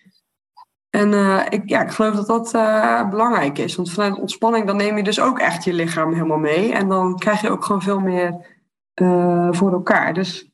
En 0.93 1.13
uh, 1.13 1.43
ik, 1.49 1.69
ja, 1.69 1.83
ik 1.83 1.91
geloof 1.91 2.15
dat 2.15 2.27
dat 2.27 2.55
uh, 2.55 3.09
belangrijk 3.09 3.59
is. 3.59 3.75
Want 3.75 3.91
vanuit 3.91 4.19
ontspanning 4.19 4.67
dan 4.67 4.77
neem 4.77 4.97
je 4.97 5.03
dus 5.03 5.21
ook 5.21 5.39
echt 5.39 5.65
je 5.65 5.73
lichaam 5.73 6.13
helemaal 6.13 6.39
mee. 6.39 6.73
En 6.73 6.89
dan 6.89 7.19
krijg 7.19 7.41
je 7.41 7.51
ook 7.51 7.65
gewoon 7.65 7.83
veel 7.83 8.01
meer 8.01 8.47
uh, 8.95 9.49
voor 9.51 9.73
elkaar. 9.73 10.15
Dus 10.15 10.51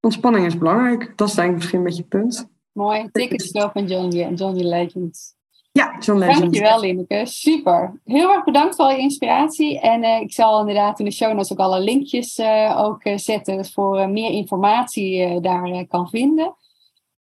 ontspanning 0.00 0.46
is 0.46 0.58
belangrijk. 0.58 1.12
Dat 1.16 1.28
is 1.28 1.34
denk 1.34 1.48
ik 1.48 1.54
misschien 1.54 1.78
een 1.78 1.84
beetje 1.84 2.00
het 2.00 2.08
punt. 2.08 2.50
Mooi. 2.72 3.08
Ticket 3.12 3.50
van 3.72 3.86
Johnny, 3.86 4.34
Johnny 4.34 4.62
Legend. 4.62 5.34
Ja, 5.72 5.96
John 5.98 6.18
Legend. 6.18 6.40
Dankjewel, 6.40 6.80
Lineke. 6.80 7.26
Super. 7.26 8.00
Heel 8.04 8.32
erg 8.32 8.44
bedankt 8.44 8.76
voor 8.76 8.84
al 8.84 8.90
je 8.90 8.98
inspiratie. 8.98 9.80
En 9.80 10.04
ik 10.22 10.32
zal 10.32 10.60
inderdaad 10.60 10.98
in 10.98 11.04
de 11.04 11.10
show 11.10 11.32
notes 11.32 11.52
ook 11.52 11.58
alle 11.58 11.80
linkjes 11.80 12.40
ook 12.76 13.00
zetten 13.16 13.66
voor 13.66 14.10
meer 14.10 14.30
informatie 14.30 15.40
daar 15.40 15.86
kan 15.86 16.08
vinden. 16.08 16.54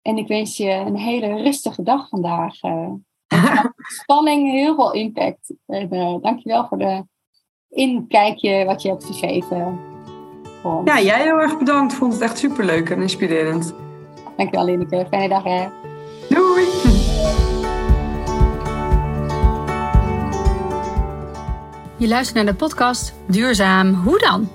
En 0.01 0.17
ik 0.17 0.27
wens 0.27 0.57
je 0.57 0.69
een 0.69 0.97
hele 0.97 1.41
rustige 1.41 1.83
dag 1.83 2.09
vandaag. 2.09 2.63
Uh, 2.63 2.91
spanning, 4.01 4.51
heel 4.51 4.75
veel 4.75 4.93
impact. 4.93 5.53
En, 5.65 5.93
uh, 5.93 6.15
dankjewel 6.21 6.67
voor 6.67 6.77
de 6.77 7.03
inkijkje 7.69 8.65
wat 8.65 8.81
je 8.81 8.89
hebt 8.89 9.05
gegeven. 9.05 9.79
Ja, 10.85 11.01
jij 11.01 11.21
heel 11.21 11.41
erg 11.41 11.57
bedankt. 11.57 11.93
Vond 11.93 12.13
het 12.13 12.21
echt 12.21 12.37
superleuk 12.37 12.89
en 12.89 13.01
inspirerend. 13.01 13.73
Dankjewel, 14.37 14.65
Lineke. 14.65 15.05
Fijne 15.09 15.29
dag, 15.29 15.43
hè. 15.43 15.67
Doei! 16.29 16.65
Je 21.97 22.07
luistert 22.07 22.35
naar 22.35 22.53
de 22.53 22.59
podcast 22.59 23.13
Duurzaam 23.27 23.93
Hoe 23.93 24.19
dan? 24.19 24.49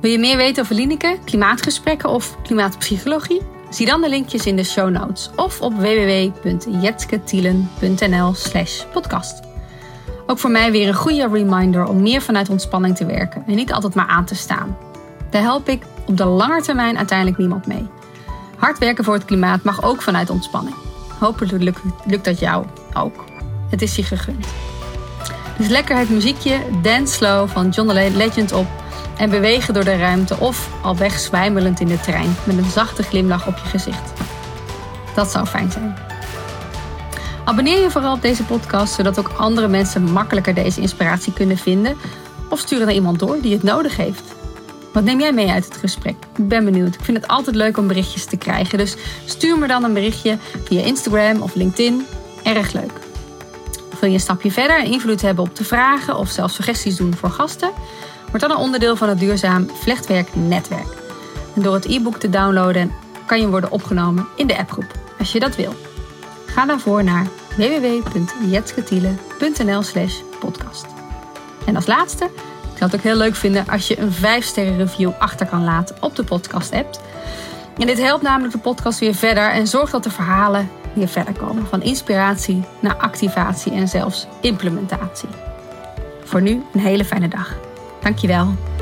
Wil 0.00 0.10
je 0.10 0.18
meer 0.18 0.36
weten 0.36 0.62
over 0.62 0.74
Lineke, 0.74 1.18
klimaatgesprekken 1.24 2.10
of 2.10 2.42
klimaatpsychologie? 2.42 3.55
Zie 3.76 3.86
dan 3.86 4.00
de 4.00 4.08
linkjes 4.08 4.46
in 4.46 4.56
de 4.56 4.64
show 4.64 4.90
notes 4.90 5.30
of 5.34 5.60
op 5.60 5.74
www.jetsketielen.nl 5.74 8.34
slash 8.34 8.84
podcast. 8.92 9.40
Ook 10.26 10.38
voor 10.38 10.50
mij 10.50 10.72
weer 10.72 10.88
een 10.88 10.94
goede 10.94 11.28
reminder 11.32 11.86
om 11.86 12.02
meer 12.02 12.22
vanuit 12.22 12.48
ontspanning 12.48 12.96
te 12.96 13.06
werken 13.06 13.44
en 13.46 13.54
niet 13.54 13.72
altijd 13.72 13.94
maar 13.94 14.06
aan 14.06 14.24
te 14.24 14.34
staan. 14.34 14.76
Daar 15.30 15.42
help 15.42 15.68
ik 15.68 15.82
op 16.06 16.16
de 16.16 16.24
lange 16.24 16.62
termijn 16.62 16.96
uiteindelijk 16.96 17.38
niemand 17.38 17.66
mee. 17.66 17.86
Hard 18.56 18.78
werken 18.78 19.04
voor 19.04 19.14
het 19.14 19.24
klimaat 19.24 19.62
mag 19.62 19.82
ook 19.82 20.02
vanuit 20.02 20.30
ontspanning. 20.30 20.76
Hopelijk 21.18 21.78
lukt, 22.04 22.24
dat 22.24 22.38
jou 22.38 22.66
ook. 22.94 23.24
Het 23.70 23.82
is 23.82 23.96
je 23.96 24.02
gegund. 24.02 24.46
Dus 25.58 25.68
lekker 25.68 25.96
het 25.96 26.10
muziekje 26.10 26.58
Dance 26.82 27.14
Slow 27.14 27.48
van 27.48 27.68
John 27.68 27.92
Legend 27.92 28.52
op 28.52 28.66
en 29.16 29.30
bewegen 29.30 29.74
door 29.74 29.84
de 29.84 29.96
ruimte 29.96 30.36
of 30.38 30.70
al 30.82 30.96
weg 30.96 31.18
zwijmelend 31.18 31.80
in 31.80 31.86
de 31.86 32.00
trein 32.00 32.36
met 32.44 32.58
een 32.58 32.70
zachte 32.70 33.02
glimlach 33.02 33.46
op 33.46 33.56
je 33.56 33.68
gezicht. 33.68 34.12
Dat 35.14 35.30
zou 35.30 35.46
fijn 35.46 35.72
zijn. 35.72 35.96
Abonneer 37.44 37.82
je 37.82 37.90
vooral 37.90 38.14
op 38.14 38.22
deze 38.22 38.42
podcast 38.44 38.94
zodat 38.94 39.18
ook 39.18 39.32
andere 39.36 39.68
mensen 39.68 40.12
makkelijker 40.12 40.54
deze 40.54 40.80
inspiratie 40.80 41.32
kunnen 41.32 41.58
vinden 41.58 41.96
of 42.48 42.58
stuur 42.58 42.78
naar 42.78 42.94
iemand 42.94 43.18
door 43.18 43.40
die 43.40 43.52
het 43.52 43.62
nodig 43.62 43.96
heeft. 43.96 44.22
Wat 44.92 45.04
neem 45.04 45.20
jij 45.20 45.32
mee 45.32 45.50
uit 45.50 45.64
het 45.64 45.76
gesprek? 45.76 46.16
Ik 46.36 46.48
ben 46.48 46.64
benieuwd. 46.64 46.94
Ik 46.94 47.00
vind 47.00 47.16
het 47.16 47.28
altijd 47.28 47.56
leuk 47.56 47.76
om 47.76 47.86
berichtjes 47.86 48.24
te 48.24 48.36
krijgen. 48.36 48.78
Dus 48.78 48.96
stuur 49.24 49.58
me 49.58 49.66
dan 49.66 49.84
een 49.84 49.92
berichtje 49.92 50.38
via 50.64 50.82
Instagram 50.82 51.42
of 51.42 51.54
LinkedIn. 51.54 52.06
Erg 52.42 52.72
leuk. 52.72 52.92
Wil 54.00 54.08
je 54.08 54.14
een 54.14 54.20
stapje 54.20 54.50
verder 54.50 54.78
en 54.78 54.90
invloed 54.90 55.22
hebben 55.22 55.44
op 55.44 55.56
de 55.56 55.64
vragen 55.64 56.16
of 56.16 56.30
zelfs 56.30 56.54
suggesties 56.54 56.96
doen 56.96 57.14
voor 57.14 57.30
gasten? 57.30 57.70
Wordt 58.30 58.40
dan 58.40 58.50
een 58.50 58.56
onderdeel 58.56 58.96
van 58.96 59.08
het 59.08 59.18
duurzaam 59.18 59.70
vlechtwerknetwerk. 59.74 61.04
En 61.54 61.62
door 61.62 61.74
het 61.74 61.84
e-book 61.84 62.16
te 62.16 62.30
downloaden 62.30 62.92
kan 63.26 63.40
je 63.40 63.48
worden 63.48 63.70
opgenomen 63.70 64.26
in 64.36 64.46
de 64.46 64.58
appgroep, 64.58 64.92
als 65.18 65.32
je 65.32 65.40
dat 65.40 65.56
wil. 65.56 65.74
Ga 66.46 66.66
daarvoor 66.66 67.04
naar 67.04 67.26
www.jetsketiele.nl 67.56 69.82
slash 69.82 70.20
podcast. 70.40 70.86
En 71.66 71.76
als 71.76 71.86
laatste, 71.86 72.24
ik 72.24 72.78
zou 72.78 72.90
het 72.90 72.94
ook 72.94 73.00
heel 73.00 73.16
leuk 73.16 73.34
vinden 73.34 73.68
als 73.68 73.88
je 73.88 73.98
een 73.98 74.12
5-sterren 74.12 74.76
review 74.76 75.10
achter 75.18 75.46
kan 75.46 75.64
laten 75.64 75.96
op 76.00 76.16
de 76.16 76.24
podcast 76.24 76.72
app. 76.72 77.00
En 77.78 77.86
dit 77.86 78.02
helpt 78.02 78.22
namelijk 78.22 78.52
de 78.52 78.58
podcast 78.58 78.98
weer 78.98 79.14
verder 79.14 79.50
en 79.50 79.66
zorgt 79.66 79.92
dat 79.92 80.02
de 80.02 80.10
verhalen 80.10 80.70
weer 80.92 81.08
verder 81.08 81.34
komen. 81.34 81.66
Van 81.66 81.82
inspiratie 81.82 82.64
naar 82.80 82.96
activatie 82.96 83.72
en 83.72 83.88
zelfs 83.88 84.26
implementatie. 84.40 85.28
Voor 86.24 86.42
nu 86.42 86.62
een 86.72 86.80
hele 86.80 87.04
fijne 87.04 87.28
dag. 87.28 87.65
Dankjewel. 88.02 88.75